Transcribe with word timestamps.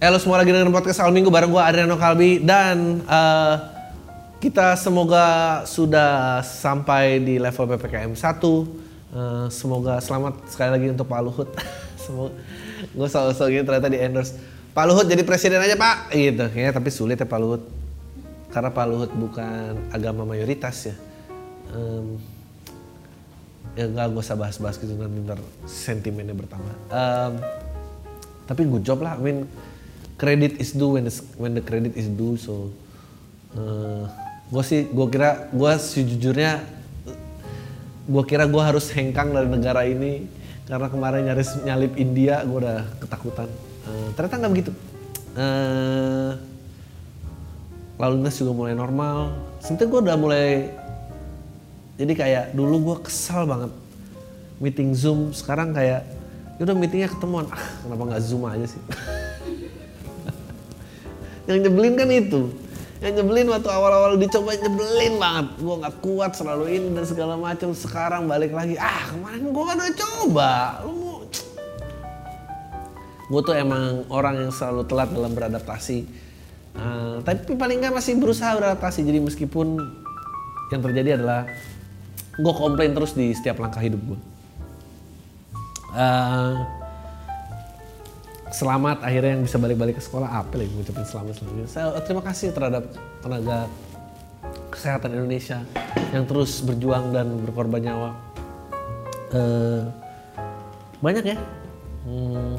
Halo 0.00 0.16
semua 0.16 0.40
lagi 0.40 0.48
dengan 0.48 0.72
podcast 0.72 1.04
Al 1.04 1.12
Minggu 1.12 1.28
bareng 1.28 1.52
gue 1.52 1.60
Adriano 1.60 1.92
Kalbi 2.00 2.40
dan 2.40 3.04
eh, 3.04 3.54
kita 4.40 4.72
semoga 4.72 5.60
sudah 5.68 6.40
sampai 6.40 7.20
di 7.20 7.36
level 7.36 7.68
PPKM 7.76 8.16
1. 8.16 8.16
Eh, 8.16 9.46
semoga 9.52 10.00
selamat 10.00 10.40
sekali 10.48 10.72
lagi 10.72 10.86
untuk 10.96 11.04
Pak 11.04 11.20
Luhut. 11.20 11.52
semoga 12.08 12.32
gue 12.96 13.08
selalu 13.12 13.52
gini 13.52 13.64
ternyata 13.68 13.88
di 13.92 14.00
endorse. 14.00 14.40
Pak 14.72 14.84
Luhut 14.88 15.04
jadi 15.04 15.20
presiden 15.20 15.60
aja 15.60 15.76
Pak, 15.76 16.16
gitu. 16.16 16.48
Kayaknya 16.48 16.72
tapi 16.80 16.88
sulit 16.88 17.20
ya 17.20 17.28
Pak 17.28 17.36
Luhut. 17.44 17.62
Karena 18.56 18.72
Pak 18.72 18.86
Luhut 18.88 19.12
bukan 19.12 19.84
agama 19.92 20.24
mayoritas 20.24 20.80
ya. 20.88 20.96
Em, 21.76 22.16
ya 23.76 23.84
nggak 23.84 24.16
gue 24.16 24.22
usah 24.24 24.32
bahas-bahas 24.32 24.80
gitu 24.80 24.96
nanti 24.96 25.28
ntar 25.28 25.44
sentimennya 25.68 26.32
bertambah. 26.32 26.88
Em, 26.88 27.32
tapi 28.48 28.64
good 28.64 28.80
job 28.80 29.04
lah. 29.04 29.20
I 29.20 29.20
mean, 29.20 29.44
credit 30.20 30.60
is 30.60 30.76
due 30.76 31.00
when 31.00 31.08
the, 31.08 31.14
when 31.40 31.56
the 31.56 31.64
credit 31.64 31.96
is 31.96 32.04
due. 32.12 32.36
So, 32.36 32.68
gue 34.50 34.62
sih, 34.66 34.84
gue 34.92 35.06
kira, 35.08 35.48
gue 35.48 35.72
sejujurnya, 35.80 36.60
gue 38.04 38.22
kira 38.28 38.44
gue 38.44 38.62
harus 38.62 38.92
hengkang 38.92 39.32
dari 39.32 39.48
negara 39.48 39.88
ini 39.88 40.28
karena 40.66 40.86
kemarin 40.86 41.22
nyaris 41.26 41.50
nyalip 41.66 41.94
India, 41.98 42.42
gue 42.46 42.58
udah 42.62 42.86
ketakutan. 43.02 43.48
Eh, 43.90 44.08
ternyata 44.14 44.34
nggak 44.38 44.52
begitu. 44.54 44.72
Eh, 45.34 46.30
lalu 47.98 48.12
lintas 48.22 48.38
juga 48.38 48.52
mulai 48.54 48.74
normal. 48.78 49.34
Sebenarnya 49.62 49.88
gue 49.90 50.00
udah 50.06 50.16
mulai, 50.18 50.48
jadi 51.98 52.12
kayak 52.14 52.44
dulu 52.54 52.76
gue 52.92 52.96
kesal 53.06 53.50
banget 53.50 53.72
meeting 54.62 54.94
zoom, 54.94 55.34
sekarang 55.34 55.74
kayak 55.74 56.06
ya 56.58 56.62
udah 56.68 56.76
meetingnya 56.76 57.08
ketemuan, 57.08 57.48
ah 57.50 57.66
kenapa 57.82 58.02
nggak 58.14 58.22
zoom 58.22 58.46
aja 58.46 58.66
sih? 58.68 58.82
yang 61.50 61.60
nyebelin 61.66 61.94
kan 61.98 62.08
itu. 62.08 62.42
Yang 63.00 63.12
nyebelin 63.20 63.48
waktu 63.48 63.70
awal-awal 63.72 64.12
dicoba 64.20 64.54
nyebelin 64.54 65.14
banget. 65.16 65.46
Gue 65.58 65.74
nggak 65.80 65.96
kuat 66.04 66.32
selalu 66.36 66.64
ini 66.70 66.88
dan 66.94 67.04
segala 67.08 67.34
macam. 67.34 67.74
Sekarang 67.74 68.30
balik 68.30 68.54
lagi 68.54 68.76
ah 68.76 69.10
kemarin 69.10 69.50
gue 69.50 69.64
kan 69.64 69.76
udah 69.76 69.94
coba. 69.96 70.52
Lu 70.84 71.26
gue 73.30 73.40
tuh 73.42 73.54
emang 73.56 74.04
orang 74.12 74.46
yang 74.46 74.52
selalu 74.52 74.86
telat 74.86 75.08
dalam 75.10 75.32
beradaptasi. 75.32 75.98
Eh, 76.70 77.16
tapi 77.26 77.58
paling 77.58 77.82
nggak 77.82 77.94
masih 77.98 78.14
berusaha 78.20 78.54
beradaptasi. 78.54 79.02
Jadi 79.02 79.18
meskipun 79.18 79.80
yang 80.70 80.80
terjadi 80.86 81.18
adalah 81.18 81.50
gue 82.38 82.54
komplain 82.54 82.94
terus 82.94 83.12
di 83.12 83.34
setiap 83.34 83.58
langkah 83.58 83.82
hidup 83.82 84.00
gue 84.00 84.20
Eh, 85.90 86.52
selamat 88.50 89.06
akhirnya 89.06 89.38
yang 89.38 89.44
bisa 89.46 89.56
balik-balik 89.62 89.96
ke 89.98 90.02
sekolah 90.02 90.26
apa 90.26 90.58
lagi 90.58 90.70
ngucapin 90.74 91.06
selamat 91.06 91.34
selanjutnya? 91.38 91.66
Saya 91.70 91.86
terima 92.02 92.22
kasih 92.26 92.50
terhadap 92.50 92.84
tenaga 93.22 93.70
kesehatan 94.74 95.10
Indonesia 95.14 95.62
yang 96.10 96.26
terus 96.26 96.58
berjuang 96.66 97.14
dan 97.14 97.30
berkorban 97.46 97.82
nyawa. 97.82 98.10
Eh, 99.30 99.82
banyak 100.98 101.24
ya? 101.30 101.38
Hmm, 102.02 102.58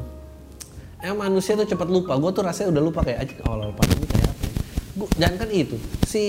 emang 1.04 1.28
manusia 1.28 1.52
tuh 1.60 1.68
cepat 1.68 1.88
lupa. 1.92 2.16
Gue 2.16 2.32
tuh 2.32 2.42
rasanya 2.44 2.72
udah 2.72 2.82
lupa 2.82 3.00
kayak 3.04 3.28
aja 3.28 3.34
awal-awal 3.44 3.76
pandemi 3.76 4.06
kayak 4.08 4.28
apa 4.32 4.42
ya. 4.48 4.52
Gua, 4.96 5.08
jangan 5.20 5.36
kan 5.44 5.48
itu. 5.52 5.76
Si 6.08 6.24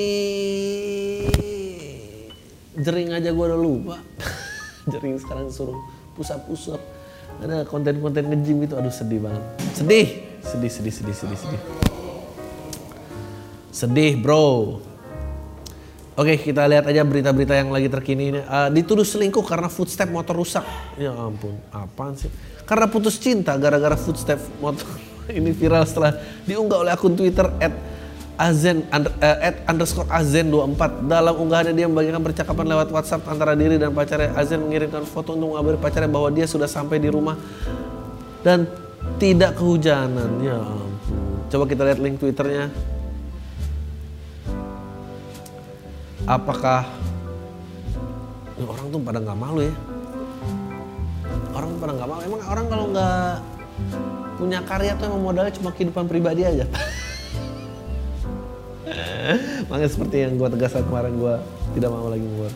jering 2.75 3.15
aja 3.15 3.31
gue 3.31 3.45
udah 3.47 3.59
lupa. 3.59 3.97
Jering 4.91 5.15
sekarang 5.15 5.47
suruh 5.47 5.79
pusat-pusat 6.19 6.92
ada 7.43 7.67
konten-konten 7.67 8.23
nge-gym 8.31 8.63
itu 8.63 8.73
aduh 8.79 8.93
sedih 8.93 9.19
banget 9.19 9.43
sedih 9.75 10.07
sedih 10.39 10.71
sedih 10.71 10.93
sedih 10.93 11.15
sedih 11.15 11.39
sedih 11.39 11.61
sedih 13.73 14.13
bro 14.17 14.79
Oke 16.13 16.37
kita 16.37 16.69
lihat 16.69 16.85
aja 16.85 17.01
berita-berita 17.01 17.57
yang 17.57 17.73
lagi 17.73 17.89
terkini 17.89 18.29
ini. 18.29 18.41
Eh, 18.45 18.69
dituduh 18.69 19.01
selingkuh 19.01 19.41
karena 19.41 19.65
footstep 19.65 20.13
motor 20.13 20.37
rusak. 20.37 20.61
Ya 20.93 21.09
ampun, 21.09 21.57
apaan 21.73 22.13
sih? 22.13 22.29
Karena 22.69 22.85
putus 22.85 23.17
cinta 23.17 23.57
gara-gara 23.57 23.97
footstep 23.97 24.37
motor. 24.61 24.85
ini 25.37 25.49
viral 25.57 25.81
setelah 25.89 26.13
diunggah 26.45 26.85
oleh 26.85 26.93
akun 26.93 27.17
Twitter 27.17 27.49
at 27.57 27.73
Azen 28.33 28.81
under, 28.89 29.13
eh, 29.21 29.53
at 29.53 29.55
underscore 29.69 30.09
Azen 30.09 30.49
24 30.49 31.05
dalam 31.05 31.37
unggahannya 31.37 31.73
dia 31.77 31.85
membagikan 31.85 32.17
percakapan 32.17 32.65
lewat 32.73 32.89
WhatsApp 32.89 33.29
antara 33.29 33.53
diri 33.53 33.77
dan 33.77 33.93
pacarnya. 33.93 34.33
Azen 34.33 34.65
mengirimkan 34.65 35.05
foto 35.05 35.37
untuk 35.37 35.53
mengabari 35.53 35.77
pacarnya 35.77 36.09
bahwa 36.09 36.33
dia 36.33 36.49
sudah 36.49 36.65
sampai 36.65 36.97
di 36.97 37.13
rumah 37.13 37.37
dan 38.41 38.65
tidak 39.21 39.53
kehujanan. 39.53 40.41
Ya 40.41 40.57
coba 41.53 41.63
kita 41.69 41.85
lihat 41.85 41.99
link 42.01 42.17
twitternya. 42.17 42.73
Apakah 46.25 46.89
ya 48.57 48.65
orang 48.65 48.85
tuh 48.89 48.99
pada 49.03 49.19
nggak 49.21 49.37
malu 49.37 49.61
ya? 49.61 49.75
Orang 51.53 51.69
tuh 51.77 51.79
pada 51.85 51.93
nggak 51.93 52.09
malu. 52.09 52.21
Emang 52.25 52.41
orang 52.49 52.65
kalau 52.65 52.85
nggak 52.89 53.31
punya 54.37 54.59
karya 54.65 54.91
tuh 54.97 55.07
emang 55.07 55.21
modalnya 55.21 55.53
cuma 55.55 55.69
kehidupan 55.71 56.05
pribadi 56.09 56.43
aja 56.43 56.65
makanya 59.71 59.89
seperti 59.89 60.15
yang 60.23 60.35
gue 60.35 60.47
tegaskan 60.53 60.83
kemarin 60.87 61.13
gue 61.15 61.35
tidak 61.79 61.89
mau 61.91 62.07
lagi 62.11 62.25
ngeluar 62.25 62.53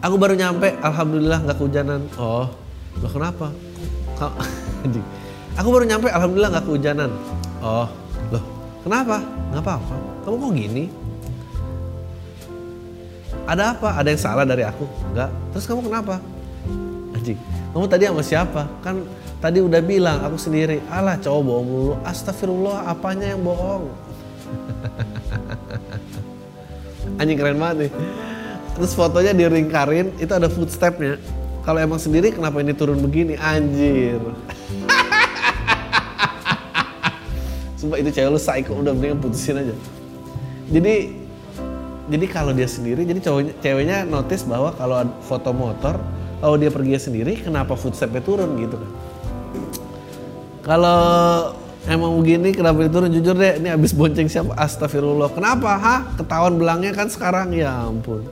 aku 0.00 0.14
baru 0.16 0.34
nyampe 0.38 0.68
alhamdulillah 0.80 1.38
nggak 1.44 1.56
kehujanan 1.58 2.00
oh 2.16 2.46
loh 3.02 3.10
kenapa 3.10 3.46
aku 5.58 5.68
baru 5.68 5.84
nyampe 5.84 6.08
alhamdulillah 6.08 6.50
nggak 6.54 6.66
kehujanan 6.66 7.10
oh 7.60 7.88
loh 8.30 8.44
kenapa 8.86 9.22
nggak 9.52 9.62
apa-apa 9.62 9.96
kamu 10.24 10.36
kok 10.38 10.52
gini 10.54 10.84
ada 13.44 13.76
apa? 13.76 14.00
Ada 14.00 14.08
yang 14.08 14.20
salah 14.20 14.44
dari 14.48 14.64
aku? 14.64 14.88
Enggak. 15.12 15.30
Terus 15.52 15.64
kamu 15.68 15.80
kenapa? 15.84 16.16
Anjing. 17.12 17.38
Kamu 17.76 17.84
tadi 17.84 18.02
sama 18.08 18.22
siapa? 18.24 18.62
Kan 18.80 19.04
tadi 19.44 19.60
udah 19.60 19.84
bilang 19.84 20.24
aku 20.24 20.40
sendiri. 20.40 20.80
Alah 20.88 21.20
cowok 21.20 21.42
bohong 21.44 21.68
dulu. 21.68 21.92
Astagfirullah 22.08 22.88
apanya 22.88 23.36
yang 23.36 23.44
bohong? 23.44 23.92
Anjing 27.20 27.38
keren 27.38 27.58
banget 27.58 27.76
nih. 27.86 27.90
Terus 28.74 28.92
fotonya 28.92 29.30
diringkarin, 29.30 30.18
itu 30.18 30.32
ada 30.34 30.50
footstepnya. 30.50 31.16
Kalau 31.62 31.78
emang 31.80 32.02
sendiri 32.02 32.34
kenapa 32.34 32.60
ini 32.60 32.74
turun 32.74 33.00
begini? 33.00 33.38
Anjir. 33.38 34.18
Sumpah 37.78 37.98
itu 38.02 38.10
cewek 38.10 38.30
lu 38.34 38.40
psycho 38.40 38.74
udah 38.76 38.92
mendingan 38.92 39.22
putusin 39.22 39.62
aja. 39.62 39.74
Jadi 40.68 41.24
jadi 42.08 42.26
kalau 42.28 42.52
dia 42.52 42.68
sendiri 42.68 43.08
jadi 43.08 43.20
cowoknya 43.20 43.52
ceweknya 43.64 43.98
notice 44.04 44.44
bahwa 44.44 44.76
kalau 44.76 45.08
foto 45.24 45.50
motor 45.56 45.96
kalau 46.40 46.56
dia 46.60 46.68
pergi 46.68 47.00
sendiri 47.00 47.40
kenapa 47.40 47.72
footstepnya 47.72 48.20
turun 48.20 48.60
gitu 48.60 48.76
kan 48.76 48.90
kalau 50.64 51.00
emang 51.88 52.16
begini 52.20 52.56
kenapa 52.56 52.84
dia 52.84 52.90
turun 52.92 53.10
jujur 53.12 53.36
deh 53.36 53.60
ini 53.60 53.68
abis 53.68 53.92
bonceng 53.92 54.28
siapa 54.28 54.56
astagfirullah 54.56 55.30
kenapa 55.32 55.70
hah 55.76 56.00
ketahuan 56.16 56.56
belangnya 56.56 56.92
kan 56.96 57.08
sekarang 57.08 57.52
ya 57.52 57.88
ampun 57.88 58.24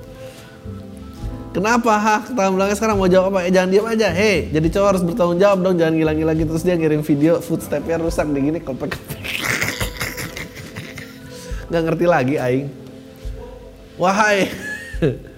Kenapa 1.52 2.00
hah 2.00 2.24
ketahuan 2.24 2.56
belangnya 2.56 2.76
sekarang 2.80 2.96
mau 2.96 3.04
jawab 3.04 3.36
apa? 3.36 3.44
Eh 3.44 3.52
jangan 3.52 3.68
diam 3.68 3.84
aja. 3.84 4.08
Hei, 4.08 4.48
jadi 4.48 4.72
cowok 4.72 4.88
harus 4.88 5.02
bertanggung 5.04 5.36
jawab 5.36 5.60
dong, 5.60 5.76
jangan 5.76 6.00
gila-gila 6.00 6.32
gitu. 6.32 6.56
Terus 6.56 6.64
dia 6.64 6.80
ngirim 6.80 7.04
video 7.04 7.44
footstepnya 7.44 8.00
rusak 8.00 8.24
di 8.32 8.40
gini 8.40 8.56
kopek. 8.64 8.96
Nggak 11.68 11.82
ngerti 11.92 12.04
lagi 12.08 12.34
aing. 12.40 12.72
Wahai 14.00 14.48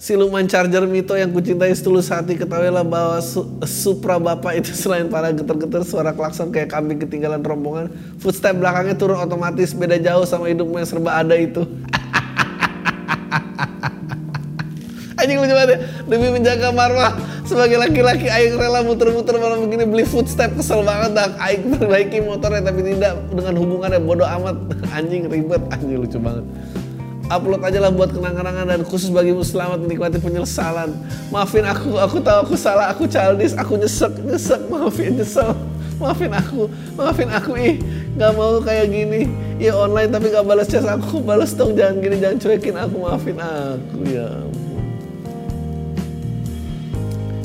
siluman 0.00 0.48
charger 0.48 0.88
Mito 0.88 1.12
yang 1.12 1.28
kucintai 1.28 1.76
setulus 1.76 2.08
hati 2.08 2.32
ketahuilah 2.32 2.80
bahwa 2.80 3.20
Su- 3.20 3.60
Supra 3.68 4.16
Bapak 4.16 4.56
itu 4.56 4.72
selain 4.72 5.12
para 5.12 5.28
geter-geter 5.28 5.84
suara 5.84 6.16
klakson 6.16 6.48
kayak 6.48 6.72
kambing 6.72 6.96
ketinggalan 7.04 7.44
rombongan 7.44 7.92
footstep 8.16 8.56
belakangnya 8.56 8.96
turun 8.96 9.20
otomatis 9.20 9.76
beda 9.76 10.00
jauh 10.00 10.24
sama 10.24 10.48
hidupmu 10.48 10.80
yang 10.80 10.88
serba 10.88 11.20
ada 11.20 11.36
itu. 11.36 11.68
Anjing 15.20 15.36
lucu 15.36 15.52
banget 15.52 15.76
ya. 15.76 15.84
Demi 16.08 16.32
menjaga 16.32 16.72
marwah 16.72 17.12
sebagai 17.44 17.76
laki-laki 17.76 18.32
Aing 18.32 18.56
rela 18.56 18.80
muter-muter 18.80 19.36
malam 19.36 19.68
begini 19.68 19.84
beli 19.84 20.08
footstep 20.08 20.56
kesel 20.56 20.80
banget 20.80 21.12
dah. 21.12 21.36
Aing 21.36 21.76
perbaiki 21.76 22.24
motornya 22.24 22.64
tapi 22.64 22.88
tidak 22.88 23.20
dengan 23.28 23.52
hubungannya 23.52 24.00
bodoh 24.00 24.24
amat. 24.24 24.56
Anjing 24.96 25.28
ribet 25.28 25.60
anjing 25.68 26.00
lucu 26.00 26.16
banget 26.16 26.48
upload 27.30 27.62
aja 27.62 27.78
lah 27.78 27.94
buat 27.94 28.10
kenang-kenangan 28.10 28.66
dan 28.66 28.80
khusus 28.82 29.08
bagimu 29.08 29.46
selamat 29.46 29.78
menikmati 29.80 30.18
penyesalan. 30.18 30.90
Maafin 31.30 31.64
aku 31.64 31.96
aku 31.96 32.18
tahu 32.18 32.38
aku 32.50 32.54
salah 32.58 32.90
aku 32.90 33.06
childish 33.06 33.54
aku 33.54 33.78
nyesek 33.78 34.12
nyesek. 34.26 34.60
Maafin 34.66 35.16
nyesel 35.16 35.54
maafin 36.00 36.32
aku 36.32 36.66
maafin 36.98 37.30
aku 37.30 37.54
ih. 37.60 37.76
Nggak 38.18 38.32
mau 38.34 38.58
kayak 38.58 38.90
gini. 38.90 39.30
Ya 39.60 39.76
online 39.76 40.08
tapi 40.08 40.32
gak 40.32 40.48
balas 40.48 40.66
chat 40.66 40.82
aku 40.82 41.20
balas 41.22 41.54
dong. 41.54 41.78
Jangan 41.78 42.02
gini 42.02 42.16
jangan 42.18 42.36
cuekin 42.42 42.76
aku. 42.76 42.96
Maafin 43.06 43.38
aku 43.38 43.98
ya 44.10 44.28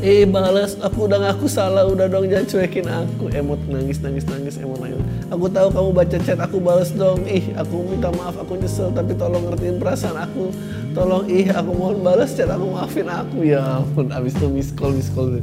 Eh 0.05 0.21
balas, 0.21 0.77
aku 0.85 1.09
udah 1.09 1.17
ngaku 1.17 1.49
salah, 1.49 1.81
udah 1.89 2.05
dong 2.05 2.29
jangan 2.29 2.45
cuekin 2.45 2.85
aku. 2.85 3.25
Emot 3.33 3.57
nangis, 3.65 3.97
nangis, 4.05 4.21
nangis, 4.29 4.53
emot 4.61 4.77
nangis. 4.77 5.01
Aku 5.33 5.49
tahu 5.49 5.73
kamu 5.73 5.89
baca 5.97 6.17
chat, 6.21 6.37
aku 6.37 6.61
balas 6.61 6.93
dong. 6.93 7.25
Ih, 7.25 7.49
aku 7.57 7.81
minta 7.89 8.13
maaf, 8.13 8.37
aku 8.37 8.53
nyesel, 8.53 8.93
tapi 8.93 9.17
tolong 9.17 9.49
ngertiin 9.49 9.81
perasaan 9.81 10.29
aku. 10.29 10.53
Tolong, 10.93 11.25
ih, 11.25 11.49
aku 11.49 11.73
mohon 11.73 12.05
balas 12.05 12.37
chat, 12.37 12.45
aku 12.45 12.69
maafin 12.69 13.09
aku. 13.09 13.49
Ya 13.49 13.81
ampun, 13.81 14.13
abis 14.13 14.37
itu 14.37 14.45
miss 14.45 14.69
call, 14.69 14.93
miss 14.93 15.09
call. 15.09 15.41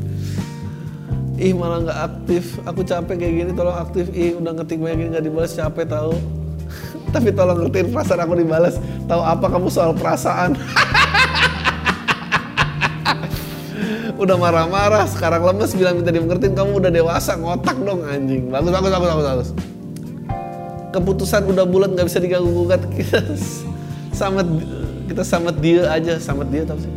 Ih, 1.43 1.59
malah 1.59 1.83
nggak 1.83 1.99
aktif. 1.99 2.55
Aku 2.63 2.87
capek 2.87 3.19
kayak 3.19 3.35
gini, 3.35 3.51
tolong 3.59 3.75
aktif. 3.75 4.15
Ih, 4.15 4.39
udah 4.39 4.63
ngetik 4.63 4.79
banyak 4.79 5.11
nggak 5.11 5.27
dibalas, 5.27 5.59
capek 5.59 5.91
tahu. 5.91 6.15
tapi 7.19 7.35
tolong 7.35 7.67
ngertiin 7.67 7.91
perasaan 7.91 8.23
aku 8.23 8.39
dibalas. 8.39 8.79
Tahu 9.11 9.23
apa 9.27 9.47
kamu 9.51 9.67
soal 9.75 9.91
perasaan? 9.91 10.55
udah 14.21 14.37
marah-marah 14.37 15.09
sekarang 15.09 15.43
lemes 15.43 15.73
bilang 15.73 16.01
minta 16.01 16.13
dimengertiin 16.13 16.53
kamu 16.53 16.79
udah 16.79 16.91
dewasa 16.93 17.37
ngotak 17.39 17.77
dong 17.81 18.05
anjing. 18.05 18.53
Bagus 18.53 18.71
bagus 18.71 18.91
bagus 18.93 19.09
bagus 19.09 19.27
bagus. 19.27 19.49
Keputusan 20.93 21.43
udah 21.49 21.65
bulat 21.65 21.91
nggak 21.97 22.07
bisa 22.09 22.21
diganggu 22.21 22.51
gugat. 22.53 22.85
Kita 22.97 23.25
sama 24.13 24.45
kita 25.09 25.25
sama 25.25 25.51
dia 25.51 25.89
aja 25.89 26.21
sama 26.21 26.45
dia 26.45 26.69
tau 26.69 26.77
sih. 26.79 26.93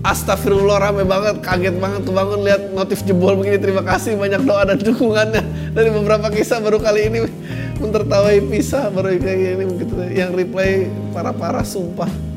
Astagfirullah 0.00 0.80
rame 0.80 1.04
banget, 1.04 1.44
kaget 1.44 1.76
banget 1.76 2.08
kebangun 2.08 2.40
lihat 2.40 2.72
notif 2.72 3.04
jebol 3.04 3.36
begini. 3.36 3.60
Terima 3.60 3.84
kasih 3.84 4.16
banyak 4.16 4.48
doa 4.48 4.64
dan 4.64 4.80
dukungannya. 4.80 5.42
Dari 5.76 5.90
beberapa 5.92 6.32
kisah 6.32 6.62
baru 6.64 6.80
kali 6.80 7.12
ini 7.12 7.18
mentertawai 7.82 8.40
pisah 8.48 8.88
baru 8.88 9.12
kayak 9.20 9.38
gini 9.38 9.64
begitu. 9.68 9.94
Yang 10.08 10.30
reply 10.40 10.70
para-para 11.12 11.60
sumpah 11.66 12.29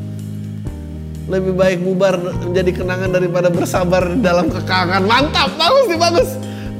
lebih 1.24 1.56
baik 1.56 1.80
bubar 1.80 2.20
menjadi 2.20 2.84
kenangan 2.84 3.10
daripada 3.16 3.48
bersabar 3.48 4.04
dalam 4.20 4.52
kekangan. 4.52 5.08
Mantap, 5.08 5.56
bagus 5.56 5.86
sih 5.88 6.00
bagus. 6.00 6.30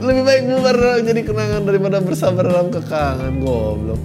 Lebih 0.04 0.24
baik 0.28 0.42
bubar 0.52 0.76
menjadi 1.00 1.22
kenangan 1.24 1.62
daripada 1.64 1.98
bersabar 2.04 2.44
dalam 2.44 2.68
kekangan. 2.68 3.32
Goblok. 3.40 4.02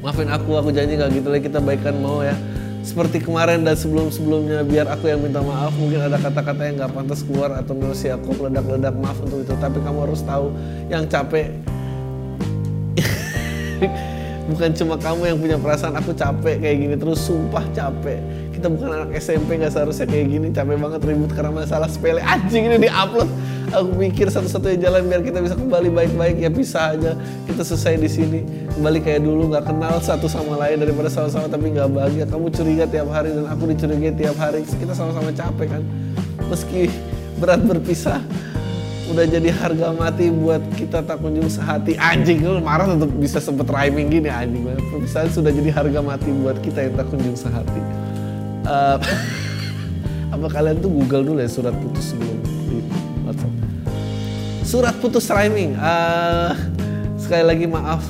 Maafin 0.00 0.32
aku, 0.32 0.56
aku 0.56 0.72
janji 0.72 0.96
gak 0.96 1.12
gitu 1.12 1.28
lagi 1.28 1.44
kita 1.44 1.60
baikkan 1.60 2.00
mau 2.00 2.24
ya. 2.24 2.32
Seperti 2.80 3.20
kemarin 3.20 3.60
dan 3.60 3.76
sebelum-sebelumnya 3.76 4.64
biar 4.64 4.88
aku 4.88 5.12
yang 5.12 5.20
minta 5.20 5.44
maaf 5.44 5.76
mungkin 5.76 6.00
ada 6.00 6.16
kata-kata 6.16 6.64
yang 6.64 6.80
gak 6.80 6.96
pantas 6.96 7.20
keluar 7.20 7.52
atau 7.52 7.76
menurut 7.76 8.00
aku 8.00 8.28
meledak-ledak 8.40 8.96
maaf 8.96 9.20
untuk 9.20 9.44
itu 9.44 9.52
tapi 9.60 9.84
kamu 9.84 10.08
harus 10.08 10.24
tahu 10.24 10.48
yang 10.88 11.04
capek 11.04 11.52
bukan 14.50 14.72
cuma 14.72 14.96
kamu 14.96 15.22
yang 15.28 15.38
punya 15.38 15.56
perasaan 15.60 15.94
aku 16.00 16.16
capek 16.16 16.56
kayak 16.56 16.76
gini 16.80 16.94
terus 16.96 17.20
sumpah 17.20 17.68
capek 17.76 18.18
kita 18.60 18.68
bukan 18.68 18.92
anak 18.92 19.16
SMP 19.16 19.56
nggak 19.56 19.72
seharusnya 19.72 20.04
kayak 20.04 20.26
gini. 20.28 20.46
Capek 20.52 20.76
banget 20.76 21.00
ribut 21.08 21.32
karena 21.32 21.64
masalah 21.64 21.88
sepele. 21.88 22.20
Anjing 22.20 22.68
ini 22.68 22.76
diupload. 22.84 23.32
Aku 23.72 23.96
mikir 23.96 24.28
satu-satunya 24.28 24.76
jalan 24.76 25.08
biar 25.08 25.24
kita 25.24 25.40
bisa 25.40 25.56
kembali 25.56 25.88
baik-baik. 25.88 26.36
Ya 26.44 26.52
bisa 26.52 26.92
aja. 26.92 27.16
Kita 27.48 27.64
selesai 27.64 27.96
di 27.96 28.10
sini. 28.12 28.40
Kembali 28.76 29.00
kayak 29.00 29.24
dulu 29.24 29.48
nggak 29.48 29.64
kenal 29.64 29.96
satu 30.04 30.28
sama 30.28 30.60
lain 30.60 30.84
daripada 30.84 31.08
sama-sama 31.08 31.48
tapi 31.48 31.72
nggak 31.72 31.88
bahagia. 31.88 32.24
Kamu 32.28 32.52
curiga 32.52 32.84
tiap 32.84 33.08
hari 33.08 33.32
dan 33.32 33.48
aku 33.48 33.64
dicurigai 33.72 34.12
tiap 34.12 34.36
hari. 34.36 34.60
Kita 34.68 34.92
sama-sama 34.92 35.32
capek 35.32 35.80
kan? 35.80 35.82
Meski 36.52 36.92
berat 37.40 37.64
berpisah 37.64 38.20
udah 39.10 39.26
jadi 39.26 39.50
harga 39.50 39.90
mati 39.90 40.30
buat 40.30 40.60
kita 40.76 41.00
tak 41.00 41.24
kunjung 41.24 41.48
sehati. 41.48 41.96
Anjing 41.96 42.44
lu 42.44 42.60
marah 42.60 42.92
tetap 42.92 43.08
bisa 43.16 43.40
sempet 43.40 43.64
rhyming 43.72 44.12
gini 44.12 44.28
anjing. 44.28 44.68
Perpisahan 44.68 45.32
sudah 45.32 45.48
jadi 45.48 45.72
harga 45.72 46.04
mati 46.04 46.28
buat 46.28 46.60
kita 46.60 46.84
yang 46.84 46.94
tak 47.00 47.08
kunjung 47.08 47.34
sehati 47.34 47.99
uh, 48.66 48.98
apa 50.34 50.46
kalian 50.50 50.78
tuh 50.80 50.90
google 50.90 51.22
dulu 51.34 51.38
ya 51.40 51.50
surat 51.50 51.74
putus 51.76 52.12
sebelum 52.12 52.38
di 52.42 52.78
WhatsApp. 53.26 53.54
Surat 54.64 54.94
putus 54.98 55.26
rhyming. 55.30 55.74
Uh, 55.76 56.54
sekali 57.18 57.44
lagi 57.46 57.66
maaf 57.68 58.02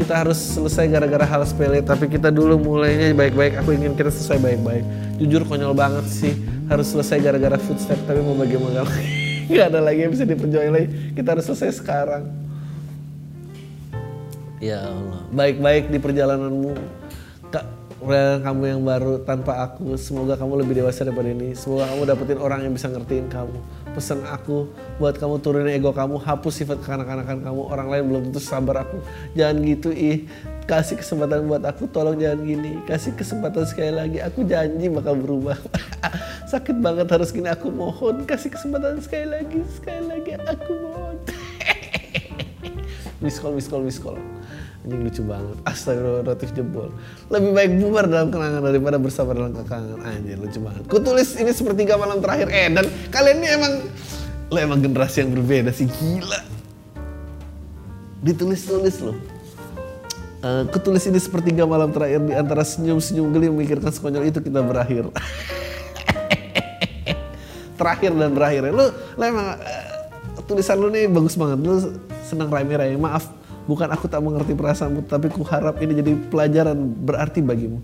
kita 0.00 0.16
harus 0.16 0.40
selesai 0.40 0.88
gara-gara 0.88 1.28
hal 1.28 1.44
sepele 1.44 1.84
tapi 1.84 2.08
kita 2.08 2.32
dulu 2.32 2.56
mulainya 2.56 3.12
baik-baik. 3.12 3.60
Aku 3.60 3.76
ingin 3.76 3.92
kita 3.92 4.08
selesai 4.08 4.40
baik-baik. 4.40 4.84
Jujur 5.20 5.44
konyol 5.44 5.76
banget 5.76 6.08
sih. 6.08 6.32
Harus 6.72 6.88
selesai 6.96 7.20
gara-gara 7.20 7.60
footstep 7.60 8.00
tapi 8.08 8.24
mau 8.24 8.32
bagaimana 8.32 8.88
nggak 9.50 9.66
ada 9.74 9.80
lagi 9.84 10.08
yang 10.08 10.12
bisa 10.16 10.24
diperjuangin 10.24 10.72
lagi. 10.72 10.88
Kita 11.12 11.36
harus 11.36 11.44
selesai 11.52 11.84
sekarang. 11.84 12.32
Ya 14.60 14.88
Allah. 14.88 15.20
Baik-baik 15.36 15.92
di 15.92 15.98
perjalananmu. 16.00 16.72
Kak, 17.52 17.64
kamu 18.00 18.62
yang 18.64 18.80
baru 18.80 19.20
tanpa 19.28 19.60
aku 19.60 19.92
semoga 20.00 20.32
kamu 20.32 20.64
lebih 20.64 20.80
dewasa 20.80 21.04
daripada 21.04 21.28
ini. 21.28 21.52
Semoga 21.52 21.84
kamu 21.92 22.02
dapetin 22.08 22.38
orang 22.40 22.64
yang 22.64 22.72
bisa 22.72 22.88
ngertiin 22.88 23.28
kamu. 23.28 23.60
Pesan 23.92 24.24
aku 24.24 24.72
buat 24.96 25.20
kamu 25.20 25.36
turunin 25.44 25.76
ego 25.76 25.92
kamu 25.92 26.16
hapus 26.16 26.64
sifat 26.64 26.80
kekanak-kanakan 26.80 27.44
kamu. 27.44 27.60
Orang 27.68 27.92
lain 27.92 28.08
belum 28.08 28.22
tentu 28.32 28.40
sabar 28.40 28.88
aku. 28.88 29.04
Jangan 29.36 29.56
gitu 29.68 29.92
ih. 29.92 30.24
Kasih 30.64 30.96
kesempatan 30.96 31.44
buat 31.44 31.60
aku 31.60 31.92
tolong 31.92 32.16
jangan 32.16 32.40
gini. 32.40 32.80
Kasih 32.88 33.12
kesempatan 33.12 33.68
sekali 33.68 33.92
lagi 33.92 34.18
aku 34.24 34.48
janji 34.48 34.88
bakal 34.88 35.20
berubah. 35.20 35.60
Sakit 36.50 36.80
banget 36.80 37.04
harus 37.04 37.28
gini 37.36 37.52
aku 37.52 37.68
mohon. 37.68 38.24
Kasih 38.24 38.48
kesempatan 38.48 38.96
sekali 39.04 39.28
lagi 39.28 39.60
sekali 39.76 40.08
lagi 40.08 40.40
aku 40.40 40.72
mohon. 40.88 41.16
Miss 43.20 43.36
call 43.36 43.52
miss 43.52 43.68
call 43.68 43.84
miss 43.84 44.00
call 44.00 44.16
anjing 44.90 45.06
lucu 45.06 45.22
banget 45.22 45.56
astaga 45.70 46.26
notif 46.26 46.50
jebol 46.50 46.90
lebih 47.30 47.50
baik 47.54 47.70
bubar 47.78 48.10
dalam 48.10 48.34
kenangan 48.34 48.58
daripada 48.58 48.98
bersabar 48.98 49.38
dalam 49.38 49.54
kekangan 49.54 50.02
anjir 50.02 50.34
lucu 50.34 50.58
banget 50.58 50.82
ku 50.90 50.98
tulis 50.98 51.38
ini 51.38 51.54
sepertiga 51.54 51.94
malam 51.94 52.18
terakhir 52.18 52.50
eh 52.50 52.66
dan 52.74 52.90
kalian 53.14 53.38
ini 53.38 53.48
emang 53.54 53.72
lo 54.50 54.58
emang 54.58 54.82
generasi 54.82 55.22
yang 55.22 55.30
berbeda 55.30 55.70
sih 55.70 55.86
gila 55.86 56.42
ditulis-tulis 58.26 58.98
loh 59.06 59.18
Uh, 60.40 60.64
kutulis 60.72 61.04
ini 61.04 61.20
sepertiga 61.20 61.68
malam 61.68 61.92
terakhir 61.92 62.16
di 62.24 62.32
antara 62.32 62.64
senyum-senyum 62.64 63.28
geli 63.28 63.52
memikirkan 63.52 63.92
sekonyol 63.92 64.24
itu 64.24 64.40
kita 64.40 64.64
berakhir. 64.64 65.12
terakhir 67.76 68.16
dan 68.16 68.32
berakhir. 68.32 68.72
Lu, 68.72 68.88
lu 68.88 69.20
emang 69.20 69.60
uh, 69.60 70.40
tulisan 70.48 70.80
lu 70.80 70.88
nih 70.88 71.12
bagus 71.12 71.36
banget. 71.36 71.60
Lu 71.60 71.92
senang 72.24 72.48
rame-rame. 72.48 72.96
Maaf, 72.96 73.28
bukan 73.64 73.88
aku 73.90 74.06
tak 74.06 74.20
mengerti 74.20 74.52
perasaanmu, 74.56 75.08
tapi 75.08 75.28
ku 75.32 75.44
harap 75.44 75.80
ini 75.80 75.92
jadi 75.98 76.12
pelajaran 76.28 76.76
berarti 76.76 77.40
bagimu. 77.44 77.80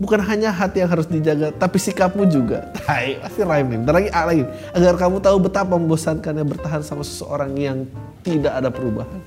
Bukan 0.00 0.22
hanya 0.24 0.48
hati 0.48 0.80
yang 0.80 0.90
harus 0.90 1.06
dijaga, 1.06 1.52
tapi 1.52 1.76
sikapmu 1.76 2.24
juga. 2.30 2.72
Tai, 2.86 3.20
pasti 3.20 3.44
rhyme 3.44 3.68
nih. 3.74 3.78
Lagi, 3.84 4.08
ah, 4.14 4.24
lagi. 4.26 4.44
Agar 4.72 4.94
kamu 4.96 5.20
tahu 5.20 5.36
betapa 5.44 5.76
membosankannya 5.76 6.44
bertahan 6.46 6.80
sama 6.80 7.04
seseorang 7.04 7.52
yang 7.58 7.84
tidak 8.24 8.56
ada 8.56 8.72
perubahan 8.72 9.20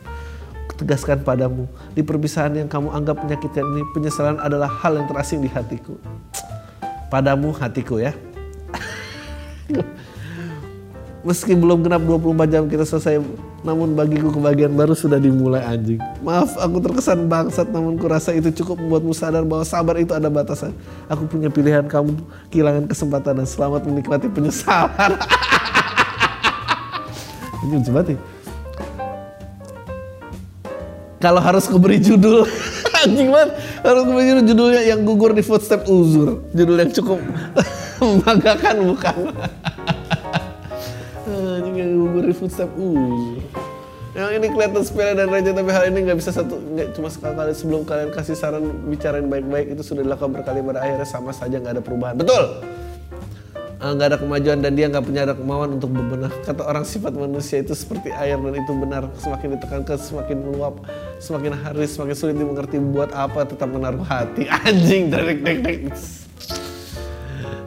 tegaskan 0.73 1.21
padamu 1.21 1.69
di 1.93 2.01
perpisahan 2.01 2.57
yang 2.57 2.67
kamu 2.67 2.89
anggap 2.91 3.21
menyakitkan 3.21 3.63
ini 3.63 3.85
penyesalan 3.93 4.41
adalah 4.41 4.67
hal 4.67 4.97
yang 4.97 5.05
terasing 5.07 5.39
di 5.39 5.47
hatiku 5.47 5.95
padamu 7.07 7.53
hatiku 7.53 8.01
ya 8.01 8.11
meski 11.23 11.55
belum 11.55 11.87
genap 11.87 12.03
24 12.03 12.51
jam 12.51 12.63
kita 12.67 12.83
selesai 12.83 13.23
namun 13.63 13.95
bagiku 13.95 14.27
kebahagiaan 14.27 14.75
baru 14.75 14.91
sudah 14.91 15.17
dimulai 15.23 15.63
anjing. 15.63 15.99
Maaf 16.19 16.59
aku 16.59 16.83
terkesan 16.83 17.31
bangsat 17.31 17.71
namun 17.71 17.95
kurasa 17.95 18.35
itu 18.35 18.51
cukup 18.51 18.75
membuatmu 18.83 19.15
sadar 19.15 19.47
bahwa 19.47 19.63
sabar 19.63 19.95
itu 19.95 20.11
ada 20.11 20.27
batasan. 20.27 20.75
Aku 21.07 21.23
punya 21.25 21.47
pilihan 21.47 21.87
kamu 21.87 22.19
kehilangan 22.51 22.91
kesempatan 22.91 23.39
dan 23.39 23.47
selamat 23.47 23.87
menikmati 23.87 24.27
penyesalan. 24.27 25.15
Ini 27.63 27.79
lucu 27.79 27.91
banget 27.95 28.19
kalau 31.23 31.39
harus 31.39 31.63
kuberi 31.71 32.03
judul 32.03 32.43
anjing 32.99 33.31
banget. 33.31 33.55
Harus 33.79 34.03
kuberi 34.03 34.27
judul 34.27 34.43
judulnya 34.43 34.81
yang 34.83 35.07
gugur 35.07 35.31
di 35.31 35.39
footstep 35.39 35.87
uzur. 35.87 36.43
Judul 36.51 36.83
yang 36.83 36.91
cukup 36.91 37.23
membanggakan 38.03 38.75
bukan 38.91 39.15
di 41.73 42.33
footstep 42.33 42.69
uzur 42.77 43.41
yang 44.13 44.29
ini 44.37 44.45
kelihatan 44.53 44.85
sepele 44.85 45.17
dan 45.17 45.25
receh 45.25 45.53
tapi 45.57 45.69
hal 45.73 45.89
ini 45.89 46.05
nggak 46.05 46.17
bisa 46.21 46.29
satu 46.29 46.61
nggak 46.61 46.93
cuma 46.93 47.09
sekali 47.09 47.33
kali 47.33 47.51
sebelum 47.57 47.81
kalian 47.81 48.09
kasih 48.13 48.37
saran 48.37 48.69
bicarain 48.85 49.25
baik-baik 49.25 49.73
itu 49.73 49.81
sudah 49.81 50.05
dilakukan 50.05 50.37
berkali 50.37 50.61
pada 50.61 50.85
akhirnya 50.85 51.07
sama 51.09 51.33
saja 51.33 51.57
nggak 51.57 51.81
ada 51.81 51.83
perubahan 51.83 52.13
betul 52.13 52.61
eh, 53.81 53.89
nggak 53.89 54.07
ada 54.13 54.17
kemajuan 54.21 54.61
dan 54.61 54.77
dia 54.77 54.85
nggak 54.85 55.01
punya 55.01 55.21
ada 55.27 55.35
kemauan 55.35 55.75
untuk 55.75 55.91
bebenah. 55.91 56.31
Kata 56.47 56.63
orang 56.63 56.87
sifat 56.87 57.19
manusia 57.19 57.59
itu 57.59 57.75
seperti 57.75 58.15
air 58.15 58.39
dan 58.39 58.55
itu 58.55 58.71
benar. 58.79 59.11
Semakin 59.19 59.59
ditekankan 59.59 59.99
semakin 59.99 60.37
meluap, 60.39 60.87
semakin 61.19 61.51
hari 61.51 61.83
semakin 61.83 62.15
sulit 62.15 62.39
dimengerti 62.39 62.79
buat 62.79 63.11
apa 63.11 63.43
tetap 63.43 63.67
menaruh 63.67 64.07
hati. 64.07 64.47
Anjing 64.63 65.11
dek 65.11 65.43
dek 65.43 65.57
dek. 65.67 65.79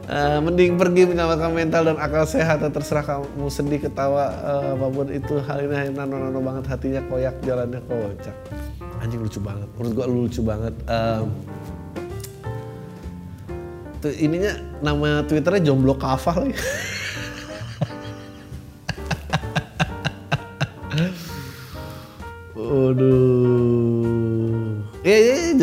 Uh, 0.07 0.39
mending 0.39 0.79
pergi 0.79 1.03
menyelamatkan 1.03 1.51
mental 1.51 1.83
dan 1.91 1.99
akal 1.99 2.23
sehat. 2.23 2.63
Dan 2.63 2.71
terserah 2.71 3.03
kamu 3.03 3.51
sedih 3.51 3.83
ketawa 3.83 4.31
uh, 4.39 4.79
apa 4.79 4.87
pun 4.87 5.11
itu 5.11 5.43
hal 5.43 5.67
ini 5.67 5.91
nano 5.91 6.17
nano 6.23 6.39
banget. 6.39 6.65
Hatinya 6.71 7.03
koyak 7.11 7.43
jalannya 7.43 7.83
kocak. 7.91 8.37
Anjing 9.03 9.21
lucu 9.21 9.43
banget. 9.43 9.67
Menurut 9.75 9.93
gua 9.99 10.07
lucu 10.07 10.41
banget. 10.47 10.75
Uh, 10.87 11.27
tuh 13.99 14.15
ininya 14.15 14.55
nama 14.79 15.27
twitternya 15.27 15.67
jomblo 15.73 15.99
kafah 15.99 16.47
lagi. 16.47 16.55
Aduh. 22.67 23.36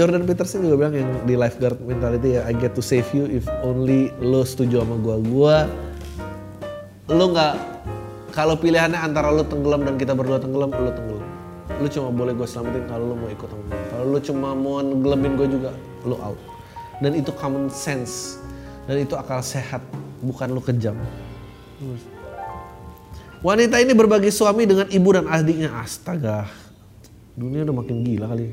Jordan 0.03 0.27
Peterson 0.27 0.67
juga 0.67 0.83
bilang 0.83 0.95
yang 0.99 1.09
di 1.23 1.39
lifeguard 1.39 1.79
mentality 1.79 2.35
ya 2.35 2.43
I 2.43 2.51
get 2.51 2.75
to 2.75 2.83
save 2.83 3.07
you 3.15 3.23
if 3.31 3.47
only 3.63 4.11
lo 4.19 4.43
setuju 4.43 4.83
sama 4.83 4.99
gua. 4.99 5.15
Gua 5.23 5.55
lo 7.07 7.31
nggak 7.31 7.55
kalau 8.35 8.59
pilihannya 8.59 8.99
antara 8.99 9.31
lo 9.31 9.47
tenggelam 9.47 9.87
dan 9.87 9.95
kita 9.95 10.11
berdua 10.11 10.43
tenggelam, 10.43 10.75
lo 10.75 10.91
tenggelam. 10.91 11.29
Lo 11.79 11.87
cuma 11.87 12.11
boleh 12.11 12.35
gue 12.35 12.43
selamatin 12.43 12.83
kalau 12.91 13.13
lo 13.13 13.15
mau 13.15 13.31
ikut 13.31 13.47
sama 13.47 13.63
gue. 13.71 13.79
Kalau 13.95 14.05
lo 14.11 14.19
cuma 14.19 14.47
mau 14.51 14.83
ngeggelamin 14.83 15.31
gue 15.39 15.47
juga, 15.47 15.71
lo 16.03 16.19
out. 16.19 16.39
Dan 16.99 17.15
itu 17.15 17.31
common 17.39 17.71
sense. 17.71 18.43
Dan 18.83 18.99
itu 18.99 19.15
akal 19.15 19.39
sehat, 19.39 19.79
bukan 20.19 20.51
lo 20.51 20.59
kejam. 20.59 20.99
Wanita 23.39 23.79
ini 23.79 23.95
berbagi 23.95 24.33
suami 24.33 24.67
dengan 24.67 24.91
ibu 24.91 25.09
dan 25.15 25.29
adiknya. 25.31 25.71
Astaga, 25.79 26.49
dunia 27.39 27.63
udah 27.63 27.75
makin 27.79 28.01
gila 28.03 28.33
kali. 28.33 28.47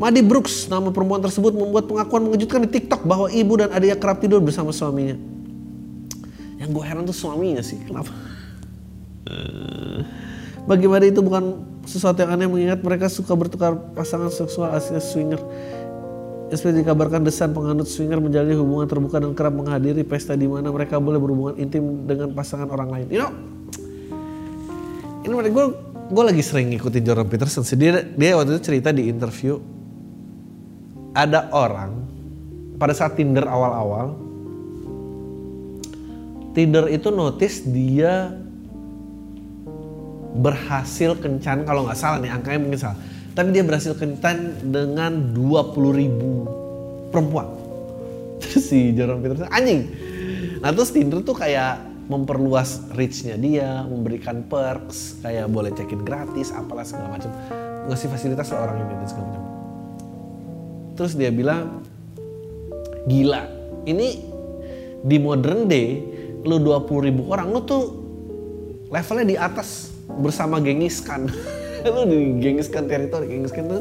Madi 0.00 0.24
Brooks, 0.24 0.64
nama 0.72 0.88
perempuan 0.88 1.20
tersebut 1.20 1.52
membuat 1.52 1.84
pengakuan 1.84 2.24
mengejutkan 2.24 2.64
di 2.64 2.72
TikTok 2.72 3.04
bahwa 3.04 3.28
ibu 3.28 3.52
dan 3.60 3.68
adiknya 3.68 4.00
kerap 4.00 4.16
tidur 4.24 4.40
bersama 4.40 4.72
suaminya. 4.72 5.12
Yang 6.56 6.68
gue 6.72 6.84
heran 6.88 7.04
tuh 7.04 7.12
suaminya 7.12 7.60
sih, 7.60 7.76
kenapa? 7.84 8.08
Bagi 10.64 10.88
Madi 10.88 11.12
itu 11.12 11.20
bukan 11.20 11.60
sesuatu 11.84 12.16
yang 12.24 12.32
aneh 12.32 12.48
mengingat 12.48 12.80
mereka 12.80 13.12
suka 13.12 13.36
bertukar 13.36 13.76
pasangan 13.92 14.32
seksual 14.32 14.72
aslinya 14.72 15.04
swinger. 15.04 15.40
Seperti 16.48 16.80
dikabarkan 16.80 17.20
desain 17.20 17.52
penganut 17.52 17.84
swinger 17.84 18.24
menjalani 18.24 18.56
hubungan 18.56 18.88
terbuka 18.88 19.20
dan 19.20 19.36
kerap 19.36 19.52
menghadiri 19.52 20.00
pesta 20.08 20.32
di 20.32 20.48
mana 20.48 20.72
mereka 20.72 20.96
boleh 20.96 21.20
berhubungan 21.20 21.60
intim 21.60 22.08
dengan 22.08 22.32
pasangan 22.32 22.72
orang 22.72 22.88
lain. 22.88 23.06
You 23.12 23.20
know, 23.20 23.32
ini 25.28 25.32
menurut 25.36 25.52
gue, 25.52 25.66
gue 26.08 26.24
lagi 26.24 26.40
sering 26.40 26.72
ngikutin 26.72 27.04
Jordan 27.04 27.28
Peterson. 27.28 27.68
Dia, 27.76 28.00
dia 28.00 28.32
waktu 28.40 28.56
itu 28.56 28.62
cerita 28.64 28.96
di 28.96 29.12
interview 29.12 29.79
ada 31.14 31.50
orang 31.50 32.06
pada 32.78 32.94
saat 32.94 33.18
Tinder 33.18 33.44
awal-awal 33.44 34.30
Tinder 36.50 36.90
itu 36.90 37.14
notice 37.14 37.62
dia 37.62 38.34
berhasil 40.34 41.14
kencan 41.18 41.62
kalau 41.62 41.86
nggak 41.86 41.98
salah 41.98 42.18
nih 42.18 42.30
angkanya 42.30 42.58
mungkin 42.58 42.80
salah. 42.80 42.98
Tapi 43.30 43.54
dia 43.54 43.62
berhasil 43.62 43.94
kencan 43.94 44.58
dengan 44.66 45.30
20 45.30 45.94
ribu 45.94 46.50
perempuan. 47.14 47.46
Terus 48.42 48.66
si 48.66 48.90
Jordan 48.98 49.22
Peterson 49.22 49.50
anjing. 49.50 49.86
Nah 50.60 50.74
terus 50.74 50.90
Tinder 50.92 51.22
tuh 51.22 51.38
kayak 51.38 51.80
memperluas 52.10 52.90
reach-nya 52.98 53.38
dia 53.38 53.86
memberikan 53.86 54.42
perks 54.44 55.22
kayak 55.22 55.46
boleh 55.48 55.70
check-in 55.72 56.02
gratis 56.02 56.50
apalah 56.50 56.82
segala 56.82 57.14
macam. 57.14 57.30
Ngasih 57.86 58.10
fasilitas 58.10 58.50
ke 58.50 58.56
orang 58.58 58.76
ini 58.82 59.06
segala 59.06 59.24
macam 59.30 59.59
terus 61.00 61.16
dia 61.16 61.32
bilang 61.32 61.80
gila 63.08 63.48
ini 63.88 64.20
di 65.00 65.16
modern 65.16 65.64
day 65.64 65.96
lu 66.44 66.60
20 66.60 67.08
ribu 67.08 67.32
orang 67.32 67.56
lu 67.56 67.64
tuh 67.64 67.84
levelnya 68.92 69.24
di 69.32 69.36
atas 69.40 69.96
bersama 70.20 70.60
Gengiskan 70.60 71.24
lu 71.96 72.04
di 72.04 72.44
Gengiskan 72.44 72.84
teritori 72.84 73.32
Gengiskan 73.32 73.64
tuh 73.72 73.80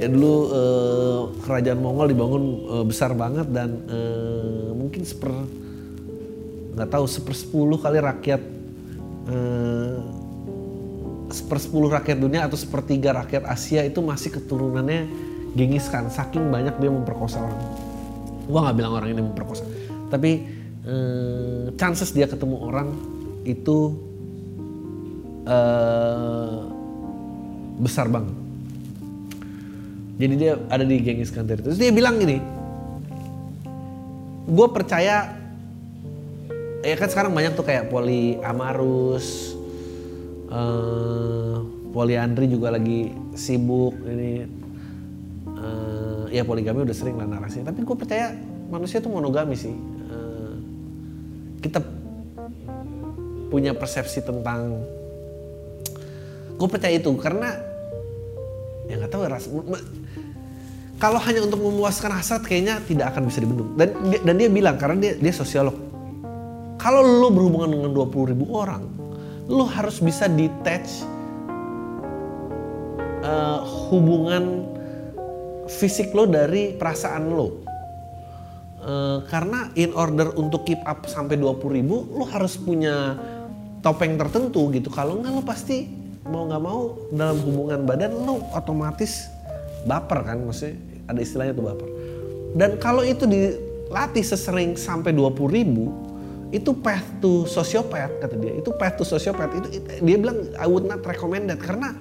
ya 0.00 0.08
dulu 0.08 0.34
eh, 0.48 1.20
kerajaan 1.44 1.84
Mongol 1.84 2.16
dibangun 2.16 2.44
eh, 2.64 2.84
besar 2.88 3.12
banget 3.12 3.52
dan 3.52 3.84
eh, 3.84 4.72
mungkin 4.72 5.04
seper 5.04 5.28
nggak 6.80 6.88
tahu 6.88 7.04
sepersepuluh 7.04 7.76
kali 7.76 8.00
rakyat 8.00 8.40
eh, 9.28 10.00
sepersepuluh 11.28 11.92
rakyat 11.92 12.16
dunia 12.16 12.48
atau 12.48 12.56
sepertiga 12.56 13.12
rakyat 13.20 13.44
Asia 13.44 13.84
itu 13.84 14.00
masih 14.00 14.32
keturunannya 14.32 15.27
Genghis 15.56 15.88
Khan 15.88 16.10
saking 16.12 16.52
banyak 16.52 16.76
dia 16.80 16.90
memperkosa 16.90 17.40
orang. 17.40 17.60
Gua 18.48 18.60
nggak 18.68 18.76
bilang 18.76 18.92
orang 18.96 19.08
ini 19.12 19.22
memperkosa. 19.22 19.64
Tapi 20.08 20.30
eh, 20.84 21.64
chances 21.76 22.12
dia 22.12 22.28
ketemu 22.28 22.56
orang 22.64 22.88
itu 23.44 23.96
eh, 25.48 26.58
besar 27.80 28.08
banget. 28.10 28.36
Jadi 30.18 30.34
dia 30.34 30.58
ada 30.66 30.82
di 30.82 30.96
Genghis 30.98 31.30
Khan 31.30 31.46
terus 31.46 31.78
dia 31.78 31.94
bilang 31.94 32.18
gini 32.18 32.58
gue 34.48 34.68
percaya 34.72 35.36
ya 36.80 36.94
kan 36.96 37.08
sekarang 37.12 37.36
banyak 37.36 37.52
tuh 37.52 37.68
kayak 37.68 37.92
poli 37.92 38.40
amarus 38.40 39.52
uh, 40.48 41.60
poliandri 41.92 42.48
juga 42.48 42.72
lagi 42.72 43.12
sibuk 43.36 43.92
ini 44.08 44.48
ya 46.28 46.42
poligami 46.44 46.84
udah 46.84 46.96
sering 46.96 47.16
lah 47.16 47.26
narasinya 47.26 47.72
tapi 47.72 47.84
gue 47.84 47.96
percaya 47.96 48.36
manusia 48.68 49.00
tuh 49.00 49.12
monogami 49.12 49.56
sih. 49.56 49.72
Uh, 50.08 50.54
kita 51.64 51.82
punya 53.48 53.72
persepsi 53.72 54.20
tentang 54.22 54.84
gue 56.58 56.68
percaya 56.68 56.94
itu 56.94 57.10
karena 57.16 57.54
ya 58.88 59.00
nggak 59.00 59.10
tahu 59.12 59.22
ya, 59.24 59.30
ras 59.32 59.46
kalau 60.98 61.22
hanya 61.22 61.46
untuk 61.46 61.62
memuaskan 61.62 62.10
hasrat 62.10 62.42
kayaknya 62.42 62.82
tidak 62.82 63.14
akan 63.14 63.30
bisa 63.30 63.38
dibendung. 63.38 63.70
Dan 63.78 63.94
dan 64.26 64.34
dia 64.34 64.50
bilang 64.50 64.74
karena 64.76 64.96
dia 64.98 65.12
dia 65.16 65.32
sosiolog 65.32 65.88
kalau 66.78 67.02
lo 67.02 67.28
berhubungan 67.34 67.74
dengan 67.74 67.90
20 67.90 68.32
ribu 68.32 68.54
orang 68.54 68.86
lo 69.50 69.66
harus 69.66 69.98
bisa 69.98 70.30
detach 70.30 71.02
uh, 73.26 73.60
hubungan 73.90 74.77
fisik 75.68 76.16
lo 76.16 76.24
dari 76.24 76.74
perasaan 76.74 77.24
lo. 77.28 77.48
Uh, 78.78 79.20
karena 79.28 79.68
in 79.76 79.92
order 79.92 80.32
untuk 80.38 80.64
keep 80.64 80.80
up 80.88 81.04
sampai 81.04 81.36
20 81.36 81.76
ribu 81.76 82.08
lo 82.14 82.24
harus 82.24 82.56
punya 82.56 83.14
topeng 83.84 84.16
tertentu 84.16 84.72
gitu. 84.72 84.88
Kalau 84.88 85.20
nggak 85.20 85.32
lo 85.32 85.42
pasti 85.44 85.86
mau 86.24 86.48
nggak 86.48 86.62
mau 86.62 86.96
dalam 87.12 87.38
hubungan 87.44 87.84
badan 87.84 88.12
lo 88.16 88.40
otomatis 88.56 89.28
baper 89.84 90.24
kan, 90.24 90.40
maksudnya 90.40 90.76
ada 91.08 91.20
istilahnya 91.20 91.52
tuh 91.56 91.64
baper. 91.68 91.88
Dan 92.56 92.70
kalau 92.80 93.04
itu 93.04 93.28
dilatih 93.28 94.24
sesering 94.24 94.74
sampai 94.74 95.12
20 95.12 95.36
ribu, 95.52 95.92
itu 96.48 96.72
path 96.72 97.04
to 97.20 97.44
sociopath 97.44 98.24
kata 98.24 98.36
dia. 98.40 98.56
Itu 98.56 98.72
path 98.76 98.96
to 98.96 99.04
sociopath 99.04 99.52
itu, 99.52 99.68
itu 99.80 99.88
dia 100.00 100.16
bilang 100.16 100.48
I 100.56 100.64
would 100.64 100.88
not 100.88 101.04
recommend 101.04 101.52
that 101.52 101.60
karena 101.60 101.92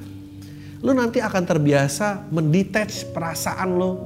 lu 0.82 0.92
nanti 0.94 1.18
akan 1.18 1.44
terbiasa 1.44 2.30
mendetach 2.30 3.10
perasaan 3.10 3.70
lo 3.78 3.92
uh, 3.92 3.98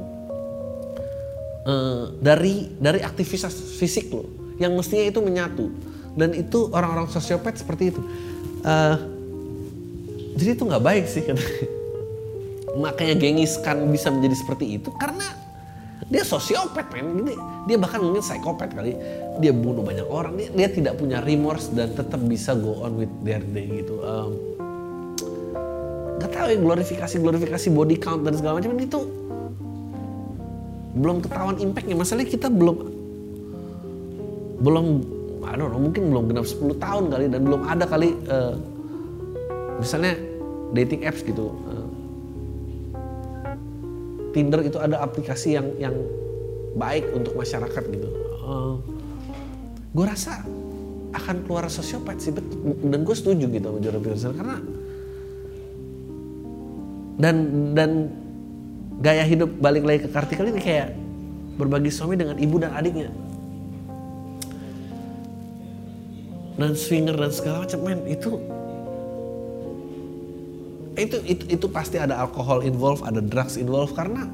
dari 2.19 2.71
dari 2.79 3.03
aktivitas 3.03 3.75
fisik 3.75 4.07
lo 4.11 4.23
yang 4.61 4.77
mestinya 4.77 5.05
itu 5.09 5.19
menyatu. 5.19 5.65
Dan 6.11 6.35
itu 6.35 6.67
orang-orang 6.75 7.07
sosiopat 7.07 7.55
seperti 7.55 7.95
itu. 7.95 8.01
Uh, 8.61 8.97
jadi 10.35 10.53
itu 10.53 10.63
nggak 10.63 10.83
baik 10.83 11.05
sih 11.09 11.23
makanya 12.83 13.15
gengis 13.19 13.59
kan 13.59 13.83
bisa 13.91 14.07
menjadi 14.13 14.35
seperti 14.37 14.79
itu 14.79 14.93
karena 14.95 15.27
dia 16.11 16.27
sosiopat 16.27 16.91
men. 16.91 17.23
Dia, 17.23 17.37
dia 17.71 17.77
bahkan 17.79 18.03
mungkin 18.03 18.19
psikopat 18.19 18.75
kali. 18.75 18.97
Dia 19.39 19.55
bunuh 19.55 19.79
banyak 19.79 20.07
orang. 20.11 20.35
Dia, 20.35 20.49
dia 20.51 20.67
tidak 20.67 20.99
punya 20.99 21.23
remorse 21.23 21.71
dan 21.71 21.95
tetap 21.95 22.19
bisa 22.27 22.51
go 22.51 22.83
on 22.83 22.99
with 22.99 23.11
their 23.23 23.39
day 23.39 23.69
gitu. 23.79 24.01
Um, 24.03 24.50
nggak 26.21 26.31
tahu 26.37 26.47
ya 26.53 26.57
glorifikasi 26.61 27.15
glorifikasi 27.17 27.67
body 27.73 27.97
count 27.97 28.21
dan 28.21 28.37
segala 28.37 28.61
macam 28.61 28.77
itu 28.77 29.01
belum 30.91 31.17
ketahuan 31.25 31.57
impactnya. 31.57 31.97
Masalahnya 31.97 32.29
kita 32.29 32.47
belum 32.53 32.77
belum 34.61 34.85
I 35.41 35.57
mungkin 35.57 36.13
belum 36.13 36.23
genap 36.31 36.45
10 36.47 36.77
tahun 36.77 37.03
kali 37.11 37.25
dan 37.33 37.41
belum 37.43 37.61
ada 37.65 37.83
kali 37.89 38.13
uh, 38.29 38.55
misalnya 39.81 40.15
dating 40.71 41.03
apps 41.03 41.25
gitu 41.25 41.51
uh, 41.67 41.89
Tinder 44.31 44.63
itu 44.63 44.79
ada 44.79 45.03
aplikasi 45.03 45.59
yang 45.59 45.67
yang 45.75 45.95
baik 46.79 47.03
untuk 47.11 47.35
masyarakat 47.35 47.83
gitu. 47.91 48.07
Uh, 48.47 48.79
gue 49.91 50.05
rasa 50.07 50.39
akan 51.11 51.43
keluar 51.43 51.67
sosiopat 51.67 52.23
sih 52.23 52.31
dan 52.87 53.03
gue 53.03 53.15
setuju 53.15 53.51
gitu 53.51 53.65
sama 53.67 53.79
Jordan 53.83 54.01
Peterson 54.07 54.31
karena 54.31 54.55
dan 57.21 57.35
dan 57.77 58.09
gaya 58.97 59.21
hidup 59.21 59.61
balik 59.61 59.85
lagi 59.85 60.05
ke 60.05 60.09
Kartikal 60.09 60.49
ini 60.49 60.57
kayak 60.57 60.97
berbagi 61.61 61.93
suami 61.93 62.17
dengan 62.17 62.41
ibu 62.41 62.57
dan 62.57 62.73
adiknya. 62.73 63.13
Dan 66.57 66.73
swinger 66.73 67.13
dan 67.13 67.29
segala 67.29 67.65
macam 67.65 67.79
men 67.85 68.01
itu 68.09 68.41
itu 70.99 71.17
itu 71.23 71.43
itu 71.47 71.65
pasti 71.71 71.97
ada 71.97 72.19
alkohol 72.19 72.61
involved 72.67 73.01
ada 73.07 73.23
drugs 73.23 73.55
involved 73.55 73.95
karena 73.95 74.27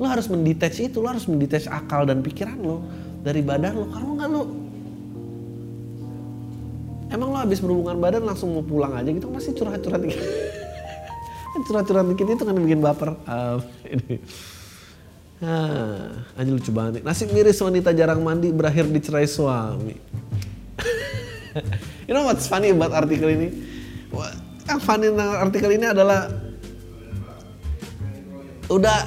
lo 0.00 0.08
harus 0.08 0.26
mendetach 0.26 0.80
itu 0.80 1.04
lo 1.04 1.12
harus 1.12 1.28
mendetach 1.28 1.68
akal 1.68 2.08
dan 2.08 2.24
pikiran 2.24 2.56
lo 2.58 2.82
dari 3.22 3.42
badan 3.42 3.74
lo. 3.76 3.86
Kalau 3.90 4.10
nggak 4.14 4.28
lo 4.30 4.42
emang 7.12 7.28
lo 7.34 7.38
habis 7.38 7.58
berhubungan 7.60 7.98
badan 7.98 8.22
langsung 8.24 8.56
mau 8.56 8.64
pulang 8.64 8.94
aja 8.96 9.10
gitu 9.10 9.28
masih 9.28 9.52
curhat-curhat 9.54 10.00
dikit 10.00 10.47
curhat-curhat 11.66 12.06
dikit 12.14 12.26
itu 12.28 12.42
kan 12.44 12.54
bikin 12.54 12.80
baper 12.82 13.14
um, 13.26 13.58
ini 13.86 14.18
Ah, 15.38 16.26
aja 16.34 16.50
lucu 16.50 16.74
banget. 16.74 17.06
Nasib 17.06 17.30
miris 17.30 17.62
wanita 17.62 17.94
jarang 17.94 18.18
mandi 18.26 18.50
berakhir 18.50 18.90
dicerai 18.90 19.22
suami. 19.22 19.94
you 22.10 22.12
know 22.14 22.26
what's 22.26 22.50
funny 22.50 22.74
about 22.74 22.90
artikel 22.90 23.30
ini? 23.30 23.54
Yang 24.66 24.80
funny 24.82 25.14
tentang 25.14 25.30
artikel 25.38 25.70
ini 25.70 25.86
adalah 25.86 26.26
udah 28.66 28.98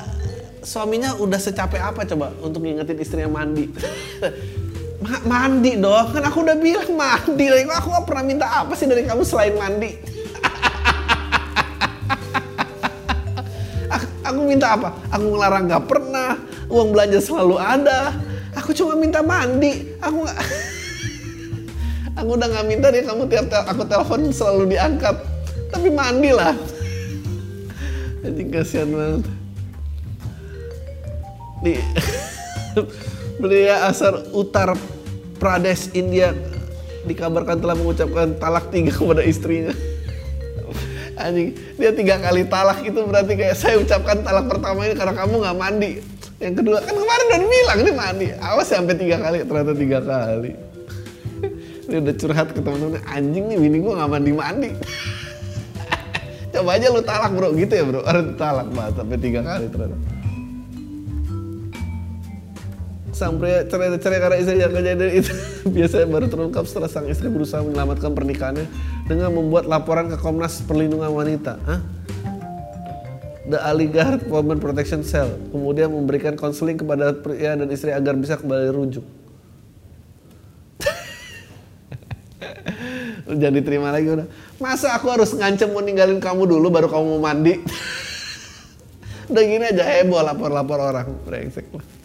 suaminya 0.63 1.19
udah 1.19 1.35
secapek 1.35 1.83
apa 1.83 2.07
coba 2.07 2.31
untuk 2.39 2.63
ngingetin 2.63 2.97
istrinya 3.03 3.27
mandi. 3.27 3.67
Ma 5.03 5.17
mandi 5.25 5.81
dong, 5.81 6.15
kan 6.15 6.23
aku 6.31 6.47
udah 6.47 6.55
bilang 6.55 6.95
mandi. 6.95 7.45
Aku 7.75 7.91
gak 7.91 8.05
pernah 8.07 8.23
minta 8.23 8.47
apa 8.47 8.71
sih 8.77 8.87
dari 8.87 9.03
kamu 9.03 9.27
selain 9.27 9.57
mandi. 9.59 9.99
Aku 14.31 14.47
minta 14.47 14.79
apa? 14.79 14.95
Aku 15.11 15.35
ngelarang 15.35 15.67
gak 15.67 15.85
pernah. 15.91 16.39
Uang 16.71 16.95
belanja 16.95 17.19
selalu 17.19 17.59
ada. 17.59 18.15
Aku 18.55 18.71
cuma 18.71 18.95
minta 18.95 19.19
mandi. 19.19 19.91
Aku 19.99 20.23
gak... 20.23 20.39
aku 22.19 22.29
udah 22.39 22.47
gak 22.47 22.67
minta 22.67 22.87
deh 22.87 23.03
kamu 23.03 23.27
tiap 23.27 23.51
tel 23.51 23.63
aku 23.67 23.83
telepon 23.83 24.31
selalu 24.31 24.71
diangkat. 24.71 25.15
Tapi 25.67 25.87
mandi 25.91 26.31
lah. 26.31 26.55
Jadi 28.23 28.41
kasihan 28.47 28.87
banget. 28.87 29.23
Di 31.61 31.75
Belia 33.43 33.91
Asar 33.91 34.15
Uttar 34.31 34.79
Pradesh 35.43 35.91
India 35.91 36.31
dikabarkan 37.03 37.59
telah 37.59 37.75
mengucapkan 37.75 38.37
talak 38.39 38.69
tiga 38.69 38.93
kepada 38.93 39.25
istrinya 39.25 39.73
anjing 41.27 41.53
dia 41.77 41.91
tiga 41.93 42.15
kali 42.17 42.41
talak 42.47 42.79
itu 42.81 42.99
berarti 43.05 43.33
kayak 43.37 43.55
saya 43.57 43.75
ucapkan 43.77 44.23
talak 44.25 44.45
pertama 44.49 44.87
ini 44.87 44.95
karena 44.95 45.13
kamu 45.13 45.33
nggak 45.41 45.57
mandi. 45.57 45.91
Yang 46.41 46.53
kedua 46.65 46.77
kan 46.81 46.93
kemarin 46.97 47.25
udah 47.29 47.41
bilang 47.45 47.79
nih 47.85 47.95
mandi. 47.95 48.27
Awas 48.41 48.67
sampai 48.69 48.95
tiga 48.97 49.17
kali 49.21 49.37
ternyata 49.45 49.73
tiga 49.77 49.99
kali. 50.01 50.51
Ini 51.89 51.95
udah 52.01 52.15
curhat 52.15 52.47
ke 52.55 52.59
temen-temen 52.63 53.03
anjing 53.09 53.43
nih 53.51 53.57
bini 53.59 53.77
gue 53.83 53.93
nggak 53.93 54.09
mandi 54.09 54.31
mandi 54.31 54.69
coba 56.53 56.69
aja 56.77 56.87
lu 56.87 57.01
talak 57.03 57.31
bro. 57.35 57.49
Gitu 57.53 57.73
ya 57.73 57.83
bro. 57.83 58.01
Harus 58.05 58.37
talak 58.39 58.67
banget 58.71 58.93
sampai 58.97 59.17
tiga 59.19 59.41
kali 59.43 59.65
ternyata 59.67 60.20
sang 63.21 63.37
pria 63.37 63.61
cerai-cerai 63.69 64.17
karena 64.17 64.37
istri 64.41 64.57
yang 64.57 64.73
kejadian 64.73 65.13
itu 65.13 65.29
biasanya 65.77 66.09
baru 66.09 66.25
terungkap 66.25 66.65
setelah 66.65 66.89
sang 66.89 67.05
istri 67.05 67.29
berusaha 67.29 67.61
menyelamatkan 67.61 68.17
pernikahannya 68.17 68.65
dengan 69.05 69.29
membuat 69.29 69.69
laporan 69.69 70.09
ke 70.09 70.17
Komnas 70.17 70.65
Perlindungan 70.65 71.13
Wanita. 71.13 71.61
Hah? 71.61 71.85
The 73.45 73.61
Aligarh 73.61 74.25
Women 74.25 74.57
Protection 74.57 75.05
Cell 75.05 75.37
kemudian 75.53 75.93
memberikan 75.93 76.33
konseling 76.33 76.81
kepada 76.81 77.13
pria 77.13 77.53
dan 77.53 77.69
istri 77.69 77.93
agar 77.93 78.17
bisa 78.17 78.41
kembali 78.41 78.73
rujuk. 78.73 79.05
Jadi 83.45 83.59
terima 83.61 83.93
lagi 83.93 84.09
udah. 84.09 84.25
Masa 84.57 84.97
aku 84.97 85.13
harus 85.13 85.29
ngancem 85.37 85.69
mau 85.69 85.85
ninggalin 85.85 86.17
kamu 86.17 86.49
dulu 86.49 86.73
baru 86.73 86.89
kamu 86.89 87.05
mau 87.05 87.21
mandi? 87.21 87.61
udah 89.29 89.43
gini 89.45 89.69
aja 89.69 89.85
heboh 89.85 90.25
lapor-lapor 90.25 90.81
orang. 90.81 91.05
Brengsek 91.21 91.69
lah. 91.69 92.00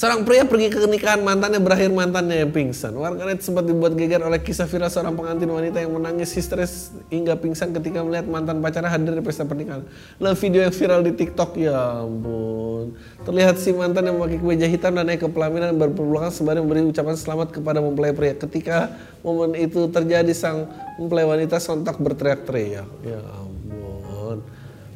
Seorang 0.00 0.24
pria 0.24 0.48
pergi 0.48 0.72
ke 0.72 0.80
nikahan 0.88 1.20
mantannya 1.20 1.60
berakhir 1.60 1.92
mantannya 1.92 2.40
yang 2.40 2.48
pingsan. 2.48 2.96
Warganet 2.96 3.44
sempat 3.44 3.68
dibuat 3.68 3.92
geger 3.92 4.24
oleh 4.24 4.40
kisah 4.40 4.64
viral 4.64 4.88
seorang 4.88 5.12
pengantin 5.12 5.52
wanita 5.52 5.76
yang 5.76 5.92
menangis 5.92 6.32
histeris 6.32 6.88
hingga 7.12 7.36
pingsan 7.36 7.76
ketika 7.76 8.00
melihat 8.00 8.24
mantan 8.24 8.64
pacarnya 8.64 8.88
hadir 8.88 9.12
di 9.12 9.20
pesta 9.20 9.44
pernikahan. 9.44 9.84
Dalam 10.16 10.32
video 10.40 10.64
yang 10.64 10.72
viral 10.72 11.04
di 11.04 11.12
TikTok, 11.12 11.52
ya 11.60 12.00
ampun. 12.00 12.96
Terlihat 13.28 13.60
si 13.60 13.76
mantan 13.76 14.08
yang 14.08 14.16
memakai 14.16 14.40
kemeja 14.40 14.72
hitam 14.72 14.96
dan 14.96 15.04
naik 15.04 15.20
ke 15.20 15.28
pelaminan 15.28 15.76
berpelukan 15.76 16.32
sembari 16.32 16.64
memberi 16.64 16.80
ucapan 16.88 17.20
selamat 17.20 17.60
kepada 17.60 17.84
mempelai 17.84 18.16
pria. 18.16 18.32
Ketika 18.32 18.96
momen 19.20 19.52
itu 19.52 19.84
terjadi, 19.92 20.32
sang 20.32 20.64
mempelai 20.96 21.28
wanita 21.28 21.60
sontak 21.60 22.00
berteriak-teriak. 22.00 22.88
Ya 23.04 23.20
ampun. 23.36 24.40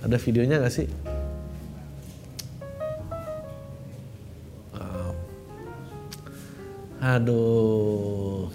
Ada 0.00 0.16
videonya 0.16 0.64
gak 0.64 0.72
sih? 0.72 0.88
Aduh. 7.04 8.48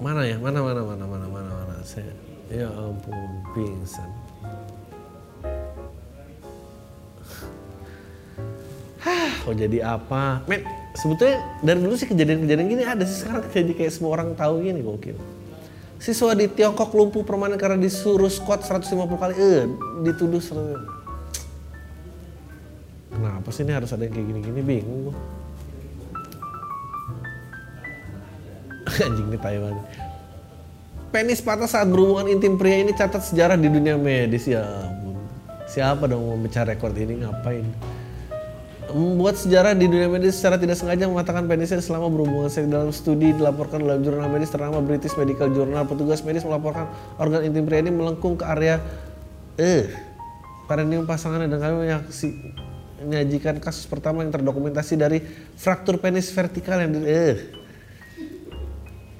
Mana 0.00 0.24
ya? 0.24 0.40
Mana 0.40 0.64
mana 0.64 0.80
mana 0.80 1.04
mana 1.04 1.26
mana 1.28 1.50
mana. 1.52 1.74
Saya 1.84 2.16
ya 2.48 2.72
ampun 2.72 3.12
pingsan. 3.52 4.08
Hah, 9.04 9.28
kok 9.44 9.52
jadi 9.60 9.84
apa? 9.84 10.48
Men, 10.48 10.64
sebetulnya 10.96 11.44
dari 11.60 11.78
dulu 11.84 11.92
sih 12.00 12.08
kejadian-kejadian 12.08 12.68
gini 12.72 12.82
ada 12.88 13.04
sih 13.04 13.20
sekarang 13.20 13.52
jadi 13.52 13.76
kayak 13.76 13.92
semua 13.92 14.16
orang 14.16 14.32
tahu 14.32 14.64
gini 14.64 14.80
gokil. 14.80 15.20
Siswa 16.00 16.32
di 16.32 16.48
Tiongkok 16.48 16.96
lumpuh 16.96 17.20
permanen 17.20 17.60
karena 17.60 17.76
disuruh 17.76 18.32
squat 18.32 18.64
150 18.64 19.20
kali, 19.20 19.34
eh, 19.36 19.68
dituduh 20.08 20.40
Kenapa 23.46 23.62
sih 23.62 23.70
ini 23.70 23.78
harus 23.78 23.94
ada 23.94 24.02
yang 24.02 24.10
kayak 24.10 24.26
gini-gini 24.26 24.58
bingung 24.58 25.00
gue. 25.06 25.14
Anjing 29.06 29.30
ini 29.30 29.38
Taiwan. 29.38 29.78
Penis 31.14 31.38
patah 31.46 31.70
saat 31.70 31.86
berhubungan 31.86 32.26
intim 32.26 32.58
pria 32.58 32.82
ini 32.82 32.90
catat 32.90 33.22
sejarah 33.22 33.54
di 33.54 33.70
dunia 33.70 33.94
medis 33.94 34.50
ya 34.50 34.66
ampun. 34.66 35.14
Siapa 35.70 36.10
dong 36.10 36.26
mau 36.26 36.34
mencari 36.34 36.74
rekor 36.74 36.90
ini 36.98 37.22
ngapain? 37.22 37.62
Membuat 38.90 39.38
sejarah 39.38 39.78
di 39.78 39.86
dunia 39.86 40.10
medis 40.10 40.42
secara 40.42 40.58
tidak 40.58 40.82
sengaja 40.82 41.06
mengatakan 41.06 41.46
penisnya 41.46 41.78
selama 41.78 42.10
berhubungan 42.10 42.50
seks 42.50 42.66
dalam 42.66 42.90
studi 42.90 43.30
dilaporkan 43.30 43.78
dalam 43.78 44.02
jurnal 44.02 44.26
medis 44.26 44.50
ternama 44.50 44.82
British 44.82 45.14
Medical 45.14 45.54
Journal. 45.54 45.86
Petugas 45.86 46.18
medis 46.26 46.42
melaporkan 46.42 46.90
organ 47.22 47.46
intim 47.46 47.62
pria 47.62 47.78
ini 47.78 47.94
melengkung 47.94 48.34
ke 48.34 48.42
area 48.42 48.82
eh 49.54 49.86
perineum 50.66 51.06
pasangannya 51.06 51.46
dan 51.46 51.62
kami 51.62 51.86
menyaksikan 51.86 52.65
menyajikan 53.02 53.60
kasus 53.60 53.84
pertama 53.84 54.24
yang 54.24 54.32
terdokumentasi 54.32 54.94
dari 54.96 55.18
fraktur 55.56 56.00
penis 56.00 56.32
vertikal 56.32 56.80
yang 56.80 56.96
eh, 57.04 57.52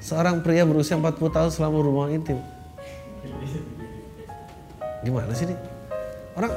seorang 0.01 0.41
pria 0.41 0.65
berusia 0.65 0.97
40 0.97 1.19
tahun 1.19 1.51
selama 1.53 1.77
berhubungan 1.83 2.13
intim. 2.17 2.39
Gimana 5.05 5.33
sih 5.37 5.47
nih? 5.51 5.59
Orang 6.37 6.53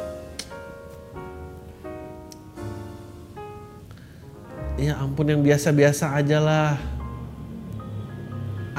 Ya 4.79 4.95
ampun 4.95 5.27
yang 5.27 5.43
biasa-biasa 5.43 6.15
aja 6.15 6.39
lah. 6.39 6.79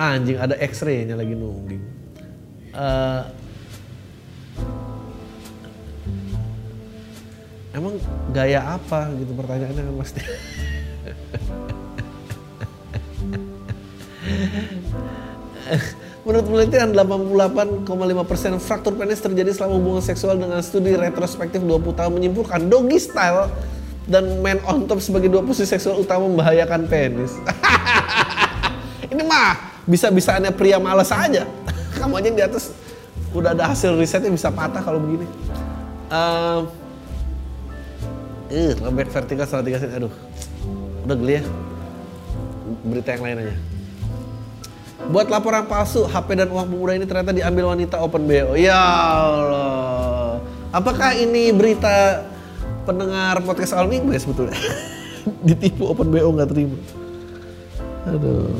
Anjing 0.01 0.41
ada 0.41 0.57
X-ray-nya 0.57 1.13
lagi 1.13 1.37
nungging. 1.37 1.85
Uh, 2.73 3.21
emang 7.81 7.97
gaya 8.37 8.61
apa 8.77 9.09
gitu 9.17 9.33
pertanyaannya 9.33 9.83
kan 9.89 9.95
pasti 9.99 10.21
Menurut 16.21 16.47
penelitian, 16.53 16.93
88,5% 16.93 18.61
fraktur 18.61 18.93
penis 18.93 19.25
terjadi 19.25 19.57
selama 19.57 19.81
hubungan 19.81 20.05
seksual 20.05 20.37
dengan 20.37 20.61
studi 20.61 20.93
retrospektif 20.93 21.65
20 21.65 21.97
tahun 21.97 22.13
menyimpulkan 22.13 22.69
doggy 22.69 23.01
style 23.01 23.49
dan 24.05 24.45
man 24.45 24.61
on 24.69 24.85
top 24.85 25.01
sebagai 25.01 25.33
dua 25.33 25.41
posisi 25.41 25.73
seksual 25.73 26.05
utama 26.05 26.29
membahayakan 26.29 26.85
penis. 26.93 27.41
Ini 29.13 29.23
mah 29.25 29.81
bisa-bisanya 29.89 30.53
pria 30.53 30.77
malas 30.77 31.09
aja. 31.09 31.49
Kamu 31.99 32.21
aja 32.21 32.29
di 32.29 32.43
atas 32.45 32.77
udah 33.33 33.57
ada 33.57 33.73
hasil 33.73 33.97
risetnya 33.97 34.29
bisa 34.29 34.53
patah 34.53 34.85
kalau 34.85 35.01
begini. 35.01 35.25
Um, 36.11 36.69
eh, 38.51 38.75
lembek 38.77 39.09
vertikal 39.09 39.47
salah 39.47 39.65
tiga 39.65 39.79
sen. 39.79 39.91
Aduh, 39.95 40.13
udah 41.07 41.17
geli 41.17 41.41
ya. 41.41 41.43
Berita 42.87 43.15
yang 43.15 43.25
lain 43.25 43.39
aja. 43.47 43.55
Buat 45.11 45.33
laporan 45.33 45.65
palsu, 45.65 46.05
HP 46.05 46.37
dan 46.37 46.53
uang 46.53 46.69
pemuda 46.69 46.93
ini 46.93 47.09
ternyata 47.09 47.33
diambil 47.33 47.73
wanita 47.73 47.97
open 47.99 48.29
BO. 48.29 48.53
Ya 48.55 48.77
Allah. 48.77 50.39
Apakah 50.71 51.17
ini 51.17 51.51
berita 51.51 52.29
pendengar 52.85 53.43
podcast 53.43 53.75
awal 53.75 53.91
minggu 53.91 54.13
ya 54.13 54.21
sebetulnya? 54.21 54.55
Ditipu 55.49 55.89
open 55.89 56.13
BO 56.13 56.31
nggak 56.37 56.51
terima. 56.53 56.79
Aduh. 58.07 58.55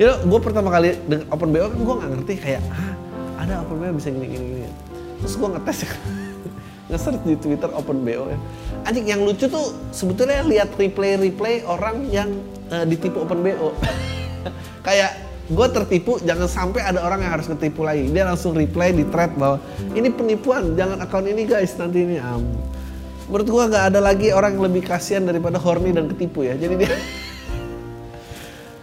Ya, 0.00 0.18
gue 0.18 0.40
pertama 0.42 0.68
kali 0.72 0.98
dengan 1.06 1.30
open 1.30 1.48
BO 1.54 1.68
kan 1.70 1.78
gue 1.78 1.94
nggak 2.00 2.10
ngerti 2.16 2.34
kayak 2.42 2.62
ah, 2.72 2.92
ada 3.40 3.62
open 3.62 3.76
BO 3.78 3.96
bisa 3.96 4.08
gini 4.10 4.26
gini 4.28 4.44
gini. 4.44 4.68
Terus 5.22 5.34
gue 5.38 5.48
ngetes 5.56 5.78
ya. 5.86 5.90
nge-search 6.92 7.22
di 7.24 7.34
Twitter 7.38 7.70
open 7.72 8.02
BO 8.04 8.28
ya. 8.28 8.38
Anjing 8.82 9.06
yang 9.06 9.22
lucu 9.22 9.46
tuh 9.46 9.74
sebetulnya 9.94 10.42
lihat 10.42 10.74
replay-replay 10.74 11.62
orang 11.62 12.10
yang 12.10 12.28
uh, 12.74 12.82
ditipu 12.82 13.22
open 13.22 13.46
BO. 13.46 13.74
kayak 14.86 15.22
gue 15.52 15.66
tertipu 15.70 16.18
jangan 16.22 16.48
sampai 16.50 16.82
ada 16.82 17.02
orang 17.02 17.22
yang 17.22 17.38
harus 17.38 17.46
ketipu 17.46 17.86
lagi. 17.86 18.10
Dia 18.10 18.26
langsung 18.26 18.58
reply 18.58 18.90
di 18.90 19.06
thread 19.06 19.34
bahwa 19.38 19.62
ini 19.94 20.10
penipuan 20.10 20.74
jangan 20.74 20.98
akun 20.98 21.30
ini 21.30 21.46
guys 21.46 21.78
nanti 21.78 22.02
ini. 22.02 22.18
Am 22.18 22.42
menurut 23.30 23.48
gue 23.48 23.64
nggak 23.70 23.84
ada 23.94 24.00
lagi 24.02 24.28
orang 24.34 24.58
yang 24.58 24.64
lebih 24.68 24.82
kasihan 24.84 25.24
daripada 25.24 25.56
horny 25.56 25.94
dan 25.94 26.10
ketipu 26.10 26.42
ya. 26.44 26.58
Jadi 26.58 26.74
dia 26.74 26.90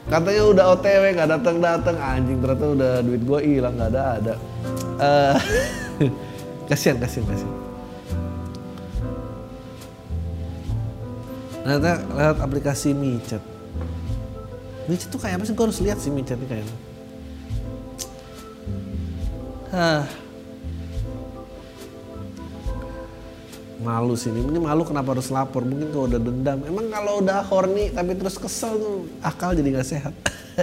katanya 0.09 0.43
udah 0.49 0.65
otw 0.73 1.03
nggak 1.13 1.29
datang 1.37 1.57
datang 1.61 1.97
anjing 2.01 2.41
ternyata 2.41 2.65
udah 2.73 2.91
duit 3.05 3.21
gue 3.21 3.39
hilang 3.45 3.77
nggak 3.77 3.89
ada 3.93 4.01
ada 4.17 4.33
uh, 4.97 5.35
kasihan 6.69 6.97
kasihan 6.97 7.29
kasihan 7.29 7.68
ternyata 11.63 11.91
lewat 12.15 12.37
aplikasi 12.39 12.95
micet 12.95 13.43
Micet 14.89 15.13
tuh 15.13 15.21
kayak 15.21 15.37
apa 15.37 15.45
sih? 15.45 15.53
Gue 15.53 15.65
harus 15.69 15.79
lihat 15.85 16.01
sih 16.01 16.09
micetnya 16.09 16.49
kayak 16.49 16.65
apa. 16.65 16.77
Hah. 19.69 20.03
Malu 23.85 24.17
sih 24.17 24.33
ini. 24.33 24.41
Ini 24.49 24.57
malu 24.57 24.81
kenapa 24.81 25.13
harus 25.13 25.29
lapor? 25.29 25.61
Mungkin 25.61 25.93
kalau 25.93 26.09
udah 26.09 26.17
dendam. 26.17 26.57
Emang 26.65 26.89
kalau 26.89 27.21
udah 27.21 27.45
horny 27.45 27.93
tapi 27.93 28.17
terus 28.17 28.41
kesel 28.41 28.81
tuh 28.81 29.05
akal 29.21 29.53
jadi 29.53 29.77
nggak 29.77 29.87
sehat. 29.87 30.13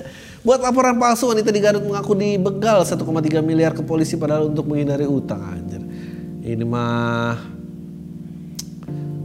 Buat 0.46 0.58
laporan 0.58 0.98
palsu 0.98 1.30
wanita 1.30 1.54
di 1.54 1.62
Garut 1.62 1.86
mengaku 1.86 2.18
dibegal 2.18 2.82
1,3 2.82 2.98
miliar 3.46 3.78
ke 3.78 3.86
polisi 3.86 4.18
padahal 4.18 4.50
untuk 4.50 4.66
menghindari 4.66 5.06
utang 5.06 5.38
anjir. 5.38 5.86
Ini 6.42 6.66
mah 6.66 7.55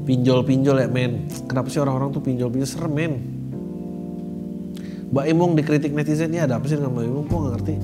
pinjol-pinjol 0.06 0.82
ya 0.82 0.90
men. 0.90 1.30
Kenapa 1.46 1.70
sih 1.70 1.82
orang-orang 1.82 2.10
tuh 2.14 2.24
pinjol-pinjol 2.24 2.70
serem 2.70 2.94
men? 2.94 3.14
Mbak 5.12 5.26
Imong 5.28 5.52
dikritik 5.60 5.92
netizen 5.92 6.32
ya 6.32 6.48
ada 6.48 6.56
apa 6.56 6.72
sih 6.72 6.80
dengan 6.80 6.96
Mbak 6.96 7.06
Imong? 7.06 7.26
Kok 7.28 7.36
gak 7.36 7.52
ngerti. 7.60 7.76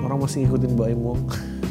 Orang 0.00 0.18
masih 0.24 0.38
ngikutin 0.44 0.70
Mbak 0.72 0.88
Imong. 0.96 1.20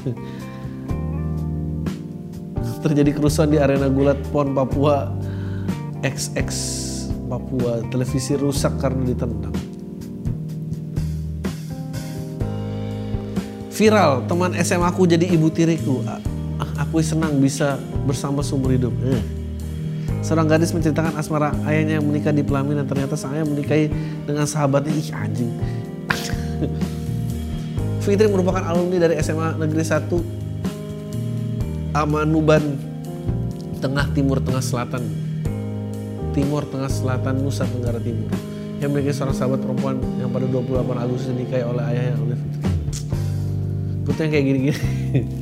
Terjadi 2.86 3.10
kerusuhan 3.18 3.50
di 3.50 3.58
arena 3.58 3.90
gulat 3.90 4.22
PON 4.30 4.54
Papua 4.54 5.10
XX 6.06 6.54
Papua 7.26 7.82
televisi 7.90 8.38
rusak 8.38 8.78
karena 8.78 9.10
ditendang. 9.10 9.58
Viral, 13.76 14.24
teman 14.30 14.56
SMA 14.62 14.88
aku 14.88 15.04
jadi 15.04 15.28
ibu 15.34 15.52
tiriku. 15.52 16.00
Aku 16.80 17.04
senang 17.04 17.42
bisa 17.42 17.76
bersama 18.08 18.46
seumur 18.46 18.72
hidup. 18.72 18.94
Eh. 19.04 19.35
Seorang 20.26 20.50
gadis 20.50 20.74
menceritakan 20.74 21.22
asmara 21.22 21.54
ayahnya 21.70 22.02
yang 22.02 22.06
menikah 22.10 22.34
di 22.34 22.42
pelaminan 22.42 22.90
ternyata 22.90 23.14
sang 23.14 23.38
ayah 23.38 23.46
menikahi 23.46 23.94
dengan 24.26 24.50
sahabatnya. 24.50 24.98
Ih 24.98 25.14
anjing. 25.14 25.54
Fitri 28.06 28.26
merupakan 28.26 28.66
alumni 28.66 29.06
dari 29.06 29.22
SMA 29.22 29.54
Negeri 29.58 29.82
1 29.86 31.94
Amanuban 31.94 32.62
Tengah 33.82 34.14
Timur 34.14 34.38
Tengah 34.42 34.62
Selatan 34.62 35.02
Timur 36.34 36.66
Tengah 36.70 36.86
Selatan 36.86 37.42
Nusa 37.42 37.66
Tenggara 37.66 37.98
Timur 37.98 38.30
yang 38.78 38.94
memiliki 38.94 39.10
seorang 39.10 39.34
sahabat 39.34 39.58
perempuan 39.58 39.98
yang 40.22 40.30
pada 40.30 40.46
28 40.46 40.86
Agustus 41.02 41.34
dinikahi 41.34 41.66
oleh 41.66 41.82
ayahnya 41.82 42.14
oleh 42.22 42.38
Fitri. 42.38 42.62
Putih 44.06 44.22
yang 44.22 44.34
kayak 44.34 44.46
gini-gini. 44.46 44.78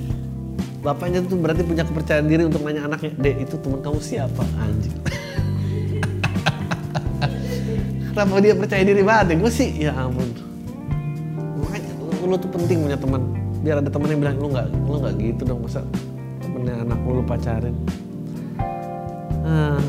bapaknya 0.84 1.24
tuh 1.24 1.40
berarti 1.40 1.64
punya 1.64 1.88
kepercayaan 1.88 2.28
diri 2.28 2.44
untuk 2.44 2.60
nanya 2.68 2.92
anaknya 2.92 3.16
dek 3.16 3.48
itu 3.48 3.56
teman 3.56 3.80
kamu 3.80 4.00
siapa 4.04 4.44
anjing? 4.60 4.92
Kenapa 8.12 8.38
dia 8.44 8.54
percaya 8.54 8.84
diri 8.84 9.02
banget 9.02 9.34
ya? 9.34 9.36
Gue 9.40 9.52
sih 9.52 9.70
ya 9.80 9.96
ampun. 9.96 10.28
Makanya 11.64 11.92
lu, 11.98 12.30
lu 12.30 12.36
tuh 12.36 12.52
penting 12.52 12.84
punya 12.84 13.00
teman. 13.00 13.32
Biar 13.64 13.80
ada 13.80 13.88
teman 13.88 14.12
yang 14.12 14.20
bilang 14.20 14.36
lu 14.38 14.52
nggak 14.52 14.68
lu 14.70 14.96
nggak 15.00 15.14
gitu 15.24 15.42
dong 15.48 15.64
masa 15.64 15.82
temennya 16.44 16.84
anak 16.84 17.00
lu, 17.08 17.24
pacarin? 17.24 17.76
Ah. 19.48 19.80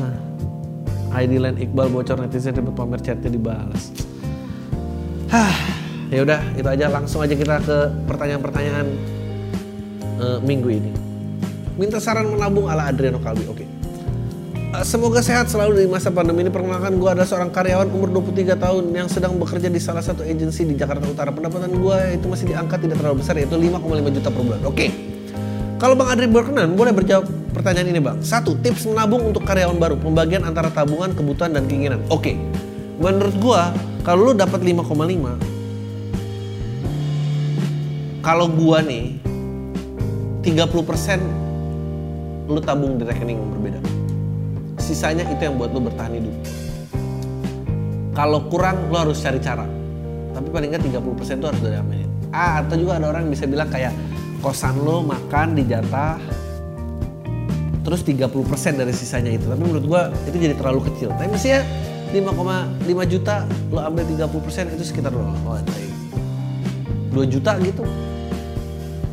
ID 1.15 1.39
Line 1.39 1.59
Iqbal 1.63 1.87
bocor 1.91 2.19
netizen 2.19 2.55
ribut 2.55 2.75
pamer 2.75 2.99
chatnya 3.03 3.31
dibalas. 3.31 3.91
Hah, 5.31 5.55
ya 6.11 6.23
udah 6.23 6.39
itu 6.55 6.67
aja. 6.67 6.91
Langsung 6.91 7.23
aja 7.23 7.35
kita 7.35 7.59
ke 7.63 7.77
pertanyaan-pertanyaan 8.07 9.14
uh, 10.19 10.39
minggu 10.43 10.69
ini. 10.69 10.91
Minta 11.75 11.99
saran 11.99 12.31
menabung 12.31 12.71
ala 12.71 12.87
Adriano 12.87 13.19
Kalbi. 13.19 13.45
Oke. 13.47 13.63
Okay. 13.63 13.67
Eh, 14.75 14.83
semoga 14.83 15.23
sehat 15.23 15.47
selalu 15.47 15.87
di 15.87 15.87
masa 15.87 16.11
pandemi 16.11 16.43
ini. 16.43 16.51
Perkenalkan 16.51 16.99
gue 16.99 17.07
adalah 17.07 17.27
seorang 17.27 17.47
karyawan 17.51 17.87
umur 17.95 18.11
23 18.11 18.59
tahun 18.59 18.83
yang 18.91 19.07
sedang 19.07 19.39
bekerja 19.39 19.71
di 19.71 19.79
salah 19.79 20.03
satu 20.03 20.23
agensi 20.27 20.67
di 20.67 20.75
Jakarta 20.75 21.07
Utara. 21.07 21.31
Pendapatan 21.31 21.71
gue 21.71 21.97
itu 22.19 22.27
masih 22.27 22.51
diangkat 22.51 22.83
tidak 22.83 22.99
terlalu 22.99 23.23
besar 23.23 23.39
yaitu 23.39 23.55
5,5 23.55 24.15
juta 24.19 24.29
per 24.31 24.41
bulan. 24.43 24.59
Oke. 24.67 24.75
Okay. 24.75 24.89
Kalau 25.75 25.91
Bang 25.99 26.07
Adri 26.07 26.31
berkenan, 26.31 26.71
boleh 26.79 26.95
berjawab 26.95 27.27
pertanyaan 27.51 27.91
ini 27.91 27.99
Bang. 27.99 28.23
Satu, 28.23 28.55
tips 28.59 28.87
menabung 28.87 29.27
untuk 29.27 29.43
karyawan 29.43 29.75
baru. 29.75 29.95
Pembagian 29.99 30.47
antara 30.47 30.71
tabungan, 30.71 31.11
kebutuhan, 31.11 31.51
dan 31.51 31.67
keinginan. 31.67 31.99
Oke. 32.07 32.31
Okay. 32.31 32.35
Menurut 32.95 33.35
gue, 33.35 33.61
kalau 34.07 34.31
lu 34.31 34.33
dapat 34.39 34.63
5,5, 34.63 35.35
kalau 38.23 38.47
gua 38.47 38.79
nih 38.81 39.19
30% 40.45 42.45
lu 42.45 42.61
tabung 42.61 43.01
di 43.01 43.03
rekening 43.09 43.41
yang 43.41 43.49
berbeda. 43.57 43.81
Sisanya 44.77 45.25
itu 45.25 45.41
yang 45.41 45.57
buat 45.57 45.73
lu 45.73 45.81
bertahan 45.81 46.21
hidup. 46.21 46.35
Kalau 48.13 48.45
kurang 48.53 48.93
lu 48.93 48.95
harus 49.01 49.17
cari 49.25 49.41
cara. 49.41 49.65
Tapi 50.37 50.45
paling 50.53 50.69
nggak 50.69 50.85
30% 50.85 51.41
itu 51.41 51.45
harus 51.49 51.61
diamalin. 51.65 52.05
Ah, 52.29 52.61
atau 52.61 52.77
juga 52.77 53.01
ada 53.01 53.09
orang 53.09 53.25
yang 53.25 53.33
bisa 53.33 53.49
bilang 53.49 53.73
kayak 53.73 53.89
kosan 54.45 54.77
lo 54.85 55.01
makan 55.01 55.57
dijatah 55.57 56.21
terus 57.81 58.05
30% 58.05 58.29
dari 58.77 58.93
sisanya 58.93 59.33
itu. 59.33 59.49
Tapi 59.49 59.65
menurut 59.65 59.85
gua 59.89 60.13
itu 60.29 60.37
jadi 60.37 60.53
terlalu 60.53 60.93
kecil. 60.93 61.09
Tapi 61.17 61.33
misalnya 61.33 61.65
5,5 62.13 62.85
juta 63.09 63.49
lo 63.73 63.81
ambil 63.81 64.05
30% 64.05 64.77
itu 64.77 64.83
sekitar 64.85 65.09
oh, 65.09 65.57
2 67.09 67.33
juta 67.33 67.57
gitu 67.65 67.81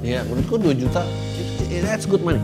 ya 0.03 0.27
menurutku 0.27 0.59
2 0.59 0.75
juta 0.83 1.03
that's 1.81 2.05
good 2.05 2.21
money. 2.21 2.43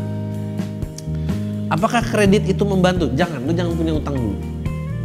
Apakah 1.68 2.00
kredit 2.00 2.48
itu 2.48 2.64
membantu? 2.64 3.12
Jangan 3.12 3.44
lu 3.44 3.52
jangan 3.52 3.76
punya 3.76 3.92
utang 3.92 4.16
dulu. 4.16 4.38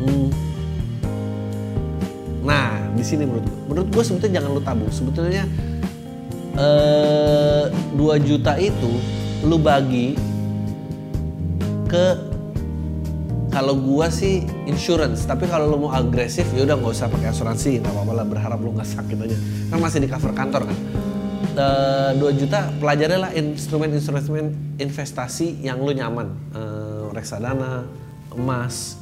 Hmm. 0.04 0.28
nah 2.44 2.76
di 2.92 3.04
sini 3.08 3.24
menurut 3.24 3.48
gue 3.48 3.60
menurut 3.72 3.88
gue 3.88 4.04
sebetulnya 4.04 4.34
jangan 4.40 4.50
lu 4.56 4.62
tabung. 4.64 4.92
Sebetulnya 4.94 5.44
eh, 6.56 7.66
2 7.68 8.28
juta 8.28 8.56
itu 8.56 8.92
lu 9.44 9.60
bagi 9.60 10.16
ke 11.92 12.32
kalau 13.52 13.78
gua 13.78 14.10
sih 14.10 14.42
insurance. 14.66 15.30
Tapi 15.30 15.46
kalau 15.46 15.70
lu 15.70 15.78
mau 15.86 15.92
agresif 15.94 16.48
ya 16.58 16.66
udah 16.66 16.74
nggak 16.74 16.90
usah 16.96 17.06
pakai 17.06 17.30
asuransi 17.30 17.86
nggak 17.86 17.94
apa-apa 17.94 18.14
lah 18.18 18.26
berharap 18.26 18.58
lu 18.58 18.74
nggak 18.74 18.88
sakit 18.88 19.18
aja. 19.20 19.38
Kan 19.70 19.78
masih 19.78 20.00
di 20.02 20.10
cover 20.10 20.34
kantor 20.34 20.74
kan 20.74 20.78
2 21.54 22.42
juta 22.42 22.74
pelajarilah 22.82 23.32
instrumen-instrumen 23.38 24.78
investasi 24.82 25.62
yang 25.62 25.82
lu 25.82 25.94
nyaman. 25.94 26.34
Uh, 26.54 27.14
reksadana 27.14 27.86
emas. 28.34 28.98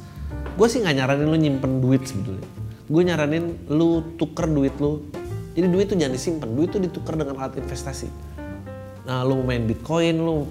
Gue 0.59 0.67
sih 0.67 0.83
nggak 0.83 0.95
nyaranin 0.99 1.27
lu 1.31 1.37
nyimpen 1.39 1.79
duit 1.79 2.03
sebetulnya. 2.03 2.43
Gue 2.91 3.01
nyaranin 3.07 3.55
lu 3.71 4.03
tuker 4.19 4.51
duit 4.51 4.75
lu. 4.83 5.07
Jadi 5.55 5.67
duit 5.67 5.87
tuh 5.87 5.97
jangan 5.99 6.13
disimpan 6.15 6.49
duit 6.51 6.69
tuh 6.71 6.79
ditukar 6.83 7.15
dengan 7.15 7.39
alat 7.39 7.55
investasi. 7.59 8.07
Nah 9.07 9.23
lu 9.23 9.43
main 9.43 9.63
bitcoin 9.63 10.19
lu 10.19 10.47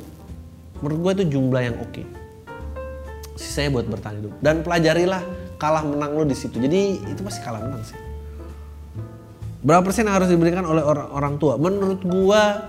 menurut 0.81 0.99
gue 1.01 1.13
itu 1.21 1.25
jumlah 1.37 1.63
yang 1.63 1.77
oke. 1.79 1.93
Okay. 1.93 2.07
sisanya 3.41 3.81
buat 3.81 3.89
bertahan 3.89 4.21
hidup. 4.21 4.33
Dan 4.45 4.61
pelajarilah 4.61 5.25
kalah 5.57 5.81
menang 5.81 6.13
lu 6.13 6.29
di 6.29 6.37
situ. 6.37 6.61
Jadi 6.61 7.01
itu 7.09 7.21
pasti 7.25 7.41
kalah 7.41 7.65
menang 7.65 7.81
sih 7.81 8.10
Berapa 9.61 9.85
persen 9.85 10.09
yang 10.09 10.17
harus 10.17 10.33
diberikan 10.33 10.65
oleh 10.65 10.81
orang 10.81 11.09
orang 11.13 11.35
tua? 11.37 11.61
Menurut 11.61 12.01
gua 12.01 12.65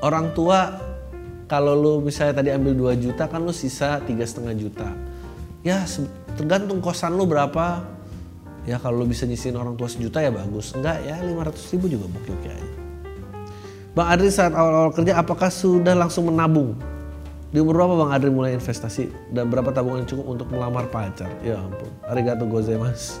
orang 0.00 0.32
tua 0.32 0.80
kalau 1.44 1.76
lu 1.76 1.92
misalnya 2.00 2.40
tadi 2.40 2.48
ambil 2.48 2.96
2 2.96 3.04
juta 3.04 3.28
kan 3.28 3.44
lu 3.44 3.52
sisa 3.52 4.00
tiga 4.08 4.24
setengah 4.24 4.56
juta. 4.56 4.88
Ya 5.60 5.84
tergantung 6.40 6.80
kosan 6.80 7.12
lu 7.20 7.28
berapa. 7.28 7.84
Ya 8.64 8.80
kalau 8.80 9.04
lu 9.04 9.06
bisa 9.12 9.28
nyisihin 9.28 9.60
orang 9.60 9.76
tua 9.76 9.92
sejuta 9.92 10.24
ya 10.24 10.32
bagus. 10.32 10.72
Enggak 10.72 11.04
ya 11.04 11.20
500 11.20 11.72
ribu 11.76 11.92
juga 11.92 12.08
oke 12.08 12.30
oke 12.40 12.48
aja. 12.48 12.68
Bang 13.92 14.08
Adri 14.08 14.32
saat 14.32 14.56
awal-awal 14.56 14.96
kerja 14.96 15.20
apakah 15.20 15.52
sudah 15.52 15.92
langsung 15.92 16.32
menabung? 16.32 16.72
Di 17.52 17.60
umur 17.60 17.84
berapa 17.84 17.94
Bang 18.00 18.10
Adri 18.16 18.32
mulai 18.32 18.56
investasi? 18.56 19.12
Dan 19.28 19.52
berapa 19.52 19.68
tabungan 19.76 20.08
cukup 20.08 20.24
untuk 20.24 20.48
melamar 20.48 20.88
pacar? 20.88 21.28
Ya 21.44 21.60
ampun. 21.60 21.92
Arigato 22.08 22.48
gozaimasu 22.48 23.20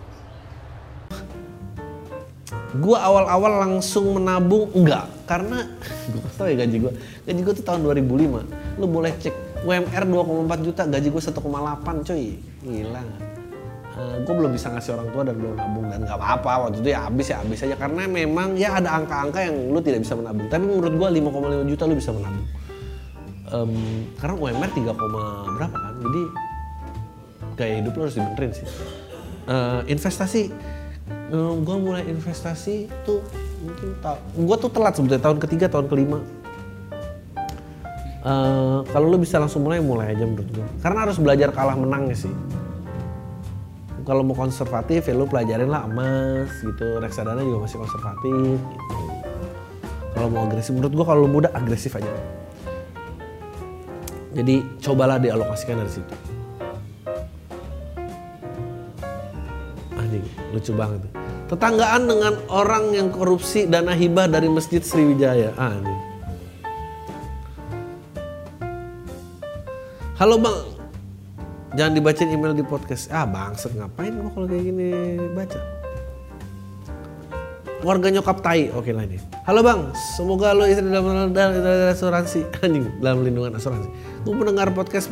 Gue 2.71 2.95
awal-awal 2.95 3.67
langsung 3.67 4.15
menabung 4.15 4.71
enggak. 4.71 5.11
Karena 5.27 5.67
gue 6.11 6.29
tau 6.39 6.47
ya 6.47 6.55
gaji 6.63 6.77
gue 6.79 6.93
gaji 7.27 7.39
gue 7.43 7.53
tuh 7.59 7.65
tahun 7.65 7.83
2005 7.83 8.79
lu 8.79 8.85
boleh 8.87 9.11
cek 9.19 9.65
UMR 9.67 10.03
2,4 10.09 10.65
juta 10.65 10.81
gaji 10.87 11.07
gue 11.11 11.21
1,8 11.21 12.07
coy. 12.07 12.23
Gila 12.63 13.03
uh, 13.97 14.15
gue 14.23 14.33
belum 14.33 14.51
bisa 14.55 14.71
ngasih 14.71 14.91
orang 14.95 15.07
tua 15.11 15.23
dan 15.27 15.35
belum 15.37 15.53
nabung 15.55 15.85
dan 15.91 15.99
nggak 16.03 16.17
apa-apa. 16.17 16.51
Waktu 16.67 16.77
itu 16.83 16.89
ya 16.93 16.99
habis 17.07 17.27
ya 17.29 17.37
habis 17.43 17.59
aja. 17.63 17.75
Karena 17.75 18.03
memang 18.07 18.55
ya 18.55 18.79
ada 18.79 18.89
angka-angka 18.95 19.39
yang 19.43 19.55
lu 19.71 19.79
tidak 19.83 20.03
bisa 20.03 20.13
menabung. 20.15 20.47
Tapi 20.47 20.63
menurut 20.63 20.93
gue 20.95 21.07
5,5 21.19 21.71
juta 21.71 21.83
lu 21.87 21.95
bisa 21.97 22.11
menabung. 22.15 22.47
Um, 23.51 24.07
karena 24.15 24.35
UMR 24.39 24.71
3, 24.71 24.95
berapa 25.59 25.75
kan? 25.75 25.93
Jadi 25.99 26.21
gaya 27.59 27.73
hidup 27.83 27.93
lu 27.99 28.01
harus 28.07 28.15
dibenerin 28.15 28.51
sih. 28.55 28.67
Uh, 29.49 29.83
investasi 29.91 30.53
uh, 31.31 31.53
gue 31.57 31.77
mulai 31.79 32.03
investasi 32.11 32.91
tuh 33.07 33.23
mungkin 33.63 33.95
gue 34.35 34.57
tuh 34.59 34.71
telat 34.71 34.93
sebetulnya 34.97 35.23
tahun 35.23 35.39
ketiga 35.39 35.65
tahun 35.71 35.87
kelima. 35.87 36.19
Uh, 38.21 38.85
kalau 38.93 39.09
lu 39.09 39.17
bisa 39.17 39.41
langsung 39.41 39.65
mulai 39.65 39.81
mulai 39.81 40.13
aja 40.13 40.29
menurut 40.29 40.45
gue 40.53 40.67
karena 40.85 41.09
harus 41.09 41.17
belajar 41.17 41.49
kalah 41.49 41.73
menangnya 41.73 42.27
sih. 42.27 42.33
Kalau 44.01 44.25
mau 44.25 44.33
konservatif 44.33 45.07
ya 45.09 45.13
lu 45.13 45.25
pelajarin 45.25 45.69
lah 45.69 45.85
emas 45.85 46.51
gitu. 46.61 47.01
Reksadana 47.01 47.41
juga 47.41 47.65
masih 47.65 47.77
konservatif 47.81 48.57
gitu. 48.59 48.97
kalau 50.11 50.27
mau 50.27 50.43
agresif 50.45 50.75
menurut 50.75 50.93
gue 50.93 51.05
kalau 51.07 51.25
muda 51.25 51.49
agresif 51.55 51.97
aja. 51.97 52.09
Jadi 54.31 54.63
cobalah 54.85 55.17
dialokasikan 55.17 55.81
dari 55.81 55.91
situ. 55.91 56.15
Anjing 59.97 60.25
lucu 60.53 60.71
banget 60.77 60.99
tuh 61.07 61.20
Tetanggaan 61.51 62.07
dengan 62.07 62.39
orang 62.47 62.95
yang 62.95 63.11
korupsi 63.11 63.67
dana 63.67 63.91
hibah 63.91 64.31
dari 64.31 64.47
Masjid 64.47 64.79
Sriwijaya. 64.79 65.51
Ah, 65.59 65.75
ini. 65.75 65.95
Halo 70.15 70.39
bang, 70.39 70.63
jangan 71.75 71.91
dibacain 71.91 72.31
email 72.31 72.55
di 72.55 72.63
podcast. 72.63 73.11
Ah 73.11 73.27
bangset 73.27 73.75
ngapain 73.75 74.15
lo 74.15 74.31
kalau 74.31 74.47
kayak 74.47 74.63
gini 74.63 75.19
baca? 75.35 75.80
Warga 77.81 78.13
nyokap 78.13 78.45
tai, 78.45 78.69
oke 78.69 78.93
lah 78.93 79.09
ini. 79.09 79.17
Halo 79.49 79.65
bang, 79.65 79.89
semoga 80.13 80.53
lo 80.53 80.69
istri 80.69 80.85
dalam, 80.85 81.33
dalam, 81.33 81.33
dalam 81.33 81.89
asuransi, 81.89 82.45
anjing 82.65 82.85
dalam 83.01 83.25
lindungan 83.25 83.57
asuransi. 83.57 83.89
Gue 84.21 84.37
mendengar 84.37 84.69
podcast 84.69 85.09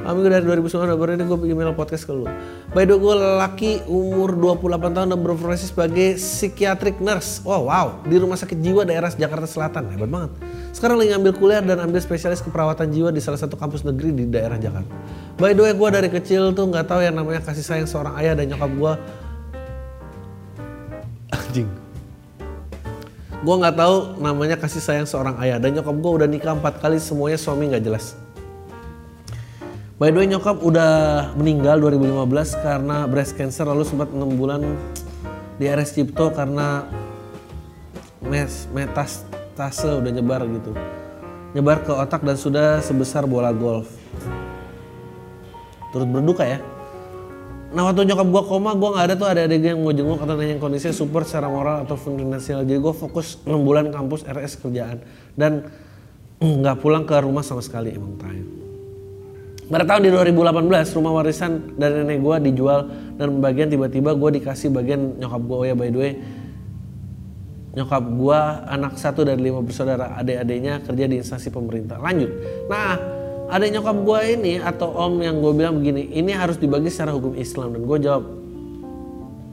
Minggu 0.00 0.28
dari 0.28 0.44
2009 0.44 1.00
baru 1.00 1.10
ini 1.16 1.24
gue 1.24 1.38
email 1.50 1.72
podcast 1.72 2.04
ke 2.08 2.12
lu. 2.12 2.24
By 2.72 2.84
the 2.88 2.96
way 2.96 3.02
gue 3.02 3.14
laki 3.40 3.72
umur 3.88 4.36
28 4.36 4.96
tahun 4.96 5.08
dan 5.12 5.18
berprofesi 5.20 5.66
sebagai 5.70 6.16
psikiatrik 6.16 7.02
nurse. 7.02 7.42
Wow, 7.42 7.68
wow. 7.68 7.86
Di 8.04 8.16
rumah 8.16 8.36
sakit 8.36 8.58
jiwa 8.60 8.84
daerah 8.84 9.08
Jakarta 9.12 9.48
Selatan. 9.48 9.88
Hebat 9.92 10.08
banget. 10.12 10.30
Sekarang 10.76 11.00
lagi 11.00 11.16
ngambil 11.16 11.32
kuliah 11.36 11.60
dan 11.64 11.80
ambil 11.84 12.00
spesialis 12.04 12.44
keperawatan 12.44 12.90
jiwa 12.92 13.10
di 13.10 13.20
salah 13.24 13.40
satu 13.40 13.56
kampus 13.56 13.82
negeri 13.82 14.12
di 14.12 14.24
daerah 14.28 14.60
Jakarta. 14.60 14.92
By 15.40 15.56
the 15.56 15.62
way 15.64 15.72
gue 15.72 15.88
dari 15.88 16.08
kecil 16.12 16.52
tuh 16.52 16.68
nggak 16.68 16.84
tahu 16.84 17.00
yang 17.00 17.16
namanya 17.16 17.40
kasih 17.40 17.64
sayang 17.64 17.88
seorang 17.88 18.12
ayah 18.20 18.36
dan 18.36 18.50
nyokap 18.50 18.70
gue. 18.70 18.92
Anjing. 21.38 21.79
Gue 23.40 23.56
nggak 23.56 23.72
tahu 23.72 24.20
namanya 24.20 24.60
kasih 24.60 24.84
sayang 24.84 25.08
seorang 25.08 25.40
ayah 25.40 25.56
dan 25.56 25.72
nyokap 25.72 25.96
gue 25.96 26.12
udah 26.20 26.28
nikah 26.28 26.52
empat 26.52 26.76
kali 26.76 27.00
semuanya 27.00 27.40
suami 27.40 27.72
nggak 27.72 27.80
jelas. 27.80 28.12
By 29.96 30.12
the 30.12 30.20
way 30.20 30.28
nyokap 30.28 30.60
udah 30.60 30.92
meninggal 31.40 31.80
2015 31.80 32.60
karena 32.60 33.08
breast 33.08 33.36
cancer 33.40 33.64
lalu 33.64 33.88
sempat 33.88 34.12
6 34.12 34.20
bulan 34.36 34.60
di 35.56 35.64
RS 35.68 35.96
Cipto 35.96 36.28
karena 36.36 36.84
mes, 38.24 38.68
metastase 38.76 39.88
udah 39.88 40.12
nyebar 40.12 40.44
gitu. 40.44 40.76
Nyebar 41.56 41.80
ke 41.80 41.96
otak 41.96 42.20
dan 42.20 42.36
sudah 42.36 42.84
sebesar 42.84 43.24
bola 43.24 43.56
golf. 43.56 43.88
Turut 45.96 46.08
berduka 46.12 46.44
ya. 46.44 46.60
Nah 47.70 47.86
waktu 47.86 48.02
nyokap 48.02 48.26
gue 48.26 48.42
koma 48.50 48.74
gue 48.74 48.90
gak 48.90 49.04
ada 49.06 49.14
tuh 49.14 49.28
ada 49.30 49.46
adik 49.46 49.62
yang 49.62 49.78
mau 49.78 49.94
jenguk 49.94 50.18
atau 50.18 50.34
nanya 50.34 50.58
kondisinya 50.58 50.90
super 50.90 51.22
secara 51.22 51.46
moral 51.46 51.86
atau 51.86 51.94
finansial. 51.94 52.66
Jadi 52.66 52.78
gue 52.82 52.94
fokus 52.94 53.38
6 53.46 53.54
bulan 53.62 53.94
kampus 53.94 54.26
RS 54.26 54.58
kerjaan 54.58 54.98
dan 55.38 55.70
nggak 56.60 56.76
pulang 56.82 57.06
ke 57.06 57.14
rumah 57.22 57.46
sama 57.46 57.62
sekali 57.62 57.94
emang 57.94 58.18
terakhir. 58.18 58.46
Pada 59.70 59.86
tahun 59.86 60.02
di 60.02 60.10
2018 60.10 60.66
rumah 60.98 61.12
warisan 61.14 61.78
dari 61.78 62.02
nenek 62.02 62.18
gue 62.18 62.36
dijual 62.50 62.90
dan 63.14 63.38
bagian 63.38 63.70
tiba-tiba 63.70 64.18
gue 64.18 64.42
dikasih 64.42 64.74
bagian 64.74 65.22
nyokap 65.22 65.42
gue 65.46 65.56
oh 65.62 65.62
ya 65.62 65.74
by 65.78 65.88
the 65.94 65.98
way 66.02 66.12
nyokap 67.70 68.02
gue 68.02 68.40
anak 68.66 68.98
satu 68.98 69.22
dari 69.22 69.38
lima 69.38 69.62
bersaudara 69.62 70.18
adik-adiknya 70.18 70.82
kerja 70.82 71.04
di 71.06 71.22
instansi 71.22 71.54
pemerintah 71.54 72.02
lanjut 72.02 72.34
nah 72.66 72.98
adik 73.50 73.68
nyokap 73.74 73.96
gue 74.06 74.20
ini 74.38 74.54
atau 74.62 74.94
om 74.94 75.18
yang 75.18 75.42
gue 75.42 75.52
bilang 75.52 75.82
begini 75.82 76.06
ini 76.14 76.30
harus 76.30 76.56
dibagi 76.56 76.88
secara 76.88 77.10
hukum 77.10 77.34
Islam. 77.34 77.74
Dan 77.74 77.82
gue 77.84 77.98
jawab 77.98 78.24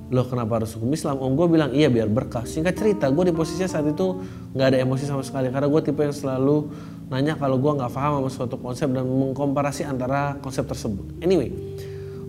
loh 0.08 0.26
kenapa 0.30 0.64
harus 0.64 0.72
hukum 0.78 0.94
Islam? 0.94 1.20
Om 1.20 1.34
gue 1.36 1.48
bilang 1.50 1.72
iya 1.74 1.90
biar 1.90 2.08
berkah. 2.08 2.46
Singkat 2.46 2.78
cerita 2.78 3.06
gue 3.10 3.24
di 3.28 3.34
posisinya 3.34 3.68
saat 3.68 3.90
itu 3.90 4.22
nggak 4.54 4.68
ada 4.74 4.78
emosi 4.80 5.04
sama 5.10 5.26
sekali 5.26 5.50
karena 5.50 5.68
gue 5.68 5.82
tipe 5.82 6.00
yang 6.00 6.16
selalu 6.16 6.70
nanya 7.10 7.36
kalau 7.36 7.58
gue 7.58 7.72
nggak 7.74 7.92
paham 7.92 8.24
sama 8.24 8.30
suatu 8.32 8.56
konsep 8.62 8.88
dan 8.94 9.04
mengkomparasi 9.04 9.84
antara 9.84 10.38
konsep 10.40 10.64
tersebut. 10.64 11.04
Anyway, 11.20 11.52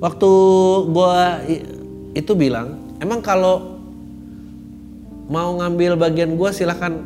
waktu 0.00 0.30
gue 0.88 1.14
itu 2.16 2.32
bilang, 2.34 2.96
emang 2.98 3.20
kalau 3.20 3.78
mau 5.28 5.52
ngambil 5.60 6.00
bagian 6.00 6.34
gue 6.34 6.50
silahkan 6.50 7.04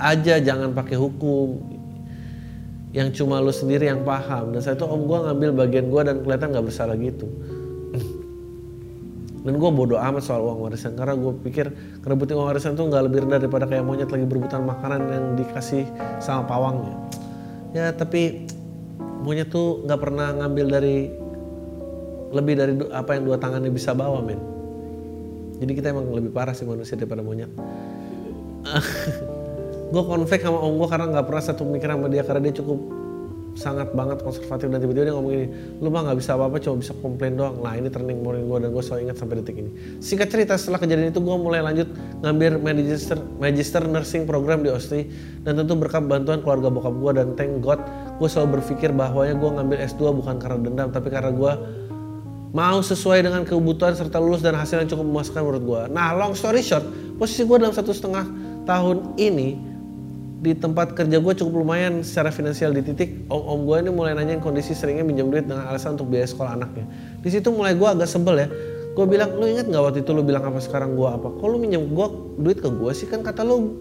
aja, 0.00 0.40
jangan 0.40 0.72
pakai 0.72 0.96
hukum 0.96 1.69
yang 2.90 3.14
cuma 3.14 3.38
lu 3.38 3.54
sendiri 3.54 3.86
yang 3.86 4.02
paham. 4.02 4.50
Dan 4.50 4.60
saya 4.62 4.74
itu 4.74 4.86
om 4.86 5.06
gue 5.06 5.18
ngambil 5.18 5.50
bagian 5.54 5.86
gue 5.86 6.02
dan 6.02 6.16
kelihatan 6.26 6.48
nggak 6.50 6.66
bersalah 6.66 6.96
gitu. 6.98 7.26
Dan 9.46 9.54
gue 9.56 9.70
bodoh 9.70 9.98
amat 9.98 10.22
soal 10.26 10.42
uang 10.42 10.66
warisan. 10.66 10.98
Karena 10.98 11.14
gue 11.14 11.32
pikir 11.46 11.70
kerebutin 12.02 12.34
uang 12.34 12.48
warisan 12.50 12.74
tuh 12.74 12.90
nggak 12.90 13.02
lebih 13.06 13.18
rendah 13.26 13.38
daripada 13.38 13.70
kayak 13.70 13.86
monyet 13.86 14.10
lagi 14.10 14.26
berebutan 14.26 14.66
makanan 14.66 15.00
yang 15.06 15.24
dikasih 15.38 15.86
sama 16.18 16.42
pawangnya. 16.50 16.94
Ya 17.70 17.94
tapi 17.94 18.50
monyet 19.22 19.54
tuh 19.54 19.86
nggak 19.86 20.00
pernah 20.02 20.34
ngambil 20.34 20.66
dari 20.66 20.96
lebih 22.30 22.54
dari 22.58 22.72
apa 22.90 23.18
yang 23.18 23.22
dua 23.26 23.38
tangannya 23.38 23.70
bisa 23.70 23.94
bawa 23.94 24.18
men. 24.18 24.42
Jadi 25.62 25.72
kita 25.78 25.94
emang 25.94 26.10
lebih 26.10 26.34
parah 26.34 26.56
sih 26.56 26.64
manusia 26.64 26.96
daripada 26.96 27.20
monyet 27.20 27.52
gue 29.90 30.02
konflik 30.06 30.40
sama 30.40 30.58
om 30.62 30.78
gue 30.78 30.88
karena 30.88 31.06
nggak 31.10 31.26
pernah 31.26 31.42
satu 31.42 31.62
pemikiran 31.66 31.98
sama 31.98 32.08
dia 32.08 32.22
karena 32.22 32.40
dia 32.46 32.54
cukup 32.62 32.78
sangat 33.58 33.90
banget 33.98 34.22
konservatif 34.22 34.70
dan 34.70 34.78
tiba-tiba 34.78 35.10
dia 35.10 35.14
ngomong 35.14 35.32
gini 35.34 35.46
lu 35.82 35.90
mah 35.90 36.06
nggak 36.06 36.18
bisa 36.22 36.38
apa-apa 36.38 36.62
cuma 36.62 36.78
bisa 36.78 36.94
komplain 37.02 37.34
doang 37.34 37.58
nah 37.58 37.74
ini 37.74 37.90
turning 37.90 38.22
point 38.22 38.46
gue 38.46 38.58
dan 38.62 38.70
gue 38.70 38.82
selalu 38.82 39.00
ingat 39.10 39.16
sampai 39.18 39.34
detik 39.42 39.56
ini 39.58 39.70
singkat 39.98 40.30
cerita 40.30 40.54
setelah 40.54 40.78
kejadian 40.78 41.10
itu 41.10 41.18
gue 41.18 41.36
mulai 41.36 41.60
lanjut 41.60 41.90
ngambil 42.22 42.62
magister 42.62 43.18
magister 43.42 43.82
nursing 43.82 44.22
program 44.22 44.62
di 44.62 44.70
Austria 44.70 45.10
dan 45.42 45.58
tentu 45.58 45.74
berkat 45.74 46.06
bantuan 46.06 46.40
keluarga 46.46 46.70
bokap 46.70 46.94
gue 46.94 47.12
dan 47.18 47.26
thank 47.34 47.58
God 47.58 47.82
gue 48.22 48.28
selalu 48.30 48.62
berpikir 48.62 48.94
bahwa 48.94 49.26
ya 49.26 49.34
gue 49.34 49.50
ngambil 49.50 49.76
S2 49.82 50.02
bukan 50.14 50.38
karena 50.38 50.58
dendam 50.62 50.88
tapi 50.94 51.08
karena 51.10 51.34
gue 51.34 51.52
mau 52.50 52.82
sesuai 52.82 53.22
dengan 53.22 53.42
kebutuhan 53.46 53.94
serta 53.94 54.18
lulus 54.18 54.42
dan 54.42 54.58
hasil 54.58 54.82
yang 54.82 54.90
cukup 54.90 55.06
memuaskan 55.06 55.46
menurut 55.46 55.62
gue. 55.62 55.82
Nah 55.94 56.10
long 56.18 56.34
story 56.34 56.66
short, 56.66 56.82
posisi 57.14 57.46
gue 57.46 57.56
dalam 57.62 57.70
satu 57.70 57.94
setengah 57.94 58.26
tahun 58.66 59.14
ini 59.22 59.69
di 60.40 60.56
tempat 60.56 60.96
kerja 60.96 61.20
gue 61.20 61.34
cukup 61.36 61.60
lumayan 61.60 62.00
secara 62.00 62.32
finansial 62.32 62.72
di 62.72 62.80
titik. 62.80 63.28
Om 63.28 63.42
om 63.44 63.60
gue 63.68 63.76
ini 63.84 63.90
mulai 63.92 64.16
nanyain 64.16 64.40
kondisi 64.40 64.72
seringnya 64.72 65.04
minjem 65.04 65.28
duit 65.28 65.44
dengan 65.44 65.68
alasan 65.68 66.00
untuk 66.00 66.08
biaya 66.08 66.24
sekolah 66.24 66.56
anaknya. 66.56 66.88
Di 67.20 67.28
situ 67.28 67.52
mulai 67.52 67.76
gue 67.76 67.84
agak 67.84 68.08
sebel 68.08 68.40
ya. 68.40 68.48
Gue 68.96 69.04
bilang 69.04 69.36
lu 69.36 69.44
inget 69.44 69.68
nggak 69.68 69.84
waktu 69.84 70.00
itu 70.00 70.10
lu 70.16 70.24
bilang 70.24 70.48
apa 70.48 70.56
sekarang 70.64 70.96
gue 70.96 71.04
apa? 71.04 71.28
Kok 71.28 71.44
lu 71.44 71.60
minjem 71.60 71.84
gue 71.92 72.06
duit 72.40 72.56
ke 72.56 72.72
gue 72.72 72.90
sih? 72.96 73.04
Kan 73.04 73.20
kata 73.20 73.44
lu 73.44 73.76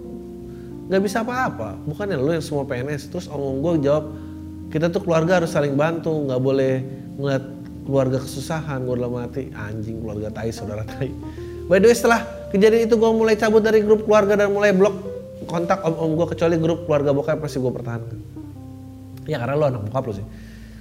nggak 0.91 0.99
bisa 0.99 1.23
apa-apa. 1.23 1.79
Bukannya 1.87 2.19
lu 2.19 2.35
yang 2.35 2.43
semua 2.43 2.67
PNS 2.67 3.07
terus 3.07 3.25
om 3.31 3.39
om 3.39 3.57
gue 3.63 3.87
jawab 3.87 4.11
kita 4.67 4.91
tuh 4.91 4.99
keluarga 4.99 5.39
harus 5.39 5.55
saling 5.55 5.79
bantu. 5.79 6.11
Nggak 6.27 6.41
boleh 6.43 6.83
ngeliat 7.15 7.43
keluarga 7.87 8.19
kesusahan. 8.19 8.83
Gue 8.83 8.99
dalam 8.99 9.15
hati 9.15 9.47
anjing 9.55 10.03
keluarga 10.03 10.27
tai 10.27 10.51
saudara 10.51 10.83
tai. 10.83 11.07
By 11.71 11.79
the 11.79 11.87
way 11.87 11.95
setelah 11.95 12.27
kejadian 12.51 12.91
itu 12.91 12.99
gue 12.99 13.11
mulai 13.15 13.39
cabut 13.39 13.63
dari 13.63 13.79
grup 13.79 14.03
keluarga 14.03 14.35
dan 14.35 14.51
mulai 14.51 14.75
blok 14.75 15.08
kontak 15.47 15.79
om-om 15.85 16.19
gue 16.19 16.27
kecuali 16.35 16.59
grup 16.59 16.89
keluarga 16.89 17.15
bokap 17.15 17.39
pasti 17.39 17.61
gue 17.61 17.71
pertahankan. 17.71 18.17
Ya 19.29 19.39
karena 19.39 19.55
lo 19.55 19.65
anak 19.69 19.81
bokap 19.87 20.03
lo 20.09 20.13
sih. 20.17 20.25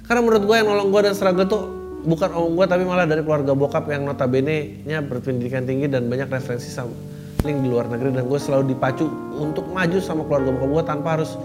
Karena 0.03 0.25
menurut 0.25 0.43
gue 0.43 0.55
yang 0.57 0.67
nolong 0.67 0.89
gue 0.89 1.01
dan 1.05 1.13
struggle 1.13 1.47
tuh 1.47 1.79
bukan 2.03 2.29
om 2.31 2.55
gue 2.55 2.65
tapi 2.67 2.83
malah 2.87 3.03
dari 3.03 3.23
keluarga 3.23 3.51
bokap 3.51 3.91
yang 3.91 4.07
notabene 4.07 4.83
nya 4.87 5.03
berpendidikan 5.03 5.67
tinggi 5.67 5.91
dan 5.91 6.07
banyak 6.07 6.31
referensi 6.31 6.71
sama 6.71 6.95
link 7.43 7.59
di 7.59 7.67
luar 7.67 7.91
negeri 7.91 8.15
dan 8.15 8.23
gue 8.27 8.39
selalu 8.39 8.75
dipacu 8.75 9.07
untuk 9.35 9.67
maju 9.67 9.99
sama 9.99 10.23
keluarga 10.23 10.55
bokap 10.55 10.69
gue 10.71 10.83
tanpa 10.87 11.09
harus 11.19 11.35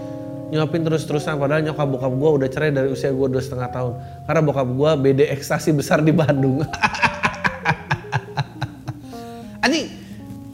nyuapin 0.54 0.86
terus-terusan 0.86 1.42
padahal 1.42 1.66
nyokap 1.66 1.86
bokap 1.90 2.12
gue 2.14 2.30
udah 2.38 2.48
cerai 2.50 2.70
dari 2.70 2.86
usia 2.86 3.10
gue 3.10 3.26
dua 3.26 3.42
setengah 3.42 3.70
tahun 3.74 3.92
karena 4.30 4.40
bokap 4.46 4.68
gue 4.70 4.90
BD 5.02 5.20
ekstasi 5.34 5.74
besar 5.74 5.98
di 6.06 6.14
Bandung 6.14 6.62
anjing 9.64 9.90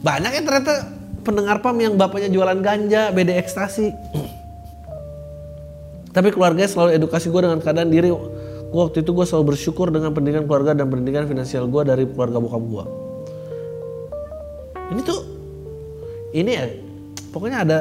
banyak 0.01 0.31
ya 0.33 0.41
ternyata 0.41 0.73
pendengar 1.21 1.61
PAM 1.61 1.77
yang 1.77 1.93
bapaknya 1.95 2.33
jualan 2.33 2.59
ganja, 2.59 3.13
BD 3.13 3.37
ekstasi. 3.37 3.93
Tapi 6.11 6.27
keluarganya 6.35 6.67
selalu 6.67 6.99
edukasi 6.99 7.31
gue 7.31 7.41
dengan 7.41 7.59
keadaan 7.63 7.87
diri. 7.87 8.11
Gue 8.11 8.81
waktu 8.81 9.03
itu 9.03 9.11
gue 9.15 9.23
selalu 9.23 9.55
bersyukur 9.55 9.87
dengan 9.91 10.11
pendidikan 10.11 10.43
keluarga 10.43 10.75
dan 10.75 10.91
pendidikan 10.91 11.27
finansial 11.27 11.67
gue 11.71 11.81
dari 11.87 12.03
keluarga 12.07 12.37
bokap 12.39 12.63
gue. 12.67 12.83
Ini 14.91 15.01
tuh, 15.07 15.19
ini 16.35 16.51
ya, 16.51 16.65
pokoknya 17.31 17.57
ada 17.63 17.79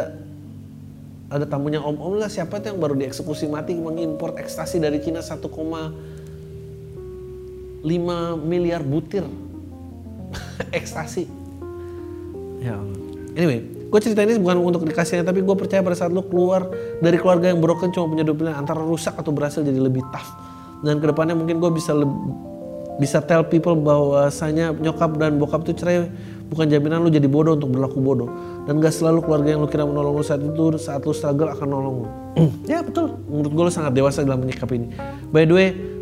ada 1.30 1.46
tamunya 1.46 1.78
om-om 1.78 2.18
lah 2.18 2.26
siapa 2.26 2.58
tuh 2.58 2.74
yang 2.74 2.82
baru 2.82 2.98
dieksekusi 2.98 3.46
mati 3.46 3.78
mengimpor 3.78 4.34
ekstasi 4.34 4.82
dari 4.82 4.98
Cina 4.98 5.22
1,5 5.22 7.86
miliar 8.42 8.82
butir 8.82 9.22
ekstasi. 10.78 11.30
Ya 12.60 12.76
Allah. 12.76 13.09
Anyway, 13.38 13.62
gue 13.62 14.00
cerita 14.02 14.26
ini 14.26 14.38
bukan 14.42 14.58
untuk 14.58 14.82
dikasihnya 14.86 15.22
tapi 15.22 15.42
gue 15.42 15.54
percaya 15.54 15.82
pada 15.82 15.94
saat 15.94 16.10
lo 16.10 16.26
keluar 16.26 16.66
dari 16.98 17.14
keluarga 17.18 17.50
yang 17.54 17.62
broken 17.62 17.94
cuma 17.94 18.10
punya 18.10 18.26
dua 18.26 18.34
pilihan 18.34 18.58
antara 18.58 18.82
rusak 18.82 19.14
atau 19.14 19.30
berhasil 19.30 19.62
jadi 19.62 19.78
lebih 19.78 20.02
tough. 20.10 20.30
Dan 20.82 20.98
ke 20.98 21.06
depannya 21.06 21.38
mungkin 21.38 21.62
gue 21.62 21.70
bisa 21.70 21.94
bisa 22.98 23.22
tell 23.24 23.46
people 23.46 23.78
bahwasanya 23.78 24.74
nyokap 24.76 25.16
dan 25.16 25.38
bokap 25.40 25.64
tuh 25.64 25.72
cerai 25.72 26.10
bukan 26.50 26.66
jaminan 26.66 27.06
lu 27.06 27.08
jadi 27.08 27.30
bodoh 27.30 27.54
untuk 27.54 27.70
berlaku 27.70 28.02
bodoh. 28.02 28.28
Dan 28.66 28.82
gak 28.82 28.92
selalu 28.92 29.22
keluarga 29.22 29.54
yang 29.54 29.60
lu 29.62 29.68
kira 29.70 29.86
menolong 29.86 30.18
lu 30.18 30.24
saat 30.26 30.42
itu 30.42 30.74
saat 30.76 31.06
lu 31.06 31.14
struggle 31.14 31.48
akan 31.54 31.68
nolong 31.70 31.96
lu. 32.02 32.08
Ya 32.70 32.82
betul. 32.82 33.14
Menurut 33.30 33.52
gue 33.54 33.64
lu 33.70 33.72
sangat 33.72 33.92
dewasa 33.94 34.26
dalam 34.26 34.42
menyikapi 34.42 34.74
ini. 34.74 34.88
By 35.30 35.46
the 35.46 35.54
way 35.54 35.99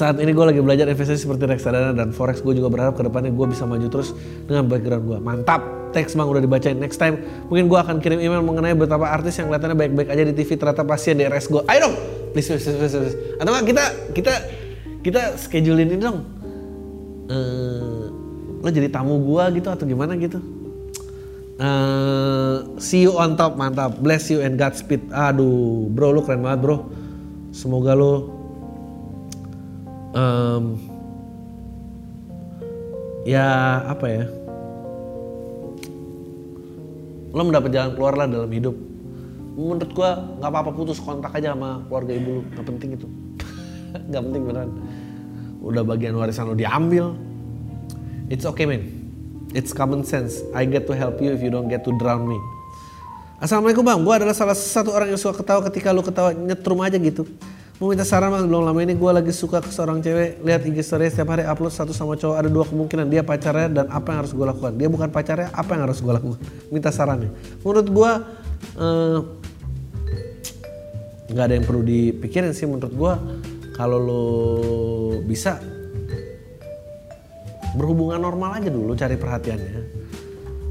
saat 0.00 0.16
ini 0.16 0.32
gue 0.32 0.46
lagi 0.48 0.64
belajar 0.64 0.88
investasi 0.88 1.28
seperti 1.28 1.44
reksadana 1.44 1.92
dan 1.92 2.16
forex. 2.16 2.40
Gue 2.40 2.56
juga 2.56 2.72
berharap 2.72 2.96
ke 2.96 3.04
depannya 3.04 3.28
gue 3.36 3.46
bisa 3.52 3.68
maju 3.68 3.84
terus 3.92 4.16
dengan 4.48 4.64
background 4.64 5.04
gue 5.04 5.18
mantap. 5.20 5.60
Teks 5.92 6.16
bang 6.16 6.24
udah 6.24 6.40
dibacain. 6.40 6.80
Next 6.80 6.96
time 6.96 7.20
mungkin 7.52 7.68
gue 7.68 7.76
akan 7.76 8.00
kirim 8.00 8.16
email 8.16 8.40
mengenai 8.40 8.72
betapa 8.72 9.12
artis 9.12 9.36
yang 9.36 9.52
kelihatannya 9.52 9.76
baik-baik 9.76 10.08
aja 10.08 10.22
di 10.24 10.32
TV 10.32 10.56
ternyata 10.56 10.88
pasien 10.88 11.20
di 11.20 11.28
RS 11.28 11.52
gue 11.52 11.62
ayo 11.68 11.78
dong! 11.84 11.94
Please 12.32 12.48
please 12.48 12.64
please 12.64 12.94
please, 12.96 13.16
atau 13.42 13.50
nggak 13.52 13.66
kita 13.68 13.84
kita 14.16 14.34
kita 15.04 15.20
schedulein 15.36 15.92
ini 15.92 16.00
dong. 16.00 16.24
Uh, 17.28 18.08
lo 18.64 18.68
jadi 18.72 18.88
tamu 18.88 19.20
gue 19.20 19.60
gitu 19.60 19.68
atau 19.68 19.84
gimana 19.84 20.16
gitu? 20.16 20.40
Uh, 21.60 22.64
see 22.80 23.04
you 23.04 23.12
on 23.20 23.36
top. 23.36 23.60
Mantap. 23.60 24.00
Bless 24.00 24.32
you 24.32 24.40
and 24.40 24.56
Godspeed. 24.56 25.12
Aduh 25.12 25.92
bro 25.92 26.16
lo 26.16 26.24
keren 26.24 26.40
banget 26.40 26.64
bro. 26.64 26.88
Semoga 27.52 27.92
lo 27.92 28.39
um, 30.14 30.78
ya 33.26 33.46
apa 33.86 34.06
ya? 34.06 34.24
Lo 37.30 37.46
mendapat 37.46 37.70
jalan 37.70 37.90
keluar 37.94 38.14
lah 38.18 38.26
dalam 38.26 38.50
hidup. 38.50 38.74
Menurut 39.54 39.90
gua 39.94 40.18
nggak 40.40 40.50
apa-apa 40.50 40.70
putus 40.74 40.98
kontak 40.98 41.30
aja 41.36 41.54
sama 41.54 41.84
keluarga 41.86 42.12
ibu 42.14 42.30
lo 42.38 42.42
nggak 42.42 42.66
penting 42.66 42.90
itu. 42.96 43.06
Nggak 44.10 44.22
penting 44.30 44.42
beneran. 44.46 44.70
Udah 45.60 45.82
bagian 45.82 46.14
warisan 46.14 46.46
lo 46.46 46.54
diambil. 46.54 47.14
It's 48.30 48.46
okay 48.46 48.66
man. 48.66 48.86
It's 49.50 49.74
common 49.74 50.06
sense. 50.06 50.46
I 50.54 50.62
get 50.62 50.86
to 50.86 50.94
help 50.94 51.18
you 51.18 51.34
if 51.34 51.42
you 51.42 51.50
don't 51.50 51.66
get 51.66 51.82
to 51.86 51.92
drown 51.98 52.30
me. 52.30 52.38
Assalamualaikum 53.42 53.82
bang, 53.82 53.98
gue 54.04 54.14
adalah 54.20 54.36
salah 54.36 54.52
satu 54.52 54.92
orang 54.92 55.10
yang 55.10 55.18
suka 55.18 55.40
ketawa 55.40 55.64
ketika 55.66 55.96
lu 55.96 56.04
ketawa 56.04 56.36
nyetrum 56.36 56.76
aja 56.84 57.00
gitu 57.00 57.24
Mau 57.80 57.88
minta 57.88 58.04
saran 58.04 58.28
bang, 58.28 58.44
belum 58.44 58.68
lama 58.68 58.76
ini 58.84 58.92
gue 58.92 59.08
lagi 59.08 59.32
suka 59.32 59.64
ke 59.64 59.72
seorang 59.72 60.04
cewek. 60.04 60.44
Lihat 60.44 60.68
IG 60.68 60.84
story 60.84 61.08
setiap 61.08 61.32
hari 61.32 61.48
upload 61.48 61.72
satu 61.72 61.96
sama 61.96 62.12
cowok. 62.12 62.36
Ada 62.36 62.52
dua 62.52 62.68
kemungkinan, 62.68 63.08
dia 63.08 63.24
pacarnya 63.24 63.72
dan 63.72 63.86
apa 63.88 64.12
yang 64.12 64.18
harus 64.20 64.36
gue 64.36 64.44
lakukan. 64.44 64.76
Dia 64.76 64.92
bukan 64.92 65.08
pacarnya, 65.08 65.48
apa 65.48 65.70
yang 65.72 65.88
harus 65.88 66.04
gue 66.04 66.12
lakukan? 66.12 66.40
Minta 66.68 66.92
sarannya. 66.92 67.32
Menurut 67.64 67.88
gue 67.88 68.10
eh, 68.84 69.18
nggak 71.32 71.44
ada 71.48 71.54
yang 71.56 71.64
perlu 71.64 71.80
dipikirin 71.80 72.52
sih 72.52 72.66
menurut 72.66 72.92
gue 72.92 73.12
Kalau 73.72 73.96
lo 74.02 74.24
bisa 75.24 75.56
berhubungan 77.80 78.20
normal 78.20 78.60
aja 78.60 78.68
dulu 78.68 78.92
cari 78.92 79.16
perhatiannya. 79.16 79.72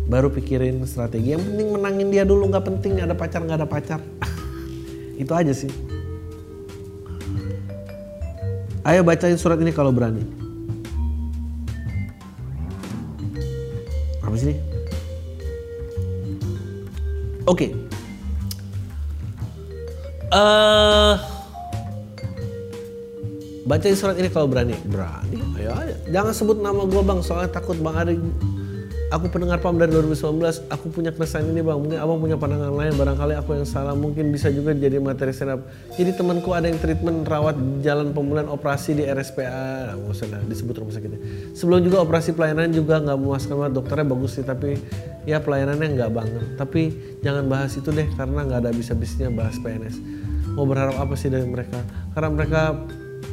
Baru 0.06 0.30
pikirin 0.30 0.86
strategi. 0.86 1.34
Yang 1.34 1.42
penting 1.42 1.74
menangin 1.74 2.14
dia 2.14 2.22
dulu 2.22 2.54
nggak 2.54 2.70
penting 2.70 3.02
ada 3.02 3.18
pacar 3.18 3.42
nggak 3.42 3.66
ada 3.66 3.66
pacar. 3.66 3.98
Itu 5.26 5.34
aja 5.34 5.58
sih 5.58 5.89
Ayo 8.90 9.06
bacain 9.06 9.38
surat 9.38 9.62
ini 9.62 9.70
kalau 9.70 9.94
berani. 9.94 10.26
Apa 14.26 14.34
sih? 14.34 14.58
Oke. 17.46 17.70
Okay. 17.70 17.70
Uh, 20.34 21.22
bacain 23.70 23.94
surat 23.94 24.18
ini 24.18 24.26
kalau 24.34 24.50
berani. 24.50 24.74
Berani. 24.90 25.38
Ayo 25.62 25.70
ayo. 25.86 25.94
Jangan 26.10 26.34
sebut 26.34 26.58
nama 26.58 26.82
gue 26.90 27.02
bang, 27.06 27.22
soalnya 27.22 27.54
takut 27.54 27.78
bang 27.78 27.94
Ari 27.94 28.18
aku 29.10 29.26
pendengar 29.34 29.58
PAM 29.58 29.82
dari 29.82 29.90
2019, 29.90 30.70
aku 30.70 30.86
punya 30.94 31.10
keresahan 31.10 31.50
ini 31.50 31.66
bang, 31.66 31.78
mungkin 31.82 31.98
abang 31.98 32.22
punya 32.22 32.38
pandangan 32.38 32.74
lain, 32.74 32.94
barangkali 32.94 33.34
aku 33.42 33.58
yang 33.58 33.66
salah, 33.66 33.98
mungkin 33.98 34.30
bisa 34.30 34.54
juga 34.54 34.74
jadi 34.78 35.02
materi 35.02 35.34
stand 35.34 35.58
up. 35.58 35.62
Jadi 35.98 36.14
temanku 36.14 36.54
ada 36.54 36.70
yang 36.70 36.78
treatment 36.78 37.26
rawat 37.26 37.58
jalan 37.82 38.14
pemulihan 38.14 38.46
operasi 38.48 38.94
di 38.94 39.04
RSPA, 39.10 39.98
nggak 39.98 40.14
usah 40.14 40.30
lah 40.30 40.42
disebut 40.46 40.76
rumah 40.78 40.94
sakitnya. 40.94 41.20
Sebelum 41.58 41.82
juga 41.82 42.06
operasi 42.06 42.38
pelayanan 42.38 42.70
juga 42.70 43.02
nggak 43.02 43.18
memuaskan 43.18 43.54
banget, 43.58 43.74
dokternya 43.82 44.06
bagus 44.06 44.32
sih, 44.38 44.46
tapi 44.46 44.78
ya 45.26 45.42
pelayanannya 45.42 45.88
nggak 45.98 46.12
banget. 46.14 46.46
Tapi 46.56 46.82
jangan 47.26 47.50
bahas 47.50 47.74
itu 47.74 47.90
deh, 47.90 48.06
karena 48.14 48.46
nggak 48.46 48.60
ada 48.70 48.72
bisa-bisanya 48.72 49.34
bahas 49.34 49.58
PNS. 49.58 49.98
Mau 50.54 50.70
berharap 50.70 51.02
apa 51.02 51.18
sih 51.18 51.34
dari 51.34 51.50
mereka? 51.50 51.82
Karena 52.14 52.30
mereka 52.30 52.78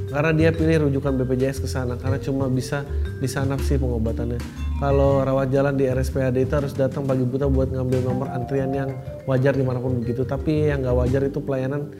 karena 0.06 0.30
dia 0.30 0.50
pilih 0.54 0.86
rujukan 0.86 1.12
BPJS 1.18 1.66
ke 1.66 1.68
sana 1.68 1.98
karena 1.98 2.22
cuma 2.22 2.46
bisa 2.46 2.86
di 3.18 3.26
sana 3.26 3.58
sih 3.58 3.74
pengobatannya. 3.74 4.38
Kalau 4.78 5.26
rawat 5.26 5.50
jalan 5.50 5.74
di 5.74 5.90
RSPAD 5.90 6.36
itu 6.38 6.54
harus 6.54 6.76
datang 6.78 7.02
pagi 7.08 7.26
buta 7.26 7.50
buat 7.50 7.74
ngambil 7.74 8.00
nomor 8.06 8.28
antrian 8.30 8.70
yang 8.70 8.94
wajar 9.26 9.58
di 9.58 9.66
mana 9.66 9.82
pun 9.82 9.98
begitu. 9.98 10.22
Tapi 10.22 10.70
yang 10.70 10.86
nggak 10.86 10.94
wajar 10.94 11.22
itu 11.26 11.42
pelayanan 11.42 11.90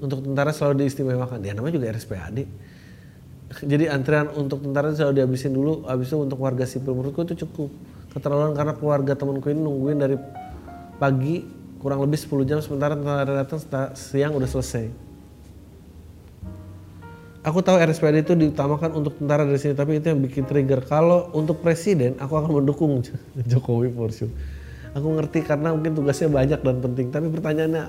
untuk 0.00 0.24
tentara 0.24 0.56
selalu 0.56 0.86
diistimewakan. 0.86 1.44
Ya 1.44 1.52
namanya 1.52 1.76
juga 1.76 1.92
RSPAD. 1.92 2.38
Jadi 3.66 3.84
antrian 3.90 4.30
untuk 4.32 4.62
tentara 4.62 4.94
selalu 4.94 5.20
dihabisin 5.20 5.52
dulu, 5.52 5.84
habis 5.84 6.06
itu 6.08 6.16
untuk 6.22 6.38
warga 6.38 6.64
sipil 6.64 6.94
menurutku 6.94 7.26
itu 7.26 7.44
cukup 7.44 7.68
keterlaluan 8.14 8.54
karena 8.54 8.72
keluarga 8.78 9.12
temanku 9.18 9.50
ini 9.50 9.60
nungguin 9.60 9.98
dari 9.98 10.16
pagi 11.02 11.42
kurang 11.82 12.04
lebih 12.04 12.18
10 12.20 12.46
jam 12.46 12.58
sementara 12.62 12.94
tentara 12.94 13.42
datang 13.42 13.58
siang 13.96 14.36
udah 14.36 14.46
selesai 14.46 15.09
aku 17.40 17.58
tahu 17.64 17.76
RSPAD 17.80 18.24
itu 18.24 18.32
diutamakan 18.36 18.90
untuk 19.00 19.16
tentara 19.16 19.48
dari 19.48 19.60
sini 19.60 19.72
tapi 19.72 19.98
itu 20.00 20.12
yang 20.12 20.20
bikin 20.20 20.44
trigger. 20.44 20.84
Kalau 20.84 21.32
untuk 21.32 21.64
presiden 21.64 22.16
aku 22.20 22.36
akan 22.36 22.60
mendukung 22.60 23.00
Jokowi 23.50 23.88
for 23.92 24.12
sure. 24.12 24.32
Aku 24.90 25.06
ngerti 25.14 25.46
karena 25.46 25.70
mungkin 25.70 25.94
tugasnya 25.94 26.26
banyak 26.26 26.60
dan 26.60 26.76
penting 26.82 27.06
tapi 27.14 27.30
pertanyaannya 27.30 27.84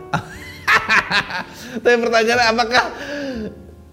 tapi 1.84 1.96
pertanyaannya 1.98 2.48
apakah 2.54 2.86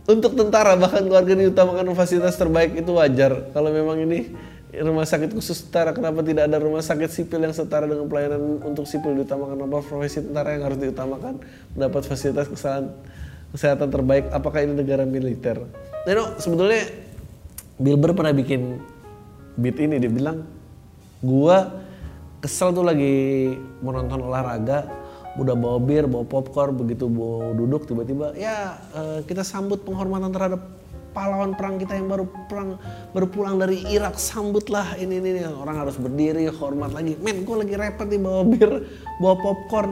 untuk 0.09 0.33
tentara 0.37 0.73
bahkan 0.77 1.05
keluarga 1.05 1.33
diutamakan 1.37 1.93
fasilitas 1.97 2.37
terbaik 2.37 2.77
itu 2.77 2.91
wajar. 2.97 3.53
Kalau 3.53 3.73
memang 3.73 4.01
ini 4.05 4.33
rumah 4.77 5.09
sakit 5.09 5.33
khusus 5.33 5.65
tentara 5.69 5.97
kenapa 5.97 6.21
tidak 6.21 6.53
ada 6.53 6.61
rumah 6.61 6.85
sakit 6.85 7.09
sipil 7.09 7.41
yang 7.41 7.57
setara 7.57 7.89
dengan 7.89 8.05
pelayanan 8.05 8.61
untuk 8.61 8.85
sipil 8.85 9.17
diutamakan? 9.17 9.65
Apa 9.65 9.81
profesi 9.81 10.21
tentara 10.21 10.53
yang 10.53 10.69
harus 10.69 10.79
diutamakan? 10.81 11.41
Mendapat 11.73 12.03
fasilitas 12.05 12.49
kesalahan 12.53 12.93
kesehatan 13.53 13.88
terbaik 13.88 14.28
apakah 14.30 14.64
ini 14.64 14.76
negara 14.76 15.09
militer 15.09 15.64
nah, 16.05 16.12
you 16.12 16.24
sebetulnya 16.40 16.88
Bill 17.78 17.96
Burr 17.96 18.12
pernah 18.12 18.34
bikin 18.34 18.82
beat 19.59 19.78
ini 19.78 20.03
dia 20.03 20.11
bilang 20.11 20.44
gua 21.22 21.86
kesel 22.38 22.70
tuh 22.70 22.86
lagi 22.86 23.55
mau 23.82 23.90
nonton 23.90 24.22
olahraga 24.22 24.86
udah 25.38 25.55
bawa 25.55 25.78
bir 25.78 26.07
bawa 26.11 26.26
popcorn 26.26 26.74
begitu 26.74 27.07
mau 27.07 27.55
duduk 27.55 27.86
tiba-tiba 27.86 28.34
ya 28.34 28.78
uh, 28.94 29.18
kita 29.22 29.46
sambut 29.46 29.82
penghormatan 29.86 30.34
terhadap 30.34 30.62
pahlawan 31.14 31.55
perang 31.55 31.78
kita 31.78 31.99
yang 31.99 32.11
baru 32.11 32.26
perang 32.46 32.78
baru 33.11 33.26
pulang 33.26 33.57
dari 33.59 33.82
Irak 33.90 34.18
sambutlah 34.18 34.94
ini 34.99 35.18
ini, 35.18 35.38
ini. 35.38 35.42
orang 35.46 35.86
harus 35.86 35.99
berdiri 35.99 36.46
hormat 36.51 36.94
lagi 36.94 37.18
men 37.18 37.42
gue 37.42 37.57
lagi 37.59 37.74
repot 37.74 38.07
nih 38.07 38.20
bawa 38.22 38.42
bir 38.46 38.70
bawa 39.22 39.34
popcorn 39.38 39.90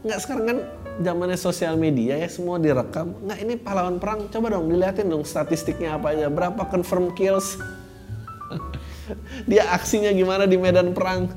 nggak 0.00 0.18
sekarang 0.24 0.44
kan 0.48 0.58
zamannya 1.00 1.36
sosial 1.36 1.76
media 1.76 2.16
ya 2.16 2.28
semua 2.28 2.56
direkam. 2.56 3.12
Nggak 3.24 3.38
ini 3.40 3.54
pahlawan 3.60 3.96
perang. 4.00 4.28
Coba 4.32 4.52
dong 4.52 4.72
dilihatin 4.72 5.08
dong 5.08 5.24
statistiknya 5.24 5.96
apa 6.00 6.16
aja. 6.16 6.32
Berapa 6.32 6.64
confirm 6.68 7.12
kills? 7.12 7.60
Dia 9.50 9.68
aksinya 9.74 10.08
gimana 10.12 10.48
di 10.48 10.56
medan 10.56 10.96
perang? 10.96 11.28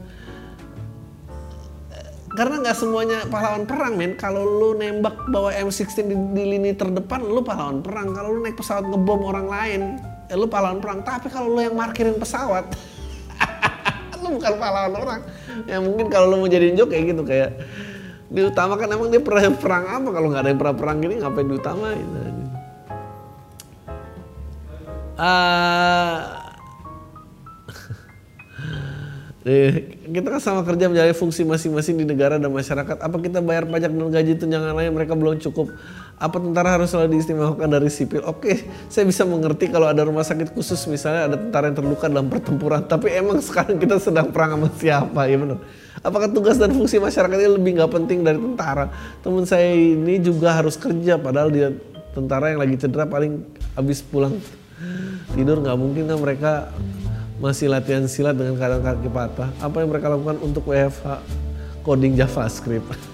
Karena 2.34 2.66
nggak 2.66 2.78
semuanya 2.78 3.20
pahlawan 3.30 3.70
perang 3.70 3.94
men. 3.94 4.18
Kalau 4.18 4.42
lu 4.42 4.70
nembak 4.74 5.30
bawa 5.30 5.54
M16 5.54 6.02
di, 6.02 6.16
di 6.34 6.44
lini 6.58 6.72
terdepan 6.74 7.22
lu 7.22 7.46
pahlawan 7.46 7.86
perang. 7.86 8.10
Kalau 8.16 8.30
lu 8.34 8.40
naik 8.42 8.58
pesawat 8.58 8.90
ngebom 8.90 9.22
orang 9.22 9.48
lain 9.52 9.82
ya 10.32 10.36
lu 10.40 10.50
pahlawan 10.50 10.82
perang. 10.82 11.06
Tapi 11.06 11.30
kalau 11.30 11.54
lu 11.54 11.62
yang 11.62 11.78
markirin 11.78 12.18
pesawat 12.18 12.74
lu 14.24 14.40
bukan 14.40 14.54
pahlawan 14.58 14.94
orang. 14.98 15.22
Ya 15.70 15.78
mungkin 15.78 16.10
kalau 16.10 16.34
lu 16.34 16.36
mau 16.42 16.50
jadi 16.50 16.74
jok 16.74 16.90
kayak 16.90 17.04
gitu 17.14 17.22
kayak 17.22 17.52
diutamakan. 18.34 18.88
Emang 18.90 19.10
dia 19.14 19.22
pernah 19.22 19.54
perang 19.54 19.86
apa? 19.86 20.10
Kalau 20.10 20.28
nggak 20.34 20.42
ada 20.42 20.50
yang 20.50 20.60
pernah 20.60 20.76
perang 20.76 20.98
gini 21.00 21.16
ngapain 21.22 21.48
diutamain? 21.48 22.08
Uh, 25.14 26.18
kita 30.10 30.28
kan 30.28 30.42
sama 30.42 30.64
kerja 30.64 30.90
menjalani 30.90 31.14
fungsi 31.14 31.44
masing-masing 31.44 32.00
di 32.02 32.06
negara 32.08 32.42
dan 32.42 32.50
masyarakat. 32.50 32.98
Apa 32.98 33.18
kita 33.22 33.44
bayar 33.44 33.70
pajak 33.70 33.92
dan 33.92 34.10
gaji 34.10 34.34
tunjangan 34.40 34.74
lain? 34.74 34.96
Mereka 34.96 35.14
belum 35.14 35.38
cukup? 35.44 35.70
Apa 36.24 36.40
tentara 36.40 36.80
harus 36.80 36.88
selalu 36.88 37.20
diistimewakan 37.20 37.68
dari 37.68 37.92
sipil? 37.92 38.24
Oke, 38.24 38.64
saya 38.88 39.04
bisa 39.04 39.28
mengerti 39.28 39.68
kalau 39.68 39.92
ada 39.92 40.08
rumah 40.08 40.24
sakit 40.24 40.56
khusus 40.56 40.80
misalnya 40.88 41.28
ada 41.28 41.36
tentara 41.36 41.68
yang 41.68 41.76
terluka 41.84 42.08
dalam 42.08 42.32
pertempuran. 42.32 42.80
Tapi 42.88 43.12
emang 43.12 43.44
sekarang 43.44 43.76
kita 43.76 44.00
sedang 44.00 44.32
perang 44.32 44.56
sama 44.56 44.72
siapa? 44.72 45.28
Ya 45.28 45.36
benar. 45.36 45.60
Apakah 46.00 46.32
tugas 46.32 46.56
dan 46.56 46.72
fungsi 46.72 46.96
masyarakat 46.96 47.36
ini 47.44 47.52
lebih 47.60 47.72
nggak 47.76 47.92
penting 47.92 48.24
dari 48.24 48.40
tentara? 48.40 48.88
Teman 49.20 49.44
saya 49.44 49.76
ini 49.76 50.24
juga 50.24 50.56
harus 50.56 50.80
kerja 50.80 51.20
padahal 51.20 51.52
dia 51.52 51.76
tentara 52.16 52.56
yang 52.56 52.64
lagi 52.64 52.80
cedera 52.80 53.04
paling 53.04 53.44
habis 53.76 54.00
pulang 54.00 54.40
tidur 55.36 55.60
nggak 55.60 55.76
mungkin 55.76 56.08
kan 56.08 56.20
mereka 56.24 56.52
masih 57.44 57.68
latihan 57.68 58.08
silat 58.08 58.40
dengan 58.40 58.56
keadaan 58.56 58.80
kaki 58.80 59.12
patah. 59.12 59.52
Apa 59.60 59.84
yang 59.84 59.92
mereka 59.92 60.08
lakukan 60.08 60.40
untuk 60.40 60.72
WFH 60.72 61.20
coding 61.84 62.16
JavaScript? 62.16 63.12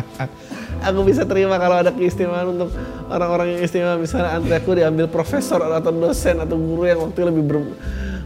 aku 0.88 1.00
bisa 1.06 1.22
terima 1.28 1.56
kalau 1.60 1.76
ada 1.80 1.90
keistimewaan 1.92 2.56
untuk 2.56 2.70
orang-orang 3.08 3.56
yang 3.56 3.60
istimewa. 3.64 3.96
Misalnya 4.00 4.40
antara 4.40 4.58
aku 4.58 4.72
diambil 4.76 5.06
profesor 5.08 5.60
atau 5.62 5.92
dosen 5.92 6.40
atau 6.40 6.56
guru 6.56 6.88
yang 6.88 7.00
waktu 7.04 7.28
lebih 7.28 7.44
ber, 7.44 7.58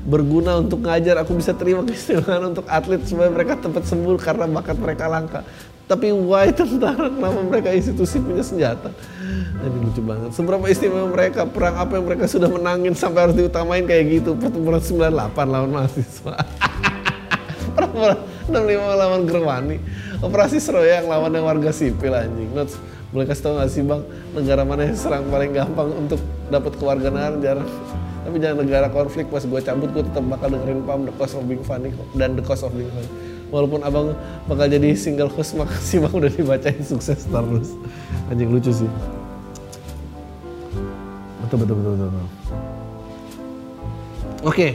berguna 0.07 0.63
untuk 0.63 0.87
ngajar. 0.87 1.21
Aku 1.23 1.37
bisa 1.37 1.53
terima 1.53 1.83
keistimewaan 1.89 2.55
untuk 2.55 2.67
atlet 2.71 3.03
supaya 3.05 3.29
mereka 3.31 3.59
tempat 3.59 3.85
sembuh 3.85 4.17
karena 4.21 4.47
bakat 4.49 4.77
mereka 4.79 5.05
langka. 5.11 5.41
Tapi 5.87 6.11
why 6.11 6.51
tentara? 6.51 7.07
Kenapa 7.07 7.41
mereka 7.47 7.71
institusi 7.71 8.19
punya 8.19 8.43
senjata? 8.43 8.91
Ini 9.63 9.79
lucu 9.87 10.03
banget. 10.03 10.35
Seberapa 10.35 10.67
istimewa 10.67 11.07
mereka? 11.15 11.47
Perang 11.47 11.79
apa 11.79 11.95
yang 11.95 12.11
mereka 12.11 12.27
sudah 12.27 12.51
menangin 12.51 12.91
sampai 12.91 13.31
harus 13.31 13.39
diutamain 13.39 13.87
kayak 13.87 14.19
gitu? 14.19 14.35
Pertempuran 14.35 14.83
98 14.83 15.31
lawan 15.47 15.71
mahasiswa. 15.71 16.35
Pertempuran 17.79 18.19
65 18.51 18.99
lawan 18.99 19.21
Gerwani 19.31 19.79
operasi 20.25 20.61
Seroya 20.63 21.03
yang 21.03 21.09
lawan 21.11 21.33
yang 21.33 21.45
warga 21.45 21.73
sipil 21.73 22.13
anjing. 22.13 22.49
Not, 22.53 22.73
boleh 23.13 23.27
kasih 23.29 23.43
tau 23.45 23.55
gak 23.61 23.71
sih 23.73 23.83
bang? 23.85 24.03
Negara 24.33 24.63
mana 24.65 24.89
yang 24.89 24.99
serang 24.99 25.29
paling 25.29 25.53
gampang 25.53 25.89
untuk 25.93 26.21
dapat 26.49 26.73
kewarganegaraan 26.79 27.41
jarang 27.43 27.71
tapi 28.27 28.43
jangan 28.43 28.67
negara 28.67 28.91
konflik 28.91 29.31
pas 29.31 29.39
gue 29.39 29.61
cabut 29.63 29.87
gue 29.95 30.03
tetap 30.03 30.27
bakal 30.27 30.51
dengerin 30.51 30.83
pam 30.83 31.07
the 31.07 31.15
cost 31.15 31.39
of 31.39 31.47
being 31.47 31.63
funny 31.63 31.95
dan 32.19 32.35
the 32.35 32.43
cost 32.43 32.67
of 32.67 32.75
being 32.75 32.91
funny. 32.91 33.07
Walaupun 33.55 33.87
abang 33.87 34.19
bakal 34.51 34.67
jadi 34.67 34.99
single 34.99 35.31
host 35.31 35.55
makasih 35.63 36.03
bang 36.03 36.11
udah 36.11 36.31
dibacain 36.35 36.83
sukses 36.83 37.23
terus. 37.23 37.79
Anjing 38.27 38.51
lucu 38.51 38.75
sih. 38.75 38.91
Betul 41.47 41.63
betul 41.63 41.75
betul 41.79 41.93
betul, 41.95 42.09
betul. 42.11 42.29
oke. 44.43 44.69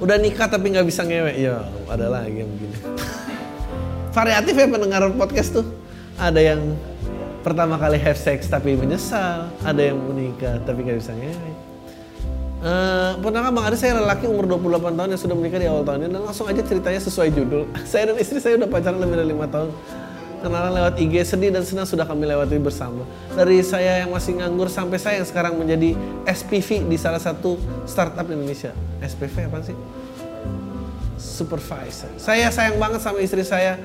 Udah 0.00 0.16
nikah 0.16 0.48
tapi 0.48 0.72
nggak 0.72 0.88
bisa 0.88 1.04
ngewe. 1.04 1.36
Ya 1.36 1.60
ada 1.92 2.08
lagi 2.08 2.40
yang 2.40 2.48
begini 2.56 2.76
variatif 4.16 4.56
ya 4.56 4.64
pendengar 4.64 5.04
podcast 5.12 5.60
tuh 5.60 5.66
ada 6.16 6.40
yang 6.40 6.72
pertama 7.44 7.76
kali 7.76 8.00
have 8.00 8.16
sex 8.16 8.48
tapi 8.48 8.72
menyesal 8.72 9.52
ada 9.60 9.92
yang 9.92 10.00
menikah 10.00 10.56
tapi 10.64 10.88
nggak 10.88 10.98
bisa 11.04 11.12
ngewe 11.12 11.52
Uh, 12.56 13.20
pernah 13.20 13.52
Bang 13.52 13.68
ada 13.68 13.76
saya 13.76 14.00
lelaki 14.00 14.24
umur 14.24 14.48
28 14.48 14.96
tahun 14.96 15.08
yang 15.12 15.20
sudah 15.20 15.36
menikah 15.36 15.60
di 15.60 15.68
awal 15.68 15.84
tahun 15.84 16.08
ini 16.08 16.18
dan 16.18 16.22
langsung 16.24 16.48
aja 16.48 16.64
ceritanya 16.64 16.98
sesuai 17.04 17.28
judul. 17.36 17.68
Saya 17.90 18.10
dan 18.10 18.16
istri 18.16 18.40
saya 18.40 18.56
udah 18.56 18.66
pacaran 18.72 18.96
lebih 18.96 19.22
dari 19.22 19.28
lima 19.36 19.44
tahun. 19.44 19.70
Kenalan 20.40 20.72
lewat 20.72 20.94
IG, 20.96 21.14
sedih 21.28 21.52
dan 21.52 21.68
senang 21.68 21.84
sudah 21.84 22.08
kami 22.08 22.24
lewati 22.24 22.56
bersama. 22.56 23.04
Dari 23.36 23.60
saya 23.60 24.02
yang 24.02 24.10
masih 24.10 24.40
nganggur 24.40 24.72
sampai 24.72 24.96
saya 24.96 25.20
yang 25.20 25.28
sekarang 25.28 25.52
menjadi 25.54 25.94
SPV 26.24 26.88
di 26.88 26.96
salah 26.96 27.20
satu 27.20 27.60
startup 27.84 28.24
Indonesia. 28.24 28.72
SPV 29.04 29.52
apa 29.52 29.60
sih? 29.60 29.76
Supervisor. 31.20 32.08
Saya 32.16 32.48
sayang 32.48 32.80
banget 32.80 33.04
sama 33.04 33.20
istri 33.20 33.44
saya. 33.44 33.76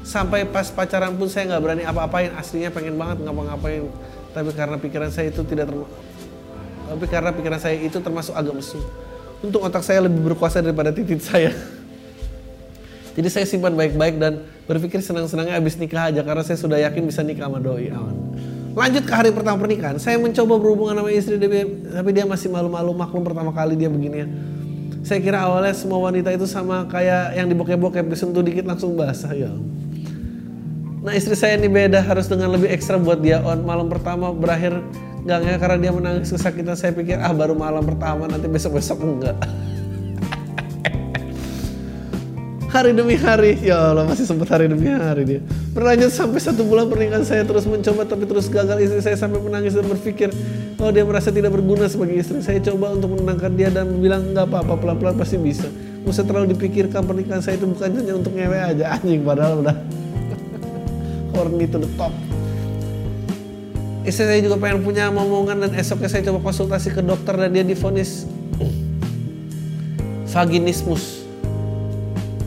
Sampai 0.00 0.48
pas 0.48 0.68
pacaran 0.72 1.14
pun 1.14 1.28
saya 1.28 1.54
nggak 1.54 1.62
berani 1.62 1.82
apa-apain. 1.84 2.32
Aslinya 2.34 2.72
pengen 2.72 2.96
banget 2.96 3.22
ngapa-ngapain. 3.24 3.84
Tapi 4.30 4.50
karena 4.54 4.76
pikiran 4.78 5.10
saya 5.10 5.28
itu 5.28 5.42
tidak 5.42 5.68
term 5.70 5.84
tapi 6.90 7.06
karena 7.06 7.30
pikiran 7.30 7.62
saya 7.62 7.78
itu 7.78 8.02
termasuk 8.02 8.34
agak 8.34 8.50
mesum. 8.50 8.82
Untuk 9.46 9.62
otak 9.62 9.86
saya 9.86 10.10
lebih 10.10 10.34
berkuasa 10.34 10.58
daripada 10.58 10.90
titik 10.90 11.22
saya. 11.22 11.54
Jadi 13.16 13.28
saya 13.30 13.46
simpan 13.46 13.78
baik-baik 13.78 14.18
dan 14.18 14.42
berpikir 14.66 14.98
senang-senangnya 14.98 15.54
habis 15.54 15.78
nikah 15.78 16.10
aja 16.10 16.26
karena 16.26 16.42
saya 16.42 16.58
sudah 16.58 16.82
yakin 16.82 17.06
bisa 17.06 17.22
nikah 17.22 17.46
sama 17.46 17.62
doi 17.62 17.94
aman. 17.94 18.34
Lanjut 18.74 19.06
ke 19.06 19.12
hari 19.14 19.30
pertama 19.30 19.66
pernikahan, 19.66 19.98
saya 19.98 20.18
mencoba 20.18 20.54
berhubungan 20.58 20.94
sama 20.98 21.10
istri 21.10 21.38
dia, 21.42 21.66
tapi 21.90 22.10
dia 22.14 22.22
masih 22.26 22.54
malu-malu 22.54 22.94
maklum 22.94 23.22
pertama 23.26 23.50
kali 23.50 23.74
dia 23.74 23.90
begini 23.90 24.26
ya. 24.26 24.28
Saya 25.02 25.18
kira 25.22 25.42
awalnya 25.42 25.74
semua 25.74 25.98
wanita 26.06 26.30
itu 26.30 26.46
sama 26.46 26.86
kayak 26.86 27.34
yang 27.34 27.50
dibokep-bokep 27.50 28.06
disentuh 28.06 28.42
dikit 28.42 28.66
langsung 28.66 28.94
basah 28.94 29.34
ya. 29.34 29.50
Nah 31.00 31.16
istri 31.16 31.32
saya 31.32 31.56
ini 31.56 31.72
beda 31.72 32.04
harus 32.04 32.28
dengan 32.28 32.52
lebih 32.52 32.68
ekstra 32.68 33.00
buat 33.00 33.24
dia 33.24 33.40
on 33.40 33.64
malam 33.64 33.88
pertama 33.88 34.28
berakhir 34.36 34.84
Enggak 35.20 35.60
karena 35.60 35.76
dia 35.76 35.92
menangis 35.92 36.32
kesakitan 36.32 36.76
saya 36.76 36.96
pikir 36.96 37.20
ah 37.20 37.32
baru 37.36 37.52
malam 37.52 37.84
pertama 37.84 38.24
nanti 38.24 38.48
besok-besok 38.48 39.04
enggak. 39.04 39.36
hari 42.74 42.96
demi 42.96 43.20
hari, 43.20 43.60
ya 43.60 43.92
Allah 43.92 44.08
masih 44.08 44.24
sempat 44.24 44.48
hari 44.48 44.72
demi 44.72 44.88
hari 44.88 45.28
dia. 45.28 45.40
Berlanjut 45.76 46.08
sampai 46.08 46.40
satu 46.40 46.64
bulan 46.64 46.88
pernikahan 46.88 47.20
saya 47.20 47.44
terus 47.44 47.68
mencoba 47.68 48.08
tapi 48.08 48.24
terus 48.24 48.48
gagal 48.48 48.80
istri 48.80 49.04
saya 49.04 49.16
sampai 49.20 49.44
menangis 49.44 49.76
dan 49.76 49.84
berpikir 49.92 50.32
oh 50.80 50.88
dia 50.88 51.04
merasa 51.04 51.28
tidak 51.28 51.52
berguna 51.52 51.84
sebagai 51.84 52.16
istri. 52.16 52.40
Saya 52.40 52.64
coba 52.64 52.96
untuk 52.96 53.20
menenangkan 53.20 53.52
dia 53.52 53.68
dan 53.68 53.92
bilang 54.00 54.32
nggak 54.32 54.48
apa-apa 54.48 54.80
pelan-pelan 54.80 55.20
pasti 55.20 55.36
bisa. 55.36 55.68
Usah 56.08 56.24
terlalu 56.24 56.56
dipikirkan 56.56 57.04
pernikahan 57.04 57.44
saya 57.44 57.60
itu 57.60 57.68
bukan 57.68 57.92
hanya 57.92 58.16
untuk 58.16 58.32
ngewe 58.32 58.56
aja 58.56 58.96
anjing 58.96 59.20
padahal 59.20 59.60
udah 59.60 59.99
horny 61.40 61.64
to 61.64 61.80
the 61.80 61.88
top 61.96 62.12
istri 64.04 64.28
saya 64.28 64.40
juga 64.44 64.60
pengen 64.60 64.84
punya 64.84 65.08
momongan 65.08 65.64
dan 65.64 65.70
esoknya 65.76 66.12
saya 66.12 66.22
coba 66.28 66.52
konsultasi 66.52 66.92
ke 66.92 67.00
dokter 67.00 67.36
dan 67.36 67.52
dia 67.52 67.64
difonis 67.64 68.28
vaginismus. 70.30 71.26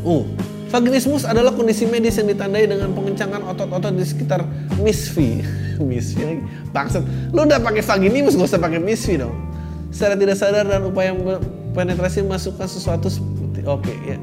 Uh, 0.03 0.23
vaginismus 0.71 1.27
adalah 1.27 1.51
kondisi 1.51 1.87
medis 1.87 2.17
yang 2.19 2.31
ditandai 2.31 2.67
dengan 2.67 2.91
pengencangan 2.95 3.43
otot-otot 3.53 3.93
di 3.93 4.05
sekitar 4.07 4.47
misfi. 4.79 5.43
misfi 5.81 6.39
bangsat. 6.71 7.03
Lu 7.35 7.43
udah 7.43 7.59
pakai 7.59 7.83
vaginismus 7.83 8.39
gak 8.39 8.49
usah 8.55 8.61
pakai 8.61 8.79
misfi 8.79 9.19
dong. 9.19 9.35
Secara 9.93 10.17
tidak 10.17 10.39
sadar 10.39 10.65
dan 10.65 10.89
upaya 10.89 11.13
penetrasi 11.77 12.25
masukkan 12.25 12.65
sesuatu 12.65 13.13
seperti 13.13 13.61
oke 13.67 13.85
okay, 13.85 14.15
ya. 14.15 14.17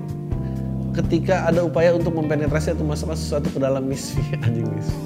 Ketika 1.01 1.49
ada 1.49 1.65
upaya 1.65 1.97
untuk 1.97 2.13
mempenetrasi 2.13 2.77
atau 2.77 2.85
masukkan 2.85 3.17
sesuatu 3.17 3.49
ke 3.49 3.57
dalam 3.57 3.89
misfi 3.89 4.21
anjing 4.45 4.69
misfi 4.69 5.01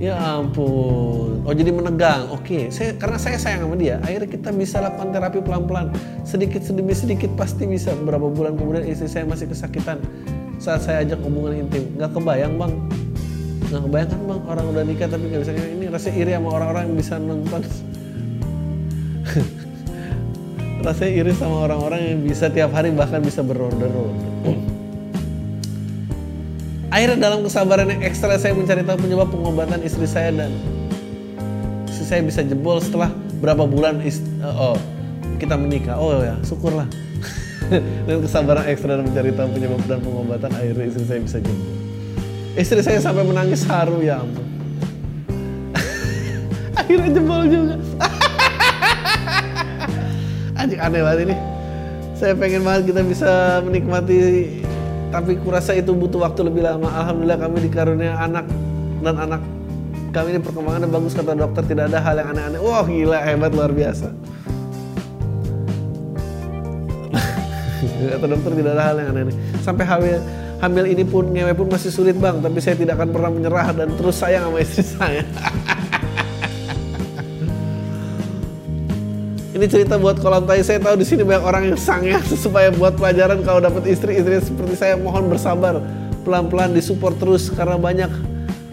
Ya 0.00 0.16
ampun. 0.16 1.44
Oh 1.44 1.52
jadi 1.52 1.76
menegang. 1.76 2.32
Oke, 2.32 2.72
saya 2.72 2.96
karena 2.96 3.20
saya 3.20 3.36
sayang 3.36 3.68
sama 3.68 3.76
dia, 3.76 4.00
akhirnya 4.00 4.32
kita 4.32 4.48
bisa 4.48 4.80
lakukan 4.80 5.12
terapi 5.12 5.44
pelan-pelan. 5.44 5.92
Sedikit 6.24 6.64
demi 6.72 6.96
sedikit 6.96 7.28
pasti 7.36 7.68
bisa. 7.68 7.92
Beberapa 7.92 8.32
bulan 8.32 8.56
kemudian 8.56 8.88
istri 8.88 9.12
saya 9.12 9.28
masih 9.28 9.52
kesakitan 9.52 10.00
saat 10.56 10.88
saya 10.88 11.04
ajak 11.04 11.20
hubungan 11.20 11.68
intim. 11.68 11.84
Nggak 12.00 12.16
kebayang 12.16 12.56
bang. 12.56 12.72
Nggak 13.68 13.82
kebayang 13.92 14.08
kan 14.08 14.20
bang 14.24 14.40
orang 14.48 14.64
udah 14.72 14.82
nikah 14.88 15.08
tapi 15.12 15.24
nggak 15.28 15.42
bisa 15.44 15.52
ini 15.52 15.86
rasa 15.92 16.08
iri 16.16 16.32
sama 16.32 16.48
orang-orang 16.48 16.82
yang 16.88 16.96
bisa 16.96 17.14
nonton. 17.20 17.60
rasanya 20.80 21.12
iri 21.12 21.32
sama 21.36 21.68
orang-orang 21.68 22.00
yang 22.00 22.18
bisa 22.24 22.48
tiap 22.48 22.72
hari 22.72 22.90
bahkan 22.90 23.20
bisa 23.20 23.44
beronda-ronda. 23.44 24.28
Akhirnya 26.90 27.30
dalam 27.30 27.46
kesabaran 27.46 27.86
yang 27.86 28.02
ekstra 28.02 28.34
saya 28.34 28.50
mencari 28.50 28.82
tahu 28.82 28.98
penyebab 29.06 29.30
pengobatan 29.30 29.78
istri 29.86 30.10
saya 30.10 30.34
dan 30.34 30.50
istri 31.86 32.02
saya 32.02 32.20
bisa 32.26 32.42
jebol 32.42 32.82
setelah 32.82 33.14
berapa 33.38 33.62
bulan 33.62 34.02
ist 34.02 34.26
uh, 34.42 34.74
oh 34.74 34.78
kita 35.38 35.54
menikah. 35.54 35.94
Oh 35.94 36.18
ya, 36.18 36.34
syukurlah. 36.42 36.90
dan 38.10 38.16
kesabaran 38.18 38.66
ekstra 38.66 38.98
dan 38.98 39.06
mencari 39.06 39.30
tahu 39.30 39.48
penyebab 39.54 39.80
dan 39.86 40.02
pengobatan 40.02 40.50
akhirnya 40.50 40.84
istri 40.90 41.04
saya 41.06 41.20
bisa 41.22 41.38
jebol. 41.38 41.70
Istri 42.58 42.80
saya 42.82 42.98
sampai 42.98 43.22
menangis 43.22 43.62
haru 43.70 44.02
ya 44.02 44.26
ampun. 44.26 44.46
akhirnya 46.80 47.08
jebol 47.14 47.42
juga. 47.46 47.76
Anjing 50.60 50.76
aneh 50.76 51.00
banget 51.00 51.20
ini. 51.24 51.36
Saya 52.12 52.36
pengen 52.36 52.60
banget 52.60 52.92
kita 52.92 53.00
bisa 53.00 53.30
menikmati 53.64 54.16
tapi 55.08 55.40
kurasa 55.40 55.72
itu 55.72 55.96
butuh 55.96 56.20
waktu 56.20 56.44
lebih 56.44 56.68
lama. 56.68 56.84
Alhamdulillah 56.84 57.40
kami 57.40 57.64
dikarunia 57.64 58.12
anak 58.20 58.44
dan 59.00 59.16
anak 59.16 59.40
kami 60.12 60.36
ini 60.36 60.40
perkembangannya 60.44 60.88
bagus 60.92 61.16
kata 61.16 61.32
dokter 61.32 61.64
tidak 61.64 61.88
ada 61.88 62.04
hal 62.04 62.20
yang 62.20 62.28
aneh-aneh. 62.36 62.60
Wah 62.60 62.84
gila 62.84 63.24
hebat 63.24 63.56
luar 63.56 63.72
biasa. 63.72 64.12
kata 68.20 68.26
dokter 68.28 68.52
tidak 68.52 68.72
ada 68.76 68.84
hal 68.84 68.96
yang 69.00 69.08
aneh-aneh. 69.16 69.36
Sampai 69.64 69.88
hamil 69.88 70.20
hamil 70.60 70.84
ini 70.92 71.08
pun 71.08 71.24
ngewe 71.32 71.56
pun 71.56 71.72
masih 71.72 71.88
sulit 71.88 72.20
bang, 72.20 72.36
tapi 72.44 72.60
saya 72.60 72.76
tidak 72.76 73.00
akan 73.00 73.08
pernah 73.16 73.30
menyerah 73.32 73.72
dan 73.72 73.88
terus 73.96 74.20
sayang 74.20 74.52
sama 74.52 74.60
istri 74.60 74.84
saya. 74.84 75.24
Ini 79.60 79.68
cerita 79.68 80.00
buat 80.00 80.16
kolam 80.16 80.48
tai. 80.48 80.64
Saya 80.64 80.80
tahu 80.80 80.96
di 80.96 81.04
sini 81.04 81.20
banyak 81.20 81.44
orang 81.44 81.62
yang 81.68 81.76
sange 81.76 82.16
supaya 82.48 82.72
buat 82.72 82.96
pelajaran 82.96 83.44
kalau 83.44 83.60
dapat 83.60 83.92
istri-istri 83.92 84.40
seperti 84.40 84.72
saya 84.72 84.96
mohon 84.96 85.28
bersabar. 85.28 85.84
Pelan-pelan 86.24 86.72
disupport 86.72 87.12
terus 87.20 87.52
karena 87.52 87.76
banyak 87.76 88.08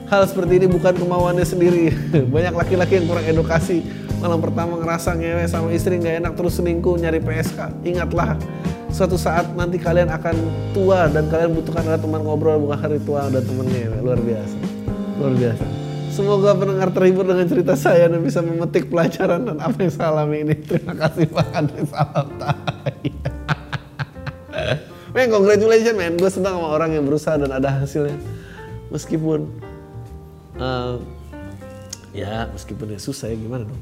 hal 0.08 0.24
seperti 0.24 0.64
ini 0.64 0.72
bukan 0.72 0.96
kemauannya 0.96 1.44
sendiri. 1.44 1.92
banyak 2.36 2.56
laki-laki 2.56 3.04
yang 3.04 3.12
kurang 3.12 3.28
edukasi. 3.28 3.84
Malam 4.24 4.40
pertama 4.40 4.80
ngerasa 4.80 5.12
ngewe 5.20 5.44
sama 5.52 5.76
istri 5.76 6.00
nggak 6.00 6.24
enak 6.24 6.34
terus 6.40 6.56
selingkuh 6.56 6.96
nyari 6.96 7.20
PSK. 7.20 7.84
Ingatlah 7.84 8.40
suatu 8.88 9.20
saat 9.20 9.52
nanti 9.60 9.84
kalian 9.84 10.08
akan 10.08 10.40
tua 10.72 11.12
dan 11.12 11.28
kalian 11.28 11.52
butuhkan 11.52 11.84
ada 11.84 12.00
teman 12.00 12.24
ngobrol 12.24 12.64
bukan 12.64 12.80
hari 12.80 13.04
tua 13.04 13.28
teman 13.28 13.68
ngewe. 13.68 14.08
Luar 14.08 14.24
biasa. 14.24 14.56
Luar 15.20 15.36
biasa. 15.36 15.87
Semoga 16.18 16.58
pendengar 16.58 16.90
terhibur 16.90 17.30
dengan 17.30 17.46
cerita 17.46 17.78
saya 17.78 18.10
dan 18.10 18.26
bisa 18.26 18.42
memetik 18.42 18.90
pelajaran 18.90 19.38
dan 19.38 19.62
apa 19.62 19.86
yang 19.86 19.94
saya 19.94 20.10
alami 20.10 20.42
ini. 20.42 20.58
Terima 20.66 20.98
kasih 20.98 21.30
Pak 21.30 21.54
Andri 21.54 21.86
Salam 21.86 22.34
Men, 25.14 25.30
congratulations 25.30 25.94
men. 25.94 26.18
Gue 26.18 26.34
senang 26.34 26.58
sama 26.58 26.74
orang 26.74 26.98
yang 26.98 27.06
berusaha 27.06 27.38
dan 27.38 27.54
ada 27.54 27.70
hasilnya. 27.70 28.18
Meskipun 28.90 29.46
uh, 30.58 30.98
ya 32.18 32.50
meskipun 32.50 32.98
ya 32.98 33.00
susah 33.02 33.30
ya 33.30 33.38
gimana 33.38 33.70
dong. 33.70 33.82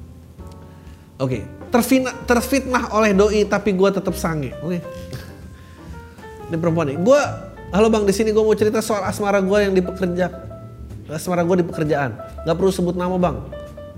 Oke, 1.15 1.39
okay. 1.39 1.41
terfitnah, 1.71 2.15
terfitnah 2.27 2.83
oleh 2.91 3.15
doi 3.15 3.47
tapi 3.47 3.71
gue 3.71 3.89
tetap 3.95 4.11
sange. 4.19 4.51
Oke. 4.59 4.83
Okay. 4.83 6.51
Ini 6.51 6.59
perempuan 6.59 6.91
nih. 6.91 6.99
Gue, 6.99 7.21
halo 7.71 7.87
bang 7.87 8.03
di 8.03 8.11
sini 8.11 8.35
gue 8.35 8.43
mau 8.43 8.59
cerita 8.59 8.83
soal 8.83 9.07
asmara 9.07 9.39
gue 9.39 9.59
yang 9.63 9.71
dipekerja 9.71 10.44
asmara 11.09 11.45
gue 11.45 11.61
di 11.61 11.65
pekerjaan. 11.65 12.17
Nggak 12.45 12.55
perlu 12.55 12.71
sebut 12.73 12.95
nama 12.97 13.17
bang. 13.17 13.37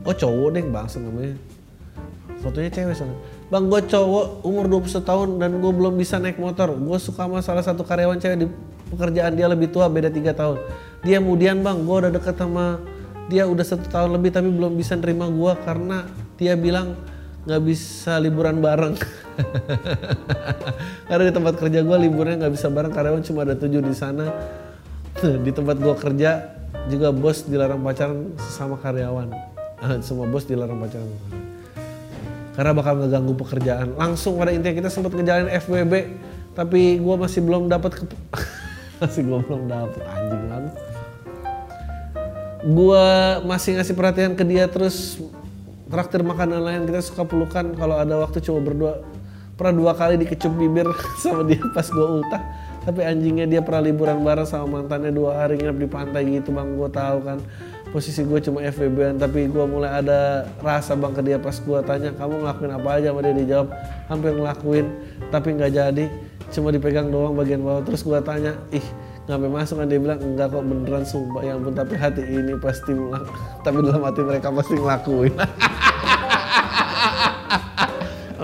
Oh 0.03 0.15
cowok 0.15 0.49
deh 0.55 0.63
bang 0.63 0.87
namanya. 1.03 1.35
Fotonya 2.37 2.69
cewek 2.69 2.93
sana 2.93 3.15
bang 3.47 3.63
gue 3.71 3.81
cowok 3.87 4.43
umur 4.43 4.67
21 4.67 5.07
tahun 5.07 5.29
dan 5.39 5.51
gue 5.63 5.71
belum 5.71 5.95
bisa 5.95 6.19
naik 6.19 6.35
motor. 6.35 6.75
Gue 6.75 6.99
suka 6.99 7.25
sama 7.25 7.39
salah 7.39 7.63
satu 7.63 7.87
karyawan 7.87 8.19
cewek 8.19 8.37
di 8.43 8.47
pekerjaan 8.91 9.39
dia 9.39 9.47
lebih 9.47 9.71
tua 9.71 9.87
beda 9.87 10.11
tiga 10.11 10.35
tahun. 10.35 10.59
Dia 11.07 11.23
kemudian 11.23 11.63
bang. 11.63 11.87
Gue 11.87 11.95
udah 12.03 12.11
deket 12.11 12.35
sama 12.35 12.83
dia 13.27 13.47
udah 13.47 13.63
satu 13.63 13.87
tahun 13.87 14.19
lebih 14.19 14.35
tapi 14.35 14.51
belum 14.51 14.75
bisa 14.75 14.95
nerima 14.95 15.27
gue 15.27 15.53
karena 15.63 16.07
dia 16.39 16.55
bilang 16.59 16.95
nggak 17.47 17.61
bisa 17.63 18.19
liburan 18.19 18.59
bareng. 18.59 18.95
Karena 21.07 21.23
di 21.29 21.31
tempat 21.31 21.55
kerja 21.55 21.79
gue 21.79 21.97
liburnya 22.03 22.43
nggak 22.43 22.53
bisa 22.59 22.67
bareng. 22.67 22.91
Karyawan 22.91 23.23
cuma 23.23 23.47
ada 23.47 23.55
tujuh 23.55 23.79
di 23.79 23.95
sana. 23.95 24.27
Di 25.45 25.51
tempat 25.55 25.79
gue 25.79 25.95
kerja 25.97 26.56
juga 26.87 27.11
bos 27.11 27.43
dilarang 27.45 27.79
pacaran 27.83 28.35
sesama 28.39 28.75
karyawan. 28.79 29.29
Semua 30.01 30.25
bos 30.27 30.47
dilarang 30.47 30.79
pacaran. 30.81 31.11
Karena 32.57 32.71
bakal 32.73 32.93
ngeganggu 33.05 33.33
pekerjaan. 33.37 33.93
Langsung 33.93 34.41
pada 34.41 34.49
intinya 34.49 34.81
kita 34.81 34.89
sempat 34.89 35.13
ngejalanin 35.13 35.53
FBB 35.61 35.93
tapi 36.57 36.97
gue 36.97 37.15
masih 37.21 37.45
belum 37.45 37.69
dapat 37.69 38.01
ke... 38.01 38.03
masih 39.01 39.29
gue 39.29 39.39
belum 39.45 39.69
dapat 39.69 40.01
anjing 40.09 40.43
banget 40.49 40.73
gue 42.67 43.05
masih 43.45 43.77
ngasih 43.77 43.93
perhatian 43.93 44.33
ke 44.33 44.43
dia 44.43 44.65
terus 44.67 45.21
traktir 45.87 46.19
makanan 46.19 46.59
lain. 46.59 46.81
Kita 46.83 46.99
suka 46.99 47.23
pelukan 47.23 47.71
kalau 47.79 47.95
ada 47.95 48.19
waktu 48.19 48.43
coba 48.43 48.59
berdua. 48.59 48.93
Pernah 49.57 49.73
dua 49.73 49.91
kali 49.97 50.21
dikecup 50.21 50.53
bibir 50.53 50.85
sama 51.23 51.47
dia 51.47 51.61
pas 51.73 51.87
gue 51.87 52.07
ultah 52.21 52.41
tapi 52.87 53.03
anjingnya 53.03 53.43
dia 53.51 53.59
pernah 53.59 53.83
liburan 53.91 54.23
bareng 54.23 54.47
sama 54.47 54.79
mantannya 54.79 55.11
dua 55.11 55.43
hari 55.43 55.59
nginep 55.59 55.75
di 55.75 55.87
pantai 55.91 56.23
gitu 56.39 56.55
bang. 56.55 56.71
Gue 56.79 56.87
tahu 56.87 57.19
kan 57.19 57.43
posisi 57.91 58.23
gue 58.23 58.39
cuma 58.39 58.63
FBB 58.63 59.19
tapi 59.19 59.51
gue 59.51 59.65
mulai 59.67 59.99
ada 59.99 60.47
rasa 60.63 60.95
bang 60.95 61.11
ke 61.11 61.19
dia 61.19 61.35
pas 61.35 61.51
gue 61.51 61.79
tanya 61.83 62.15
kamu 62.15 62.47
ngelakuin 62.47 62.71
apa 62.71 62.89
aja? 62.95 63.11
Sama 63.11 63.19
dia 63.27 63.35
dijawab 63.35 63.67
hampir 64.07 64.31
ngelakuin 64.39 64.87
tapi 65.35 65.59
nggak 65.59 65.71
jadi. 65.75 66.05
Cuma 66.47 66.71
dipegang 66.71 67.11
doang 67.11 67.35
bagian 67.35 67.59
bawah. 67.59 67.83
Terus 67.83 68.07
gue 68.07 68.23
tanya 68.23 68.55
ih 68.71 68.85
nggak 69.27 69.51
masuk 69.51 69.83
kan? 69.83 69.91
Dia 69.91 69.99
bilang 69.99 70.23
enggak 70.23 70.47
kok 70.55 70.63
beneran 70.63 71.03
sumpah. 71.03 71.43
Ya 71.43 71.59
ampun 71.59 71.75
tapi 71.75 71.99
hati 71.99 72.23
ini 72.23 72.55
pasti 72.55 72.95
tapi 73.67 73.83
dalam 73.83 73.99
hati 73.99 74.23
mereka 74.23 74.47
pasti 74.47 74.79
ngelakuin. 74.79 75.35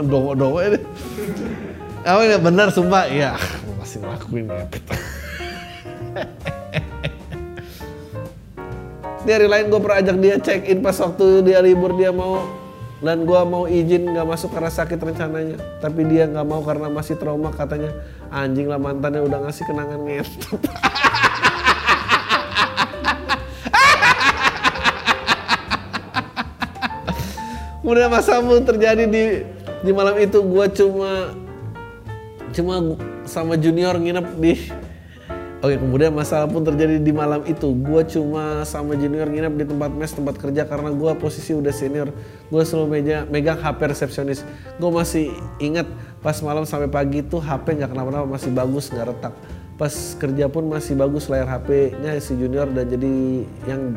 Dongo-dongo 0.03 0.59
ini 0.67 0.83
ini 2.03 2.35
bener 2.35 2.67
sumpah? 2.67 3.07
Masih 3.07 3.62
ngelakuin 4.33 4.49
ya 4.49 4.65
di 9.23 9.31
hari 9.31 9.47
lain 9.47 9.71
gue 9.71 9.79
pernah 9.79 10.03
ajak 10.03 10.17
dia 10.19 10.35
check 10.35 10.67
in 10.67 10.83
pas 10.83 10.99
waktu 10.99 11.47
dia 11.47 11.63
libur 11.63 11.95
dia 11.95 12.11
mau. 12.11 12.43
Dan 13.03 13.27
gue 13.27 13.35
mau 13.43 13.67
izin 13.67 14.15
nggak 14.15 14.23
masuk 14.23 14.55
karena 14.55 14.71
sakit 14.71 14.95
rencananya. 14.95 15.59
Tapi 15.83 16.07
dia 16.07 16.23
nggak 16.23 16.47
mau 16.47 16.63
karena 16.63 16.87
masih 16.87 17.19
trauma 17.19 17.51
katanya 17.51 17.91
anjing 18.31 18.71
lah 18.71 18.79
mantannya 18.79 19.19
udah 19.27 19.43
ngasih 19.43 19.67
kenangan 19.67 19.99
ngentot. 20.07 20.59
Kemudian 27.83 28.07
masa 28.07 28.39
terjadi 28.39 29.03
di 29.03 29.43
di 29.83 29.91
malam 29.91 30.15
itu 30.15 30.39
gue 30.39 30.65
cuma 30.71 31.35
cuma 32.55 32.95
sama 33.33 33.57
junior 33.57 33.97
nginep 33.97 34.27
di 34.37 34.53
Oke 35.63 35.79
kemudian 35.79 36.11
masalah 36.11 36.43
pun 36.51 36.59
terjadi 36.59 36.99
di 36.99 37.15
malam 37.15 37.39
itu. 37.47 37.71
Gue 37.71 38.03
cuma 38.03 38.67
sama 38.67 38.99
junior 38.99 39.31
nginep 39.31 39.53
di 39.55 39.65
tempat 39.71 39.95
mes 39.95 40.11
tempat 40.11 40.35
kerja 40.35 40.67
Karena 40.67 40.91
gue 40.91 41.11
posisi 41.15 41.55
udah 41.55 41.71
senior. 41.71 42.11
Gue 42.51 42.67
selalu 42.67 42.99
meja, 42.99 43.23
megang 43.31 43.55
HP 43.63 43.95
resepsionis. 43.95 44.43
Gue 44.75 44.91
masih 44.91 45.31
ingat 45.63 45.87
pas 46.19 46.35
malam 46.43 46.67
sampai 46.67 46.91
pagi 46.91 47.23
tuh 47.23 47.39
HP 47.39 47.79
gak 47.79 47.95
kenapa-napa 47.95 48.27
masih 48.27 48.51
bagus 48.51 48.91
gak 48.91 49.07
retak. 49.15 49.31
Pas 49.79 49.95
kerja 50.19 50.51
pun 50.51 50.67
masih 50.67 50.99
bagus 50.99 51.31
layar 51.31 51.47
HP-nya 51.47 52.19
si 52.19 52.35
junior 52.35 52.67
dan 52.67 52.83
jadi 52.83 53.15
yang 53.63 53.95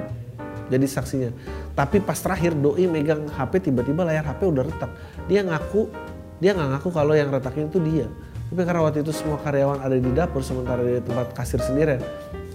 jadi 0.71 0.87
saksinya. 0.87 1.35
Tapi 1.75 1.99
pas 1.99 2.15
terakhir 2.15 2.55
doi 2.55 2.87
megang 2.87 3.27
HP 3.27 3.75
tiba-tiba 3.75 4.07
layar 4.07 4.23
HP 4.23 4.47
udah 4.47 4.71
retak. 4.71 4.91
Dia 5.27 5.43
ngaku 5.43 5.91
dia 6.39 6.55
nggak 6.55 6.79
ngaku 6.79 6.89
kalau 6.95 7.19
yang 7.19 7.27
retakin 7.35 7.67
itu 7.67 7.83
dia 7.83 8.07
tapi 8.47 8.63
karena 8.63 8.81
waktu 8.87 9.03
itu 9.03 9.11
semua 9.11 9.43
karyawan 9.43 9.83
ada 9.83 9.97
di 9.99 10.11
dapur 10.15 10.39
sementara 10.39 10.79
di 10.87 11.03
tempat 11.03 11.35
kasir 11.35 11.59
sendirian. 11.59 11.99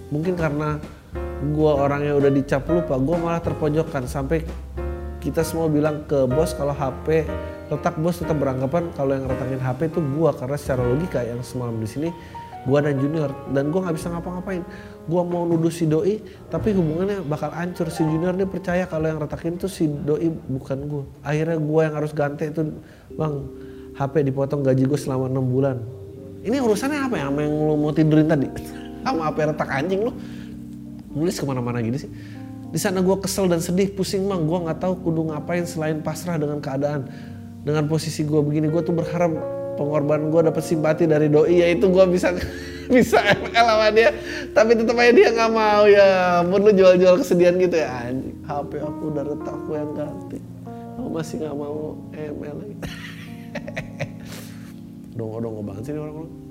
Mungkin 0.08 0.40
karena 0.40 0.80
gue 1.42 1.72
orangnya 1.72 2.16
udah 2.16 2.32
dicap 2.32 2.64
lupa, 2.64 2.96
gue 2.96 3.16
malah 3.20 3.44
terpojokkan. 3.44 4.08
Sampai 4.08 4.44
kita 5.20 5.44
semua 5.44 5.68
bilang 5.68 6.02
ke 6.08 6.24
bos 6.24 6.56
kalau 6.56 6.72
HP 6.72 7.28
retak 7.70 7.94
bos 8.00 8.18
tetap 8.20 8.36
beranggapan 8.36 8.90
kalau 8.92 9.16
yang 9.16 9.24
retakin 9.24 9.60
HP 9.62 9.94
itu 9.94 10.00
gue 10.02 10.30
karena 10.34 10.56
secara 10.58 10.82
logika 10.84 11.20
yang 11.24 11.40
semalam 11.40 11.78
di 11.78 11.88
sini 11.88 12.08
gue 12.62 12.78
dan 12.78 12.94
junior. 12.96 13.30
Dan 13.50 13.68
gue 13.74 13.80
nggak 13.82 13.96
bisa 13.98 14.08
ngapa-ngapain. 14.16 14.62
Gue 15.04 15.22
mau 15.26 15.44
nuduh 15.44 15.70
si 15.70 15.84
doi 15.84 16.24
tapi 16.48 16.72
hubungannya 16.72 17.20
bakal 17.26 17.52
hancur. 17.52 17.92
Si 17.92 18.00
junior 18.00 18.32
dia 18.32 18.48
percaya 18.48 18.88
kalau 18.88 19.12
yang 19.12 19.20
retakin 19.20 19.60
tuh 19.60 19.68
si 19.68 19.92
doi 19.92 20.30
bukan 20.30 20.78
gue 20.88 21.04
akhirnya 21.20 21.58
gue 21.60 21.80
yang 21.84 21.94
harus 22.00 22.12
ganti 22.16 22.48
itu 22.48 22.80
bang 23.12 23.34
HP 23.92 24.32
dipotong 24.32 24.64
gaji 24.64 24.88
gue 24.88 24.98
selama 24.98 25.28
enam 25.28 25.44
bulan. 25.44 25.76
Ini 26.42 26.58
urusannya 26.58 26.98
apa 27.06 27.14
ya? 27.20 27.24
Sama 27.28 27.40
yang 27.44 27.54
lu 27.54 27.74
mau 27.76 27.92
tidurin 27.92 28.26
tadi? 28.26 28.48
Sama 29.04 29.28
HP 29.30 29.38
retak 29.52 29.68
anjing 29.68 30.00
lu? 30.08 30.12
Nulis 31.12 31.36
ke 31.36 31.44
mana-mana 31.44 31.84
gini 31.84 32.00
sih. 32.00 32.10
Di 32.72 32.80
sana 32.80 33.04
gue 33.04 33.16
kesel 33.20 33.52
dan 33.52 33.60
sedih 33.60 33.92
pusing 33.92 34.24
mang. 34.24 34.48
Gue 34.48 34.58
nggak 34.64 34.80
tahu 34.80 34.96
kudu 35.04 35.28
ngapain 35.28 35.68
selain 35.68 36.00
pasrah 36.00 36.40
dengan 36.40 36.58
keadaan. 36.58 37.04
Dengan 37.62 37.84
posisi 37.86 38.24
gue 38.24 38.40
begini 38.40 38.72
gue 38.72 38.80
tuh 38.80 38.96
berharap 38.96 39.30
pengorbanan 39.76 40.32
gue 40.32 40.40
dapat 40.50 40.64
simpati 40.64 41.04
dari 41.04 41.28
doi 41.28 41.62
yaitu 41.62 41.86
gue 41.92 42.04
bisa 42.08 42.32
bisa 42.94 43.20
ML 43.20 43.64
sama 43.68 43.88
dia. 43.92 44.10
Tapi 44.56 44.72
tetap 44.72 44.96
aja 44.96 45.12
dia 45.12 45.28
nggak 45.36 45.50
mau 45.52 45.84
ya 45.84 46.40
ampun 46.40 46.64
lu 46.64 46.72
jual-jual 46.72 47.20
kesedihan 47.20 47.60
gitu 47.60 47.76
ya 47.76 48.08
anjing. 48.08 48.40
HP 48.48 48.70
aku 48.80 49.02
udah 49.12 49.22
retak 49.30 49.52
aku 49.52 49.70
yang 49.76 49.92
ganti. 49.92 50.38
Aku 50.96 51.08
masih 51.12 51.44
nggak 51.44 51.56
mau 51.60 51.94
ML 52.16 52.56
lagi 52.56 52.76
dongo-dongo 55.18 55.60
banget 55.64 55.82
sih 55.90 55.92
orang-orang. 55.96 56.42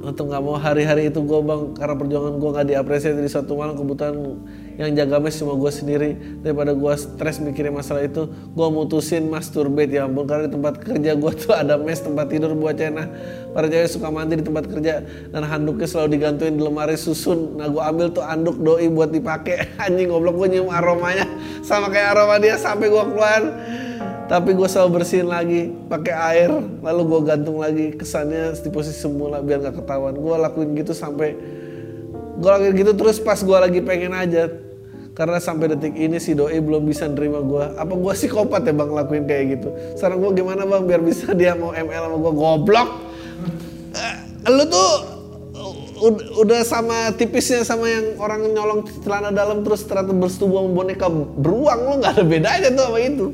Untuk 0.00 0.32
nggak 0.32 0.40
mau 0.40 0.56
hari-hari 0.56 1.12
itu 1.12 1.20
gue 1.20 1.40
bang 1.44 1.76
karena 1.76 1.92
perjuangan 1.92 2.34
gue 2.40 2.50
nggak 2.56 2.66
diapresiasi 2.72 3.20
di 3.20 3.28
suatu 3.28 3.52
malam 3.52 3.76
kebutuhan 3.76 4.16
yang 4.80 4.96
jaga 4.96 5.20
mes 5.20 5.36
cuma 5.36 5.52
gue 5.60 5.68
sendiri. 5.68 6.10
Daripada 6.40 6.72
gue 6.72 6.92
stres 6.96 7.36
mikirin 7.36 7.76
masalah 7.76 8.08
itu 8.08 8.24
gue 8.32 8.68
mutusin 8.72 9.28
masturbate 9.28 9.92
ya 9.92 10.08
ampun. 10.08 10.24
Karena 10.24 10.48
di 10.48 10.56
tempat 10.56 10.80
kerja 10.80 11.12
gue 11.12 11.32
tuh 11.36 11.52
ada 11.52 11.76
mes 11.76 12.00
tempat 12.00 12.32
tidur 12.32 12.56
buat 12.56 12.80
cena 12.80 13.12
para 13.52 13.68
cewek 13.68 13.92
suka 13.92 14.08
mandi 14.08 14.40
di 14.40 14.44
tempat 14.48 14.72
kerja 14.72 15.04
dan 15.36 15.42
handuknya 15.44 15.84
selalu 15.84 16.16
digantuin 16.16 16.56
di 16.56 16.62
lemari 16.64 16.96
susun. 16.96 17.60
Nah 17.60 17.68
gue 17.68 17.82
ambil 17.84 18.08
tuh 18.08 18.24
handuk 18.24 18.56
doi 18.56 18.88
buat 18.88 19.12
dipakai 19.12 19.68
anjing 19.84 20.08
goblok 20.08 20.40
gue 20.40 20.56
nyium 20.56 20.72
aromanya. 20.72 21.28
Sama 21.60 21.92
kayak 21.92 22.16
aroma 22.16 22.40
dia 22.40 22.56
sampai 22.56 22.88
gue 22.88 23.04
keluar 23.04 23.42
tapi 24.30 24.54
gue 24.54 24.68
selalu 24.70 25.02
bersihin 25.02 25.26
lagi 25.26 25.74
pakai 25.90 26.14
air 26.14 26.50
lalu 26.86 27.02
gue 27.10 27.20
gantung 27.26 27.58
lagi. 27.58 27.90
Kesannya 27.98 28.54
di 28.62 28.70
posisi 28.70 29.02
semula 29.02 29.42
biar 29.42 29.58
nggak 29.58 29.82
ketahuan. 29.82 30.14
Gue 30.14 30.38
lakuin 30.38 30.70
gitu 30.78 30.94
sampai 30.94 31.34
gue 32.38 32.46
lakuin 32.46 32.78
gitu 32.78 32.94
terus 32.94 33.18
pas 33.18 33.42
gue 33.42 33.58
lagi 33.58 33.82
pengen 33.82 34.14
aja. 34.14 34.46
Karena 35.18 35.42
sampai 35.42 35.74
detik 35.74 35.98
ini 35.98 36.22
si 36.22 36.38
doi 36.38 36.62
belum 36.62 36.86
bisa 36.86 37.10
nerima 37.10 37.42
gue 37.42 37.74
apa 37.74 37.90
gue 37.90 38.12
psikopat 38.14 38.70
ya 38.70 38.70
bang 38.70 38.90
lakuin 38.94 39.26
kayak 39.26 39.44
gitu? 39.58 39.68
Sekarang 39.98 40.22
gue 40.22 40.30
gimana 40.38 40.62
bang 40.62 40.82
biar 40.86 41.02
bisa 41.02 41.34
dia 41.40 41.58
mau 41.58 41.74
ML 41.74 42.02
sama 42.06 42.16
gue 42.22 42.32
goblok! 42.38 42.88
Eh, 43.98 44.16
lu 44.46 44.62
tuh 44.70 44.90
udah 46.38 46.62
sama 46.62 47.10
tipisnya 47.18 47.66
sama 47.66 47.90
yang 47.90 48.14
orang 48.22 48.46
nyolong 48.46 48.86
celana 49.02 49.34
dalam 49.34 49.66
terus 49.66 49.82
ternyata 49.90 50.14
bersetubuh 50.14 50.62
sama 50.62 50.70
boneka 50.70 51.10
beruang. 51.10 51.80
Lu 51.82 51.94
nggak 51.98 52.14
ada 52.14 52.22
bedanya 52.22 52.68
tuh 52.70 52.84
sama 52.86 53.00
itu 53.02 53.28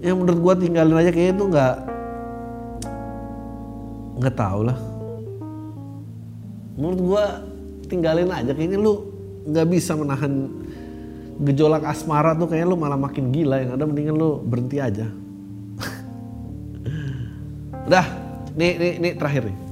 yang 0.00 0.16
menurut 0.16 0.40
gua 0.40 0.54
tinggalin 0.56 0.96
aja 0.96 1.10
kayaknya 1.12 1.34
tuh 1.36 1.48
nggak 1.52 1.74
nggak 4.20 4.36
tahu 4.36 4.60
lah. 4.68 4.78
Menurut 6.76 7.00
gua 7.00 7.24
tinggalin 7.88 8.32
aja 8.32 8.52
kayaknya 8.52 8.78
lu 8.80 9.04
nggak 9.48 9.66
bisa 9.68 9.96
menahan 9.96 10.48
gejolak 11.40 11.84
asmara 11.88 12.36
tuh 12.36 12.48
kayaknya 12.48 12.68
lu 12.68 12.76
malah 12.76 13.00
makin 13.00 13.32
gila 13.32 13.60
yang 13.60 13.70
ada 13.76 13.84
mendingan 13.84 14.16
lu 14.16 14.40
berhenti 14.40 14.80
aja. 14.80 15.08
Udah 17.88 18.06
nih 18.56 18.72
nih 18.76 18.92
nih 19.00 19.12
terakhir 19.16 19.48
nih 19.48 19.69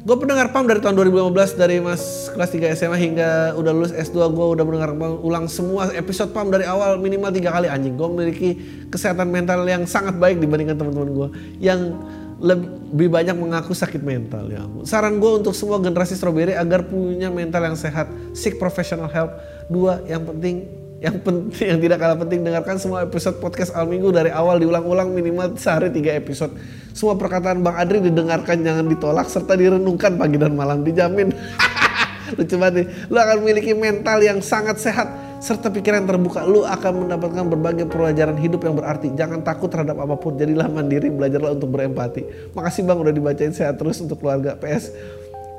Gue 0.00 0.16
pendengar 0.16 0.48
PAM 0.48 0.64
dari 0.64 0.80
tahun 0.80 0.96
2015 0.96 1.60
dari 1.60 1.76
mas 1.76 2.32
kelas 2.32 2.50
3 2.56 2.72
SMA 2.72 2.96
hingga 2.96 3.52
udah 3.52 3.72
lulus 3.76 3.92
S2 3.92 4.32
gue 4.32 4.46
udah 4.56 4.64
mendengar 4.64 4.96
ulang 5.20 5.44
semua 5.44 5.92
episode 5.92 6.32
PAM 6.32 6.48
dari 6.48 6.64
awal 6.64 6.96
minimal 6.96 7.28
tiga 7.28 7.52
kali 7.52 7.68
anjing. 7.68 8.00
Gue 8.00 8.08
memiliki 8.08 8.56
kesehatan 8.88 9.28
mental 9.28 9.60
yang 9.68 9.84
sangat 9.84 10.16
baik 10.16 10.40
dibandingkan 10.40 10.80
teman-teman 10.80 11.10
gue 11.12 11.28
yang 11.60 12.00
lebih 12.40 13.12
banyak 13.12 13.36
mengaku 13.36 13.76
sakit 13.76 14.00
mental 14.00 14.48
ya. 14.48 14.64
Saran 14.88 15.20
gue 15.20 15.44
untuk 15.44 15.52
semua 15.52 15.76
generasi 15.76 16.16
strawberry 16.16 16.56
agar 16.56 16.88
punya 16.88 17.28
mental 17.28 17.60
yang 17.60 17.76
sehat, 17.76 18.08
seek 18.32 18.56
professional 18.56 19.12
help. 19.12 19.36
Dua, 19.68 20.00
yang 20.08 20.24
penting 20.24 20.64
yang 21.00 21.16
penting 21.24 21.64
yang 21.64 21.80
tidak 21.80 21.96
kalah 21.96 22.18
penting 22.20 22.44
dengarkan 22.44 22.76
semua 22.76 23.00
episode 23.00 23.40
podcast 23.40 23.72
Al 23.72 23.88
Minggu 23.88 24.12
dari 24.12 24.28
awal 24.28 24.60
diulang-ulang 24.60 25.16
minimal 25.16 25.56
sehari 25.56 25.88
tiga 25.88 26.12
episode. 26.12 26.52
Semua 26.92 27.16
perkataan 27.16 27.64
Bang 27.64 27.80
Adri 27.80 28.04
didengarkan 28.04 28.60
jangan 28.60 28.84
ditolak 28.84 29.24
serta 29.32 29.56
direnungkan 29.56 30.20
pagi 30.20 30.36
dan 30.36 30.52
malam 30.52 30.84
dijamin. 30.84 31.32
Lucu 32.36 32.54
banget 32.60 32.84
nih. 32.84 32.86
Lu 33.08 33.16
akan 33.16 33.36
memiliki 33.40 33.72
mental 33.72 34.20
yang 34.20 34.44
sangat 34.44 34.76
sehat 34.76 35.08
serta 35.40 35.72
pikiran 35.72 36.04
terbuka. 36.04 36.44
Lu 36.44 36.68
akan 36.68 37.08
mendapatkan 37.08 37.48
berbagai 37.48 37.88
pelajaran 37.88 38.36
hidup 38.36 38.60
yang 38.68 38.76
berarti. 38.76 39.08
Jangan 39.16 39.40
takut 39.40 39.72
terhadap 39.72 39.96
apa 40.04 40.20
pun. 40.20 40.36
Jadilah 40.36 40.68
mandiri, 40.68 41.08
belajarlah 41.08 41.56
untuk 41.56 41.72
berempati. 41.72 42.52
Makasih 42.52 42.84
Bang 42.84 43.00
udah 43.00 43.14
dibacain 43.16 43.56
sehat 43.56 43.80
terus 43.80 44.04
untuk 44.04 44.20
keluarga 44.20 44.52
PS. 44.60 44.92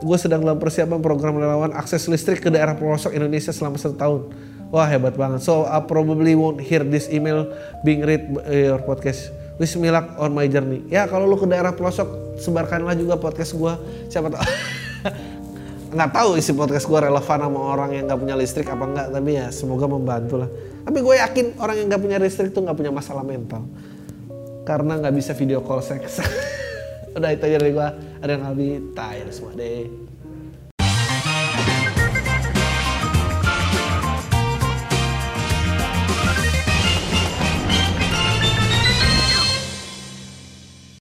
Gue 0.05 0.17
sedang 0.21 0.45
dalam 0.45 0.61
persiapan 0.61 1.01
program 1.01 1.33
relawan 1.33 1.73
akses 1.73 2.05
listrik 2.05 2.45
ke 2.45 2.53
daerah 2.53 2.77
pelosok 2.77 3.09
Indonesia 3.17 3.49
selama 3.49 3.81
satu 3.81 3.97
tahun. 3.97 4.21
Wah 4.71 4.87
hebat 4.87 5.19
banget. 5.19 5.43
So 5.43 5.67
I 5.67 5.83
probably 5.83 6.31
won't 6.31 6.63
hear 6.63 6.81
this 6.87 7.11
email 7.11 7.51
being 7.83 8.07
read 8.07 8.23
your 8.47 8.79
podcast. 8.87 9.35
Wish 9.59 9.75
me 9.75 9.91
luck 9.91 10.15
on 10.15 10.31
my 10.31 10.47
journey. 10.47 10.81
Ya 10.87 11.05
kalau 11.11 11.27
lu 11.27 11.35
ke 11.35 11.43
daerah 11.45 11.75
pelosok 11.75 12.39
sebarkanlah 12.39 12.95
juga 12.95 13.19
podcast 13.19 13.51
gue. 13.51 13.73
Siapa 14.07 14.31
tahu 14.31 14.41
nggak 15.91 16.11
tahu 16.15 16.39
isi 16.39 16.55
podcast 16.55 16.87
gue 16.87 16.99
relevan 17.03 17.39
sama 17.43 17.59
orang 17.59 17.99
yang 17.99 18.07
nggak 18.07 18.19
punya 18.23 18.35
listrik 18.39 18.71
apa 18.71 18.83
enggak. 18.87 19.07
Tapi 19.11 19.29
ya 19.35 19.51
semoga 19.51 19.91
membantu 19.91 20.39
lah. 20.39 20.49
Tapi 20.87 20.97
gue 21.03 21.15
yakin 21.19 21.45
orang 21.59 21.75
yang 21.75 21.87
nggak 21.91 22.01
punya 22.01 22.17
listrik 22.17 22.55
tuh 22.55 22.63
nggak 22.63 22.77
punya 22.79 22.95
masalah 22.95 23.27
mental. 23.27 23.67
Karena 24.63 25.03
nggak 25.03 25.13
bisa 25.13 25.35
video 25.35 25.59
call 25.59 25.83
seks. 25.83 26.23
Udah 27.19 27.35
itu 27.35 27.43
aja 27.43 27.59
dari 27.59 27.75
gue. 27.75 27.87
Ada 28.23 28.31
yang 28.39 28.43
lebih 28.55 28.95
semua 29.35 29.51
deh. 29.51 30.10